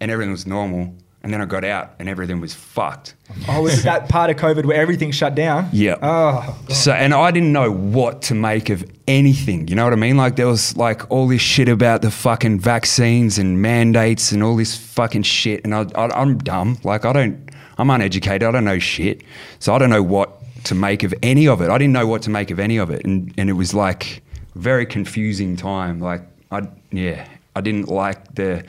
and 0.00 0.10
everything 0.10 0.32
was 0.32 0.46
normal. 0.46 0.94
And 1.22 1.30
then 1.34 1.42
I 1.42 1.44
got 1.44 1.64
out 1.64 1.96
and 1.98 2.08
everything 2.08 2.40
was 2.40 2.54
fucked. 2.54 3.14
oh, 3.46 3.60
was 3.60 3.80
it 3.80 3.82
that 3.84 4.08
part 4.08 4.30
of 4.30 4.36
COVID 4.36 4.64
where 4.64 4.80
everything 4.80 5.10
shut 5.12 5.34
down? 5.34 5.68
Yeah. 5.70 5.96
Oh, 6.00 6.58
So, 6.70 6.92
and 6.92 7.12
I 7.12 7.30
didn't 7.30 7.52
know 7.52 7.70
what 7.70 8.22
to 8.22 8.34
make 8.34 8.70
of 8.70 8.82
anything. 9.06 9.68
You 9.68 9.76
know 9.76 9.84
what 9.84 9.92
I 9.92 9.96
mean? 9.96 10.16
Like 10.16 10.36
there 10.36 10.46
was 10.46 10.78
like 10.78 11.10
all 11.10 11.28
this 11.28 11.42
shit 11.42 11.68
about 11.68 12.00
the 12.00 12.10
fucking 12.10 12.60
vaccines 12.60 13.38
and 13.38 13.60
mandates 13.60 14.32
and 14.32 14.42
all 14.42 14.56
this 14.56 14.74
fucking 14.74 15.24
shit. 15.24 15.62
And 15.62 15.74
I, 15.74 15.84
I, 15.94 16.08
I'm 16.22 16.38
dumb. 16.38 16.78
Like 16.84 17.04
I 17.04 17.12
don't, 17.12 17.50
I'm 17.76 17.90
uneducated. 17.90 18.42
I 18.48 18.50
don't 18.50 18.64
know 18.64 18.78
shit. 18.78 19.22
So 19.58 19.74
I 19.74 19.78
don't 19.78 19.90
know 19.90 20.02
what 20.02 20.39
to 20.64 20.74
make 20.74 21.02
of 21.02 21.14
any 21.22 21.48
of 21.48 21.60
it. 21.60 21.70
I 21.70 21.78
didn't 21.78 21.92
know 21.92 22.06
what 22.06 22.22
to 22.22 22.30
make 22.30 22.50
of 22.50 22.58
any 22.58 22.76
of 22.76 22.90
it. 22.90 23.04
And, 23.04 23.32
and 23.36 23.48
it 23.50 23.54
was 23.54 23.74
like 23.74 24.22
very 24.54 24.86
confusing 24.86 25.56
time. 25.56 26.00
Like 26.00 26.22
I, 26.50 26.68
yeah, 26.90 27.26
I 27.56 27.60
didn't 27.60 27.88
like 27.88 28.34
the, 28.34 28.64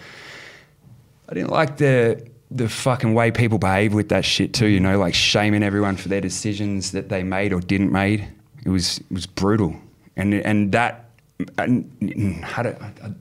I 1.29 1.33
didn't 1.33 1.51
like 1.51 1.77
the 1.77 2.25
the 2.53 2.67
fucking 2.67 3.13
way 3.13 3.31
people 3.31 3.57
behave 3.57 3.93
with 3.93 4.09
that 4.09 4.25
shit 4.25 4.53
too. 4.53 4.67
You 4.67 4.79
know, 4.79 4.99
like 4.99 5.13
shaming 5.13 5.63
everyone 5.63 5.95
for 5.95 6.09
their 6.09 6.21
decisions 6.21 6.91
that 6.91 7.09
they 7.09 7.23
made 7.23 7.53
or 7.53 7.61
didn't 7.61 7.91
made. 7.91 8.27
It 8.65 8.69
was 8.69 8.99
it 8.99 9.11
was 9.11 9.25
brutal, 9.25 9.75
and 10.15 10.33
and 10.33 10.71
that 10.73 11.09
and 11.57 12.43
how 12.43 12.63
do, 12.63 12.69
I, 12.79 12.85
I, 13.03 13.11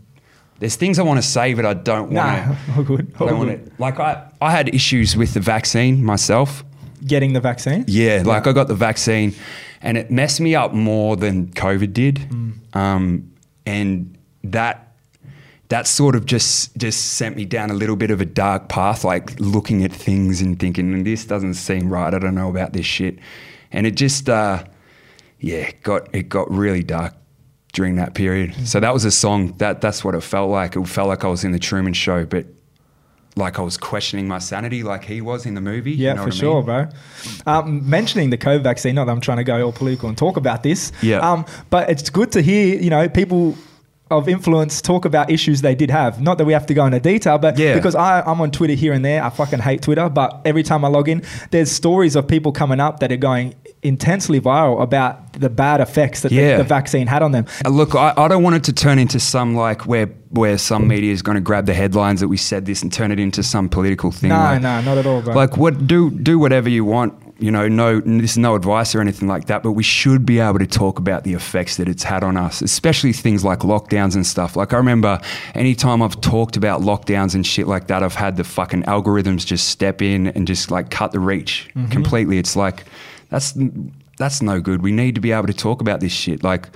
there's 0.58 0.76
things 0.76 0.98
I 0.98 1.02
want 1.02 1.22
to 1.22 1.26
say, 1.26 1.54
but 1.54 1.64
I 1.64 1.74
don't 1.74 2.10
want 2.10 2.12
nah, 2.12 2.54
to. 2.54 2.58
all 2.76 2.82
good. 2.82 3.12
I 3.16 3.20
All 3.20 3.28
don't 3.28 3.38
want 3.38 3.64
to. 3.64 3.72
Like 3.78 3.98
I, 3.98 4.30
I 4.40 4.50
had 4.50 4.74
issues 4.74 5.16
with 5.16 5.34
the 5.34 5.40
vaccine 5.40 6.04
myself. 6.04 6.64
Getting 7.06 7.32
the 7.32 7.40
vaccine. 7.40 7.84
Yeah, 7.86 8.22
like 8.24 8.46
I 8.46 8.52
got 8.52 8.68
the 8.68 8.74
vaccine, 8.74 9.34
and 9.80 9.96
it 9.96 10.10
messed 10.10 10.40
me 10.40 10.54
up 10.54 10.72
more 10.74 11.16
than 11.16 11.48
COVID 11.48 11.92
did, 11.92 12.16
Mm. 12.16 12.76
um, 12.76 13.32
and 13.66 14.16
that 14.44 14.86
that 15.68 15.86
sort 15.86 16.16
of 16.16 16.26
just 16.26 16.76
just 16.76 17.12
sent 17.14 17.36
me 17.36 17.44
down 17.44 17.70
a 17.70 17.74
little 17.74 17.96
bit 17.96 18.10
of 18.10 18.20
a 18.20 18.24
dark 18.24 18.68
path, 18.68 19.04
like 19.04 19.38
looking 19.40 19.84
at 19.84 19.92
things 19.92 20.40
and 20.42 20.58
thinking, 20.58 21.04
this 21.04 21.24
doesn't 21.24 21.54
seem 21.54 21.88
right. 21.92 22.12
I 22.12 22.18
don't 22.18 22.34
know 22.34 22.50
about 22.50 22.72
this 22.72 22.86
shit, 22.86 23.18
and 23.72 23.86
it 23.86 23.94
just 23.96 24.28
uh, 24.28 24.64
yeah 25.38 25.70
got 25.82 26.14
it 26.14 26.28
got 26.28 26.50
really 26.50 26.82
dark 26.82 27.14
during 27.72 27.96
that 27.96 28.14
period. 28.14 28.50
Mm. 28.52 28.66
So 28.66 28.80
that 28.80 28.92
was 28.92 29.04
a 29.04 29.10
song 29.10 29.54
that 29.58 29.80
that's 29.80 30.04
what 30.04 30.14
it 30.14 30.22
felt 30.22 30.50
like. 30.50 30.76
It 30.76 30.86
felt 30.88 31.08
like 31.08 31.24
I 31.24 31.28
was 31.28 31.44
in 31.44 31.52
the 31.52 31.58
Truman 31.58 31.92
Show, 31.94 32.26
but. 32.26 32.46
Like 33.36 33.58
I 33.58 33.62
was 33.62 33.76
questioning 33.76 34.26
my 34.26 34.38
sanity, 34.40 34.82
like 34.82 35.04
he 35.04 35.20
was 35.20 35.46
in 35.46 35.54
the 35.54 35.60
movie. 35.60 35.92
you 35.92 36.04
Yeah, 36.06 36.14
know 36.14 36.22
for 36.22 36.28
what 36.28 36.34
I 36.34 36.38
sure, 36.38 36.56
mean? 36.56 36.64
bro. 36.66 36.88
Um, 37.46 37.88
mentioning 37.88 38.30
the 38.30 38.38
COVID 38.38 38.62
vaccine, 38.62 38.94
not 38.96 39.04
that 39.06 39.12
I'm 39.12 39.20
trying 39.20 39.38
to 39.38 39.44
go 39.44 39.64
all 39.64 39.72
political 39.72 40.08
and 40.08 40.18
talk 40.18 40.36
about 40.36 40.62
this. 40.62 40.90
Yeah. 41.02 41.18
Um, 41.18 41.44
but 41.70 41.88
it's 41.88 42.10
good 42.10 42.32
to 42.32 42.42
hear, 42.42 42.76
you 42.80 42.90
know, 42.90 43.08
people 43.08 43.56
of 44.10 44.28
influence 44.28 44.82
talk 44.82 45.04
about 45.04 45.30
issues 45.30 45.60
they 45.60 45.76
did 45.76 45.88
have. 45.88 46.20
Not 46.20 46.36
that 46.38 46.44
we 46.44 46.52
have 46.52 46.66
to 46.66 46.74
go 46.74 46.84
into 46.84 46.98
detail, 46.98 47.38
but 47.38 47.56
Yeah. 47.56 47.74
because 47.76 47.94
I, 47.94 48.22
I'm 48.22 48.40
on 48.40 48.50
Twitter 48.50 48.74
here 48.74 48.92
and 48.92 49.04
there. 49.04 49.22
I 49.22 49.30
fucking 49.30 49.60
hate 49.60 49.82
Twitter, 49.82 50.08
but 50.08 50.40
every 50.44 50.64
time 50.64 50.84
I 50.84 50.88
log 50.88 51.08
in, 51.08 51.22
there's 51.52 51.70
stories 51.70 52.16
of 52.16 52.26
people 52.26 52.50
coming 52.50 52.80
up 52.80 52.98
that 52.98 53.12
are 53.12 53.16
going 53.16 53.54
intensely 53.82 54.40
viral 54.40 54.82
about 54.82 55.32
the 55.32 55.48
bad 55.48 55.80
effects 55.80 56.20
that 56.20 56.32
Yeah. 56.32 56.56
the, 56.58 56.62
the 56.62 56.68
vaccine 56.68 57.06
had 57.06 57.22
on 57.22 57.32
them. 57.32 57.46
Uh, 57.64 57.70
Look, 57.70 57.94
I, 57.94 58.12
I 58.16 58.28
don't 58.28 58.42
want 58.42 58.56
it 58.56 58.64
to 58.64 58.72
turn 58.72 58.98
into 58.98 59.18
some 59.20 59.54
like 59.54 59.86
where 59.86 60.06
where 60.30 60.58
some 60.58 60.86
media 60.86 61.12
is 61.12 61.22
going 61.22 61.34
to 61.34 61.40
grab 61.40 61.66
the 61.66 61.74
headlines 61.74 62.20
that 62.20 62.28
we 62.28 62.36
said 62.36 62.64
this 62.66 62.82
and 62.82 62.92
turn 62.92 63.10
it 63.10 63.18
into 63.18 63.42
some 63.42 63.68
political 63.68 64.12
thing. 64.12 64.28
No, 64.30 64.36
like, 64.36 64.62
no, 64.62 64.80
not 64.82 64.98
at 64.98 65.06
all, 65.06 65.22
bro. 65.22 65.34
Like 65.34 65.56
what 65.56 65.86
do 65.86 66.10
do 66.10 66.38
whatever 66.38 66.68
you 66.68 66.84
want. 66.84 67.14
You 67.42 67.50
know, 67.50 67.68
no, 67.68 68.00
this 68.00 68.32
is 68.32 68.36
no 68.38 68.54
advice 68.54 68.94
or 68.94 69.00
anything 69.00 69.26
like 69.26 69.46
that. 69.46 69.62
But 69.62 69.72
we 69.72 69.82
should 69.82 70.26
be 70.26 70.40
able 70.40 70.58
to 70.58 70.66
talk 70.66 70.98
about 70.98 71.24
the 71.24 71.32
effects 71.32 71.78
that 71.78 71.88
it's 71.88 72.02
had 72.02 72.22
on 72.22 72.36
us, 72.36 72.60
especially 72.60 73.14
things 73.14 73.42
like 73.42 73.60
lockdowns 73.60 74.14
and 74.14 74.26
stuff. 74.26 74.56
Like 74.56 74.74
I 74.74 74.76
remember, 74.76 75.18
anytime 75.54 76.02
I've 76.02 76.20
talked 76.20 76.58
about 76.58 76.82
lockdowns 76.82 77.34
and 77.34 77.46
shit 77.46 77.66
like 77.66 77.86
that, 77.86 78.02
I've 78.02 78.14
had 78.14 78.36
the 78.36 78.44
fucking 78.44 78.82
algorithms 78.82 79.46
just 79.46 79.70
step 79.70 80.02
in 80.02 80.26
and 80.26 80.46
just 80.46 80.70
like 80.70 80.90
cut 80.90 81.12
the 81.12 81.18
reach 81.20 81.70
Mm-hmm. 81.74 81.90
completely. 81.90 82.36
It's 82.36 82.56
like 82.56 82.84
that's 83.30 83.56
that's 84.18 84.42
no 84.42 84.60
good. 84.60 84.82
We 84.82 84.92
need 84.92 85.14
to 85.14 85.20
be 85.20 85.32
able 85.32 85.46
to 85.46 85.54
talk 85.54 85.80
about 85.80 86.00
this 86.00 86.12
shit. 86.12 86.42
Like 86.42 86.68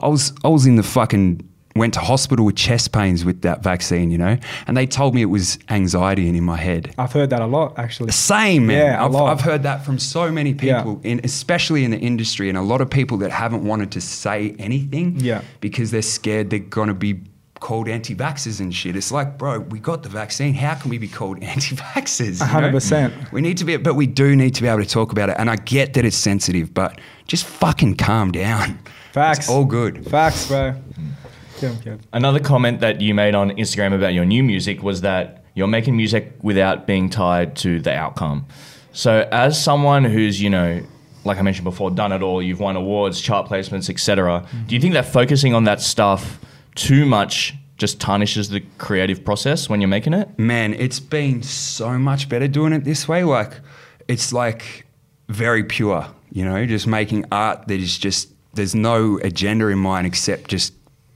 I 0.00 0.08
was 0.08 0.32
I 0.44 0.48
was 0.48 0.66
in 0.66 0.76
the 0.76 0.82
fucking 0.82 1.48
went 1.76 1.92
to 1.92 1.98
hospital 1.98 2.44
with 2.44 2.54
chest 2.54 2.92
pains 2.92 3.24
with 3.24 3.42
that 3.42 3.60
vaccine, 3.64 4.08
you 4.12 4.16
know, 4.16 4.38
and 4.68 4.76
they 4.76 4.86
told 4.86 5.12
me 5.12 5.22
it 5.22 5.24
was 5.24 5.58
anxiety 5.70 6.28
and 6.28 6.36
in 6.36 6.44
my 6.44 6.56
head. 6.56 6.94
I've 6.98 7.10
heard 7.12 7.30
that 7.30 7.42
a 7.42 7.46
lot, 7.46 7.76
actually. 7.76 8.12
Same, 8.12 8.66
man. 8.68 8.76
Yeah, 8.78 9.02
a 9.02 9.06
I've, 9.06 9.10
lot. 9.10 9.32
I've 9.32 9.40
heard 9.40 9.64
that 9.64 9.84
from 9.84 9.98
so 9.98 10.30
many 10.30 10.50
Yeah. 10.52 10.78
people, 10.78 11.00
in, 11.02 11.20
especially 11.24 11.82
in 11.84 11.90
the 11.90 11.98
industry, 11.98 12.48
and 12.48 12.56
a 12.56 12.62
lot 12.62 12.80
of 12.80 12.88
people 12.90 13.16
that 13.18 13.32
haven't 13.32 13.64
wanted 13.64 13.90
to 13.90 14.00
say 14.00 14.54
anything 14.60 15.16
Yeah. 15.18 15.40
because 15.60 15.90
they're 15.90 16.00
scared 16.02 16.50
they're 16.50 16.60
going 16.60 16.86
to 16.86 16.94
be 16.94 17.20
called 17.64 17.88
anti-vaxxers 17.88 18.60
and 18.60 18.74
shit. 18.74 18.94
It's 18.94 19.10
like, 19.10 19.38
bro, 19.38 19.58
we 19.58 19.78
got 19.78 20.02
the 20.02 20.10
vaccine. 20.10 20.52
How 20.52 20.74
can 20.74 20.90
we 20.90 20.98
be 20.98 21.08
called 21.08 21.42
anti-vaxxers? 21.42 22.42
A 22.42 22.44
you 22.44 22.50
hundred 22.50 22.66
know? 22.68 22.72
percent. 22.74 23.32
We 23.32 23.40
need 23.40 23.56
to 23.56 23.64
be, 23.64 23.78
but 23.78 23.94
we 23.94 24.06
do 24.06 24.36
need 24.36 24.54
to 24.56 24.62
be 24.62 24.68
able 24.68 24.82
to 24.82 24.88
talk 24.88 25.12
about 25.12 25.30
it. 25.30 25.36
And 25.38 25.48
I 25.48 25.56
get 25.56 25.94
that 25.94 26.04
it's 26.04 26.14
sensitive, 26.14 26.74
but 26.74 27.00
just 27.26 27.46
fucking 27.46 27.96
calm 27.96 28.32
down. 28.32 28.78
Facts. 29.12 29.38
It's 29.38 29.48
all 29.48 29.64
good. 29.64 30.06
Facts, 30.06 30.46
bro. 30.46 30.74
Get 31.58 31.70
'em, 31.70 31.76
Kev. 31.76 32.00
Another 32.12 32.38
comment 32.38 32.80
that 32.80 33.00
you 33.00 33.14
made 33.14 33.34
on 33.34 33.50
Instagram 33.52 33.94
about 33.94 34.12
your 34.12 34.26
new 34.26 34.42
music 34.44 34.82
was 34.82 35.00
that 35.00 35.42
you're 35.54 35.66
making 35.66 35.96
music 35.96 36.34
without 36.42 36.86
being 36.86 37.08
tied 37.08 37.56
to 37.56 37.80
the 37.80 37.94
outcome. 37.94 38.44
So, 38.92 39.26
as 39.32 39.60
someone 39.62 40.04
who's, 40.04 40.42
you 40.42 40.50
know, 40.50 40.82
like 41.24 41.38
I 41.38 41.42
mentioned 41.42 41.64
before, 41.64 41.90
done 41.90 42.12
it 42.12 42.20
all, 42.20 42.42
you've 42.42 42.60
won 42.60 42.76
awards, 42.76 43.22
chart 43.22 43.48
placements, 43.48 43.88
etc. 43.88 44.46
Do 44.66 44.74
you 44.74 44.80
think 44.82 44.92
that 44.92 45.06
focusing 45.06 45.54
on 45.54 45.64
that 45.64 45.80
stuff 45.80 46.38
too 46.74 47.06
much 47.06 47.54
just 47.76 48.00
tarnishes 48.00 48.50
the 48.50 48.60
creative 48.78 49.24
process 49.24 49.68
when 49.68 49.80
you're 49.80 49.88
making 49.88 50.14
it? 50.14 50.38
man, 50.38 50.74
it's 50.74 51.00
been 51.00 51.42
so 51.42 51.98
much 51.98 52.28
better 52.28 52.48
doing 52.48 52.72
it 52.72 52.84
this 52.84 53.08
way. 53.08 53.24
Like, 53.24 53.60
it's 54.08 54.32
like 54.32 54.86
very 55.28 55.64
pure, 55.64 56.06
you 56.30 56.44
know, 56.44 56.64
just 56.66 56.86
making 56.86 57.24
art 57.32 57.66
that 57.68 57.80
is 57.80 57.98
just, 57.98 58.30
there's 58.54 58.74
no 58.74 59.18
agenda 59.22 59.66
in 59.68 59.78
mind 59.78 60.06
except 60.06 60.48
just 60.48 60.72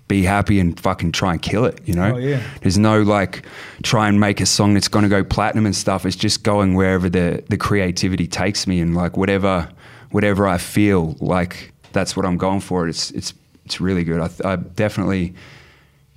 be 0.09 0.23
happy 0.23 0.59
and 0.59 0.81
fucking 0.81 1.13
try 1.13 1.33
and 1.33 1.43
kill 1.43 1.65
it, 1.65 1.81
you 1.87 1.95
know? 1.95 2.15
Oh, 2.15 2.19
yeah. 2.19 2.43
There's 2.63 2.79
no 2.79 3.03
like 3.03 3.45
try 3.83 4.09
and 4.09 4.19
make 4.19 4.41
a 4.41 4.47
song 4.47 4.75
that's 4.75 4.89
going 4.89 5.05
to 5.05 5.09
go 5.09 5.23
platinum 5.23 5.67
and 5.67 5.77
stuff. 5.77 6.07
It's 6.07 6.17
just 6.17 6.43
going 6.43 6.75
wherever 6.75 7.09
the, 7.09 7.45
the 7.49 7.59
creativity 7.59 8.27
takes 8.27 8.67
me 8.67 8.81
and 8.81 8.97
like 8.97 9.17
whatever, 9.17 9.69
whatever 10.11 10.49
I 10.49 10.59
feel 10.59 11.15
like 11.21 11.73
that's 11.93 12.17
what 12.17 12.25
I'm 12.25 12.39
going 12.39 12.61
for. 12.61 12.89
It's, 12.89 13.11
it's 13.11 13.33
it's 13.69 13.83
really 13.83 14.03
good. 14.03 14.19
I, 14.19 14.53
I 14.53 14.57
definitely, 14.57 15.35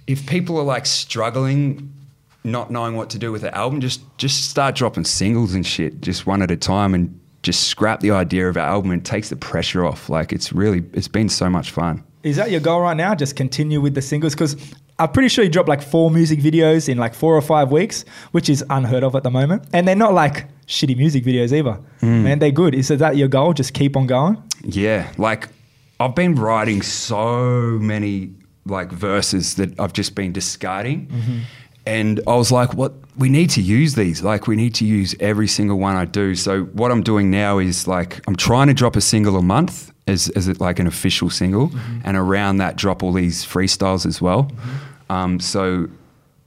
if 0.08 0.26
people 0.26 0.58
are 0.58 0.64
like 0.64 0.86
struggling, 0.86 1.92
not 2.46 2.72
knowing 2.72 2.96
what 2.96 3.10
to 3.10 3.20
do 3.20 3.30
with 3.30 3.42
the 3.42 3.54
album, 3.54 3.82
just 3.82 4.00
just 4.18 4.50
start 4.50 4.74
dropping 4.74 5.04
singles 5.04 5.54
and 5.54 5.68
shit, 5.68 6.00
just 6.00 6.26
one 6.26 6.42
at 6.42 6.50
a 6.50 6.56
time, 6.56 6.94
and 6.94 7.20
just 7.44 7.68
scrap 7.68 8.00
the 8.00 8.12
idea 8.12 8.48
of 8.48 8.56
an 8.56 8.64
album. 8.64 8.92
It 8.94 9.04
takes 9.04 9.28
the 9.28 9.36
pressure 9.36 9.86
off. 9.86 10.08
Like 10.08 10.32
it's 10.32 10.54
really, 10.54 10.86
it's 10.94 11.10
been 11.10 11.28
so 11.28 11.50
much 11.50 11.72
fun. 11.72 12.04
Is 12.24 12.38
that 12.38 12.52
your 12.52 12.62
goal 12.62 12.80
right 12.82 12.96
now? 12.96 13.16
Just 13.16 13.36
continue 13.36 13.82
with 13.82 13.96
the 13.96 14.02
singles? 14.02 14.34
Because 14.34 14.56
I'm 14.98 15.12
pretty 15.12 15.28
sure 15.28 15.44
you 15.44 15.50
dropped 15.50 15.68
like 15.68 15.82
four 15.82 16.10
music 16.10 16.40
videos 16.40 16.88
in 16.88 16.98
like 16.98 17.14
four 17.14 17.36
or 17.36 17.42
five 17.42 17.70
weeks, 17.70 18.06
which 18.32 18.48
is 18.48 18.64
unheard 18.70 19.04
of 19.04 19.14
at 19.16 19.24
the 19.24 19.32
moment. 19.32 19.68
And 19.74 19.86
they're 19.86 19.96
not 19.96 20.14
like 20.14 20.46
shitty 20.68 20.96
music 20.96 21.26
videos 21.26 21.52
either. 21.52 21.78
Mm. 22.02 22.24
Man, 22.24 22.40
they're 22.40 22.52
good. 22.52 22.74
Is 22.76 22.88
that 22.88 23.18
your 23.18 23.28
goal? 23.28 23.54
Just 23.54 23.74
keep 23.74 23.98
on 23.98 24.08
going? 24.08 24.42
Yeah, 24.64 25.12
like 25.18 25.50
I've 26.02 26.16
been 26.16 26.36
writing 26.36 26.82
so 26.82 27.78
many 27.80 28.34
like 28.66 28.92
verses 28.92 29.56
that 29.56 29.80
I've 29.80 29.94
just 29.94 30.16
been 30.16 30.34
discarding. 30.34 31.08
Mm-hmm. 31.08 31.40
And 31.86 32.22
I 32.28 32.36
was 32.36 32.52
like, 32.52 32.74
what 32.74 32.94
we 33.18 33.30
need 33.30 33.50
to 33.52 33.62
use 33.62 33.96
these. 33.96 34.24
Like 34.24 34.48
we 34.48 34.56
need 34.56 34.76
to 34.76 34.86
use 34.86 35.16
every 35.20 35.48
single 35.48 35.78
one 35.78 35.96
I 35.96 36.06
do. 36.06 36.36
So 36.36 36.64
what 36.66 36.92
I'm 36.92 37.04
doing 37.04 37.30
now 37.30 37.60
is 37.60 37.88
like 37.88 38.22
I'm 38.28 38.36
trying 38.36 38.68
to 38.68 38.74
drop 38.74 38.96
a 38.96 39.02
single 39.02 39.38
a 39.38 39.42
month 39.42 39.92
as, 40.08 40.30
as 40.30 40.48
it 40.48 40.60
like 40.60 40.80
an 40.80 40.88
official 40.88 41.30
single 41.30 41.70
mm-hmm. 41.70 42.00
and 42.04 42.18
around 42.18 42.58
that 42.58 42.76
drop 42.76 43.04
all 43.04 43.14
these 43.14 43.46
freestyles 43.46 44.06
as 44.06 44.22
well. 44.22 44.44
Mm-hmm. 44.44 45.12
Um, 45.12 45.40
so 45.40 45.88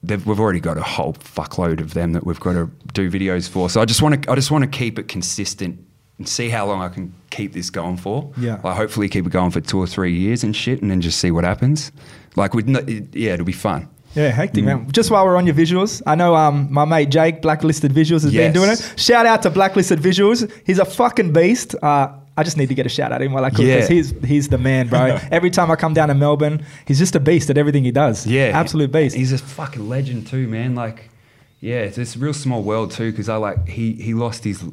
we've 0.03 0.41
already 0.41 0.61
got 0.61 0.79
a 0.79 0.83
whole 0.83 1.15
fuckload 1.15 1.81
of 1.81 1.95
them 1.95 2.13
that 2.13 2.25
we've 2.25 2.41
got 2.41 2.53
to 2.53 2.71
do 2.93 3.11
videos 3.11 3.49
for. 3.49 3.71
So 3.71 3.81
I 3.81 3.85
just 3.85 4.03
want 4.03 4.23
to 4.23 4.31
I 4.31 4.35
just 4.35 4.51
want 4.51 4.63
to 4.63 4.71
keep 4.71 4.99
it 4.99 5.09
consistent 5.09 5.85
and 6.19 6.29
see 6.29 6.49
how 6.49 6.67
long 6.67 6.81
I 6.81 6.89
can 6.89 7.13
keep 7.35 7.53
this 7.53 7.70
going 7.70 7.97
for. 7.97 8.32
Yeah. 8.39 8.61
Like 8.64 8.76
hopefully 8.76 9.09
keep 9.09 9.26
it 9.26 9.32
going 9.32 9.51
for 9.51 9.61
two 9.61 9.78
or 9.78 9.87
three 9.87 10.14
years 10.16 10.45
and 10.45 10.55
shit, 10.55 10.80
and 10.82 10.91
then 10.91 11.01
just 11.01 11.18
see 11.18 11.30
what 11.30 11.45
happens. 11.45 11.93
Like 12.37 12.55
with 12.55 12.66
no, 12.68 12.80
it, 12.80 13.14
yeah, 13.14 13.35
it'll 13.35 13.47
be 13.47 13.53
fun. 13.53 13.89
Yeah, 14.14 14.28
hectic, 14.30 14.62
Mm. 14.62 14.66
man. 14.66 14.91
Just 14.93 15.11
while 15.11 15.24
we're 15.26 15.37
on 15.37 15.45
your 15.47 15.57
visuals, 15.57 16.01
I 16.07 16.14
know 16.14 16.37
um, 16.37 16.68
my 16.70 16.85
mate 16.85 17.11
Jake, 17.11 17.43
Blacklisted 17.43 17.93
Visuals, 17.93 18.22
has 18.22 18.32
been 18.32 18.53
doing 18.53 18.70
it. 18.70 18.95
Shout 18.97 19.26
out 19.26 19.43
to 19.43 19.51
Blacklisted 19.51 19.99
Visuals. 19.99 20.49
He's 20.64 20.78
a 20.78 20.85
fucking 20.85 21.32
beast. 21.32 21.74
Uh, 21.82 22.12
I 22.37 22.43
just 22.45 22.57
need 22.57 22.68
to 22.68 22.74
get 22.76 22.87
a 22.87 22.89
shout 22.89 23.11
out 23.12 23.22
him 23.22 23.32
while 23.32 23.45
I 23.45 23.51
could 23.51 23.66
because 23.66 23.89
Yeah. 23.91 23.95
he's, 23.97 24.11
he's 24.24 24.49
the 24.49 24.59
man, 24.59 24.87
bro. 24.89 25.18
Every 25.32 25.51
time 25.51 25.68
I 25.70 25.76
come 25.76 25.95
down 25.95 26.09
to 26.09 26.14
Melbourne, 26.14 26.64
he's 26.87 26.99
just 27.01 27.14
a 27.16 27.20
beast 27.20 27.51
at 27.51 27.59
everything 27.59 27.82
he 27.85 27.91
does. 27.93 28.24
Yeah, 28.26 28.51
Absolute 28.55 28.91
beast. 28.93 29.16
He's 29.16 29.32
a 29.32 29.39
fucking 29.39 29.89
legend 29.89 30.26
too, 30.28 30.47
man. 30.49 30.74
Like, 30.76 31.11
yeah, 31.61 31.80
it's 31.80 32.14
a 32.14 32.18
real 32.18 32.35
small 32.35 32.62
world 32.62 32.91
too. 32.93 33.11
Because 33.11 33.28
I 33.28 33.37
like 33.37 33.68
he 33.68 33.93
he 33.95 34.14
lost 34.14 34.45
his 34.45 34.64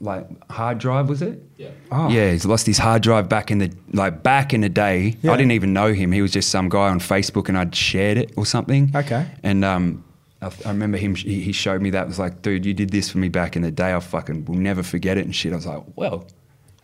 like 0.00 0.26
hard 0.50 0.78
drive, 0.78 1.08
was 1.08 1.22
it? 1.22 1.42
Yeah. 1.56 1.70
Oh. 1.90 2.08
Yeah, 2.08 2.30
he's 2.30 2.46
lost 2.46 2.66
his 2.66 2.78
hard 2.78 3.02
drive 3.02 3.28
back 3.28 3.50
in 3.50 3.58
the 3.58 3.72
like 3.92 4.22
back 4.22 4.54
in 4.54 4.60
the 4.60 4.68
day. 4.68 5.16
Yeah. 5.22 5.32
I 5.32 5.36
didn't 5.36 5.52
even 5.52 5.72
know 5.72 5.92
him. 5.92 6.12
He 6.12 6.22
was 6.22 6.32
just 6.32 6.50
some 6.50 6.68
guy 6.68 6.88
on 6.88 7.00
Facebook, 7.00 7.48
and 7.48 7.58
I'd 7.58 7.74
shared 7.74 8.18
it 8.18 8.32
or 8.36 8.46
something. 8.46 8.90
Okay. 8.94 9.26
And 9.42 9.64
um, 9.64 10.04
I, 10.40 10.46
I 10.64 10.68
remember 10.68 10.98
him. 10.98 11.14
He, 11.14 11.40
he 11.40 11.52
showed 11.52 11.82
me 11.82 11.90
that. 11.90 12.02
It 12.02 12.08
was 12.08 12.18
like, 12.18 12.42
dude, 12.42 12.64
you 12.64 12.74
did 12.74 12.90
this 12.90 13.10
for 13.10 13.18
me 13.18 13.28
back 13.28 13.56
in 13.56 13.62
the 13.62 13.70
day. 13.70 13.94
I 13.94 14.00
fucking 14.00 14.44
will 14.44 14.54
never 14.54 14.82
forget 14.82 15.18
it 15.18 15.24
and 15.24 15.34
shit. 15.34 15.52
I 15.52 15.56
was 15.56 15.66
like, 15.66 15.82
well, 15.96 16.26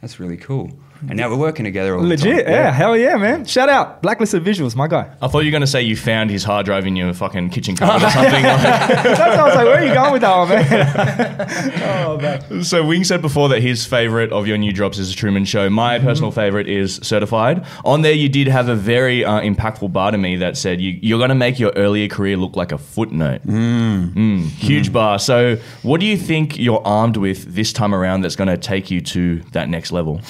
that's 0.00 0.18
really 0.18 0.36
cool. 0.36 0.70
And 1.06 1.16
now 1.18 1.28
we're 1.30 1.36
working 1.36 1.64
together 1.64 1.94
all 1.96 2.02
the 2.02 2.16
time. 2.16 2.28
Legit, 2.30 2.48
yeah. 2.48 2.70
hell 2.70 2.96
yeah, 2.96 3.16
man. 3.16 3.44
Shout 3.44 3.68
out, 3.68 4.00
Blacklisted 4.02 4.42
Visuals, 4.42 4.74
my 4.74 4.88
guy. 4.88 5.10
I 5.20 5.28
thought 5.28 5.40
you 5.40 5.48
were 5.48 5.50
going 5.52 5.60
to 5.60 5.66
say 5.66 5.82
you 5.82 5.96
found 5.96 6.30
his 6.30 6.44
hard 6.44 6.64
drive 6.66 6.86
in 6.86 6.96
your 6.96 7.12
fucking 7.12 7.50
kitchen 7.50 7.76
cupboard 7.76 8.06
or 8.06 8.10
something. 8.10 8.42
like- 8.42 8.62
That's 8.62 9.18
why 9.20 9.26
I 9.36 9.44
was 9.44 9.54
like, 9.54 9.66
where 9.66 9.78
are 9.82 9.84
you 9.86 9.94
going 9.94 10.12
with 10.12 10.22
that 10.22 10.36
one, 10.36 10.48
man? 10.48 11.82
oh, 12.06 12.18
man. 12.20 12.64
So 12.64 12.84
Wing 12.86 13.04
said 13.04 13.20
before 13.22 13.48
that 13.50 13.60
his 13.60 13.84
favorite 13.84 14.32
of 14.32 14.46
your 14.46 14.56
new 14.58 14.72
drops 14.72 14.98
is 14.98 15.10
the 15.10 15.14
Truman 15.16 15.44
Show. 15.44 15.68
My 15.70 15.98
personal 15.98 16.30
favorite 16.30 16.68
is 16.68 16.96
Certified. 17.02 17.66
On 17.84 18.02
there, 18.02 18.12
you 18.12 18.28
did 18.28 18.48
have 18.48 18.68
a 18.68 18.74
very 18.74 19.24
uh, 19.24 19.40
impactful 19.40 19.92
bar 19.92 20.10
to 20.10 20.18
me 20.18 20.36
that 20.36 20.56
said 20.56 20.80
you, 20.80 20.98
you're 21.02 21.18
going 21.18 21.28
to 21.28 21.34
make 21.34 21.58
your 21.58 21.72
earlier 21.76 22.08
career 22.08 22.36
look 22.36 22.56
like 22.56 22.72
a 22.72 22.78
footnote. 22.78 23.42
Mm. 23.46 24.48
Huge 24.48 24.92
bar. 24.92 25.18
So, 25.18 25.56
what 25.82 26.00
do 26.00 26.06
you 26.06 26.16
think 26.16 26.58
you're 26.58 26.82
armed 26.86 27.16
with 27.16 27.54
this 27.54 27.72
time 27.72 27.94
around 27.94 28.22
that's 28.22 28.36
going 28.36 28.48
to 28.48 28.56
take 28.56 28.90
you 28.90 29.00
to 29.02 29.40
that 29.52 29.68
next 29.68 29.92
level? 29.92 30.20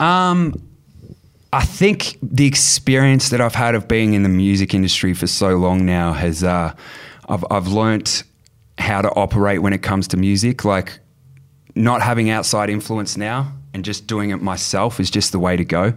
Um, 0.00 0.62
I 1.52 1.64
think 1.64 2.18
the 2.22 2.46
experience 2.46 3.30
that 3.30 3.40
I've 3.40 3.54
had 3.54 3.74
of 3.74 3.88
being 3.88 4.14
in 4.14 4.22
the 4.22 4.28
music 4.28 4.74
industry 4.74 5.14
for 5.14 5.26
so 5.26 5.56
long 5.56 5.86
now 5.86 6.12
has, 6.12 6.44
uh, 6.44 6.74
I've, 7.28 7.44
I've 7.50 7.68
learnt 7.68 8.24
how 8.78 9.00
to 9.00 9.10
operate 9.10 9.62
when 9.62 9.72
it 9.72 9.82
comes 9.82 10.08
to 10.08 10.16
music. 10.16 10.64
Like, 10.64 10.98
not 11.74 12.02
having 12.02 12.30
outside 12.30 12.70
influence 12.70 13.16
now 13.16 13.52
and 13.74 13.84
just 13.84 14.06
doing 14.06 14.30
it 14.30 14.42
myself 14.42 14.98
is 14.98 15.10
just 15.10 15.32
the 15.32 15.38
way 15.38 15.56
to 15.56 15.64
go. 15.64 15.94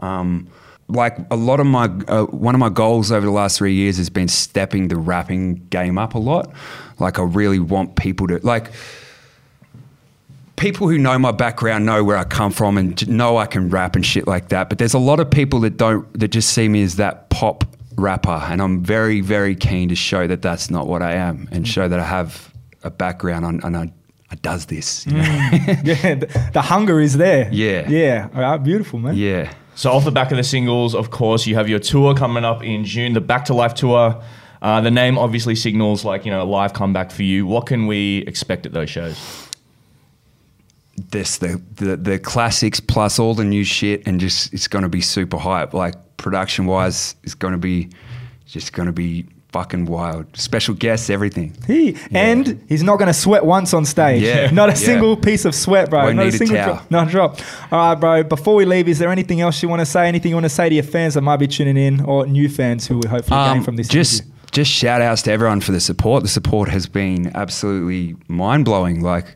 Um, 0.00 0.48
like 0.88 1.16
a 1.30 1.36
lot 1.36 1.60
of 1.60 1.66
my, 1.66 1.84
uh, 2.08 2.24
one 2.24 2.54
of 2.54 2.58
my 2.58 2.68
goals 2.68 3.12
over 3.12 3.24
the 3.24 3.32
last 3.32 3.58
three 3.58 3.74
years 3.74 3.96
has 3.96 4.10
been 4.10 4.26
stepping 4.26 4.88
the 4.88 4.96
rapping 4.96 5.66
game 5.70 5.98
up 5.98 6.14
a 6.14 6.18
lot. 6.18 6.52
Like, 6.98 7.18
I 7.18 7.22
really 7.22 7.60
want 7.60 7.96
people 7.96 8.26
to, 8.26 8.40
like, 8.42 8.72
people 10.60 10.88
who 10.88 10.98
know 10.98 11.18
my 11.18 11.32
background 11.32 11.86
know 11.86 12.04
where 12.04 12.16
I 12.18 12.24
come 12.24 12.52
from 12.52 12.76
and 12.78 13.08
know 13.08 13.38
I 13.38 13.46
can 13.46 13.70
rap 13.70 13.96
and 13.96 14.04
shit 14.06 14.28
like 14.28 14.50
that. 14.50 14.68
But 14.68 14.78
there's 14.78 14.94
a 14.94 14.98
lot 14.98 15.18
of 15.18 15.30
people 15.30 15.58
that 15.60 15.76
don't 15.76 16.06
that 16.18 16.28
just 16.28 16.50
see 16.50 16.68
me 16.68 16.82
as 16.82 16.96
that 16.96 17.30
pop 17.30 17.64
rapper, 17.96 18.30
and 18.48 18.62
I'm 18.62 18.84
very 18.84 19.20
very 19.20 19.56
keen 19.56 19.88
to 19.88 19.96
show 19.96 20.26
that 20.28 20.42
that's 20.42 20.70
not 20.70 20.86
what 20.86 21.02
I 21.02 21.14
am 21.14 21.48
and 21.50 21.66
show 21.66 21.88
that 21.88 21.98
I 21.98 22.04
have 22.04 22.52
a 22.84 22.90
background 22.90 23.44
on 23.44 23.60
and 23.64 23.76
I, 23.76 23.92
I 24.30 24.34
does 24.36 24.66
this. 24.66 25.06
you 25.06 25.14
know? 25.14 25.22
Yeah, 25.84 26.14
the, 26.14 26.50
the 26.52 26.62
hunger 26.62 27.00
is 27.00 27.16
there. 27.16 27.48
Yeah. 27.52 27.88
Yeah. 27.88 28.28
All 28.34 28.40
right, 28.40 28.56
beautiful, 28.58 28.98
man. 28.98 29.16
yeah. 29.16 29.52
So, 29.74 29.90
off 29.92 30.04
the 30.04 30.10
back 30.10 30.30
of 30.30 30.36
the 30.36 30.44
singles, 30.44 30.94
of 30.94 31.10
course, 31.10 31.46
you 31.46 31.54
have 31.54 31.66
your 31.68 31.78
tour 31.78 32.14
coming 32.14 32.44
up 32.44 32.62
in 32.62 32.84
June, 32.84 33.14
the 33.14 33.20
Back 33.20 33.46
to 33.46 33.54
Life 33.54 33.72
tour. 33.72 34.22
Uh, 34.60 34.80
the 34.82 34.90
name 34.90 35.16
obviously 35.16 35.54
signals 35.56 36.04
like 36.04 36.26
you 36.26 36.30
know 36.30 36.42
a 36.42 36.44
live 36.44 36.74
comeback 36.74 37.10
for 37.10 37.22
you. 37.22 37.46
What 37.46 37.64
can 37.66 37.86
we 37.86 38.18
expect 38.26 38.66
at 38.66 38.72
those 38.72 38.90
shows? 38.90 39.16
This 41.10 41.38
the, 41.38 41.60
the 41.76 41.96
the 41.96 42.18
classics 42.18 42.80
plus 42.80 43.18
all 43.18 43.34
the 43.34 43.44
new 43.44 43.64
shit 43.64 44.06
and 44.06 44.20
just 44.20 44.52
it's 44.52 44.68
going 44.68 44.82
to 44.82 44.88
be 44.88 45.00
super 45.00 45.38
hype. 45.38 45.72
Like 45.74 45.94
production 46.16 46.66
wise, 46.66 47.14
it's 47.22 47.34
going 47.34 47.52
to 47.52 47.58
be 47.58 47.88
just 48.46 48.72
going 48.72 48.86
to 48.86 48.92
be 48.92 49.26
fucking 49.52 49.86
wild. 49.86 50.26
Special 50.36 50.74
guests, 50.74 51.10
everything. 51.10 51.56
He 51.66 51.96
and 52.12 52.62
he's 52.68 52.82
not 52.84 52.98
going 52.98 53.08
to 53.08 53.12
sweat 53.14 53.44
once 53.44 53.74
on 53.74 53.84
stage. 53.84 54.22
Yeah. 54.22 54.50
not 54.52 54.68
a 54.68 54.72
Yeah. 54.72 54.76
single 54.76 55.16
piece 55.16 55.44
of 55.44 55.54
sweat, 55.54 55.90
bro. 55.90 56.04
Won't 56.04 56.16
not 56.16 56.24
need 56.24 56.32
a 56.32 56.34
a 56.36 56.38
single 56.38 56.56
towel. 56.56 56.74
drop. 56.74 56.90
Not 56.90 57.08
a 57.08 57.10
drop. 57.10 57.38
All 57.72 57.88
right, 57.90 57.94
bro. 58.00 58.22
Before 58.22 58.54
we 58.54 58.64
leave, 58.64 58.86
is 58.88 58.98
there 58.98 59.10
anything 59.10 59.40
else 59.40 59.60
you 59.62 59.68
want 59.68 59.80
to 59.80 59.86
say? 59.86 60.06
Anything 60.06 60.30
you 60.30 60.36
want 60.36 60.44
to 60.44 60.50
say 60.50 60.68
to 60.68 60.74
your 60.74 60.84
fans 60.84 61.14
that 61.14 61.22
might 61.22 61.38
be 61.38 61.48
tuning 61.48 61.76
in, 61.76 62.00
or 62.04 62.26
new 62.26 62.48
fans 62.48 62.86
who 62.86 62.98
will 62.98 63.08
hopefully 63.08 63.40
gain 63.40 63.58
Um, 63.58 63.64
from 63.64 63.76
this? 63.76 63.88
just 63.88 64.20
interview? 64.20 64.34
just 64.52 64.70
shout 64.70 65.00
outs 65.02 65.22
to 65.22 65.32
everyone 65.32 65.60
for 65.60 65.72
the 65.72 65.80
support. 65.80 66.22
The 66.22 66.28
support 66.28 66.68
has 66.68 66.86
been 66.86 67.30
absolutely 67.34 68.16
mind 68.28 68.64
blowing. 68.64 69.00
Like, 69.02 69.34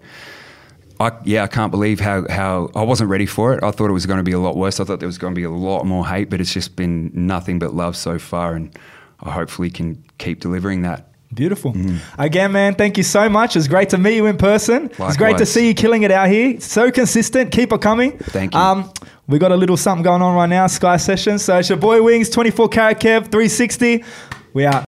I 1.00 1.12
yeah, 1.24 1.44
I 1.44 1.46
can't 1.46 1.70
believe 1.70 2.00
how 2.00 2.26
how 2.28 2.70
I 2.74 2.82
wasn't 2.82 3.10
ready 3.10 3.26
for 3.26 3.54
it. 3.54 3.62
I 3.62 3.70
thought 3.70 3.90
it 3.90 3.92
was 3.92 4.06
going 4.06 4.18
to 4.18 4.24
be 4.24 4.32
a 4.32 4.38
lot 4.38 4.56
worse. 4.56 4.80
I 4.80 4.84
thought 4.84 5.00
there 5.00 5.08
was 5.08 5.18
going 5.18 5.34
to 5.34 5.38
be 5.38 5.44
a 5.44 5.50
lot 5.50 5.84
more 5.84 6.06
hate, 6.06 6.30
but 6.30 6.40
it's 6.40 6.52
just 6.52 6.76
been 6.76 7.10
nothing 7.14 7.58
but 7.58 7.74
love 7.74 7.96
so 7.96 8.18
far, 8.18 8.54
and 8.54 8.76
I 9.20 9.30
hopefully 9.32 9.70
can 9.70 10.02
keep 10.18 10.40
delivering 10.40 10.82
that. 10.82 11.08
Beautiful. 11.34 11.72
Mm. 11.72 11.98
Again, 12.16 12.52
man, 12.52 12.74
thank 12.76 12.96
you 12.96 13.02
so 13.02 13.28
much. 13.28 13.56
It's 13.56 13.66
great 13.66 13.88
to 13.90 13.98
meet 13.98 14.14
you 14.16 14.26
in 14.26 14.36
person. 14.36 14.90
It's 14.98 15.16
great 15.16 15.38
to 15.38 15.46
see 15.46 15.66
you 15.66 15.74
killing 15.74 16.04
it 16.04 16.12
out 16.12 16.28
here. 16.28 16.60
So 16.60 16.92
consistent. 16.92 17.50
Keep 17.50 17.72
it 17.72 17.80
coming. 17.80 18.18
Thank 18.18 18.54
you. 18.54 18.60
Um, 18.60 18.92
we 19.26 19.38
got 19.38 19.50
a 19.50 19.56
little 19.56 19.76
something 19.76 20.04
going 20.04 20.22
on 20.22 20.36
right 20.36 20.48
now, 20.48 20.66
Sky 20.68 20.96
Sessions. 20.96 21.44
So 21.44 21.58
it's 21.58 21.68
your 21.68 21.78
boy 21.78 22.02
Wings, 22.02 22.30
24 22.30 22.68
Karat 22.68 23.00
Kev, 23.00 23.22
360. 23.32 24.04
We 24.52 24.66
out. 24.66 24.82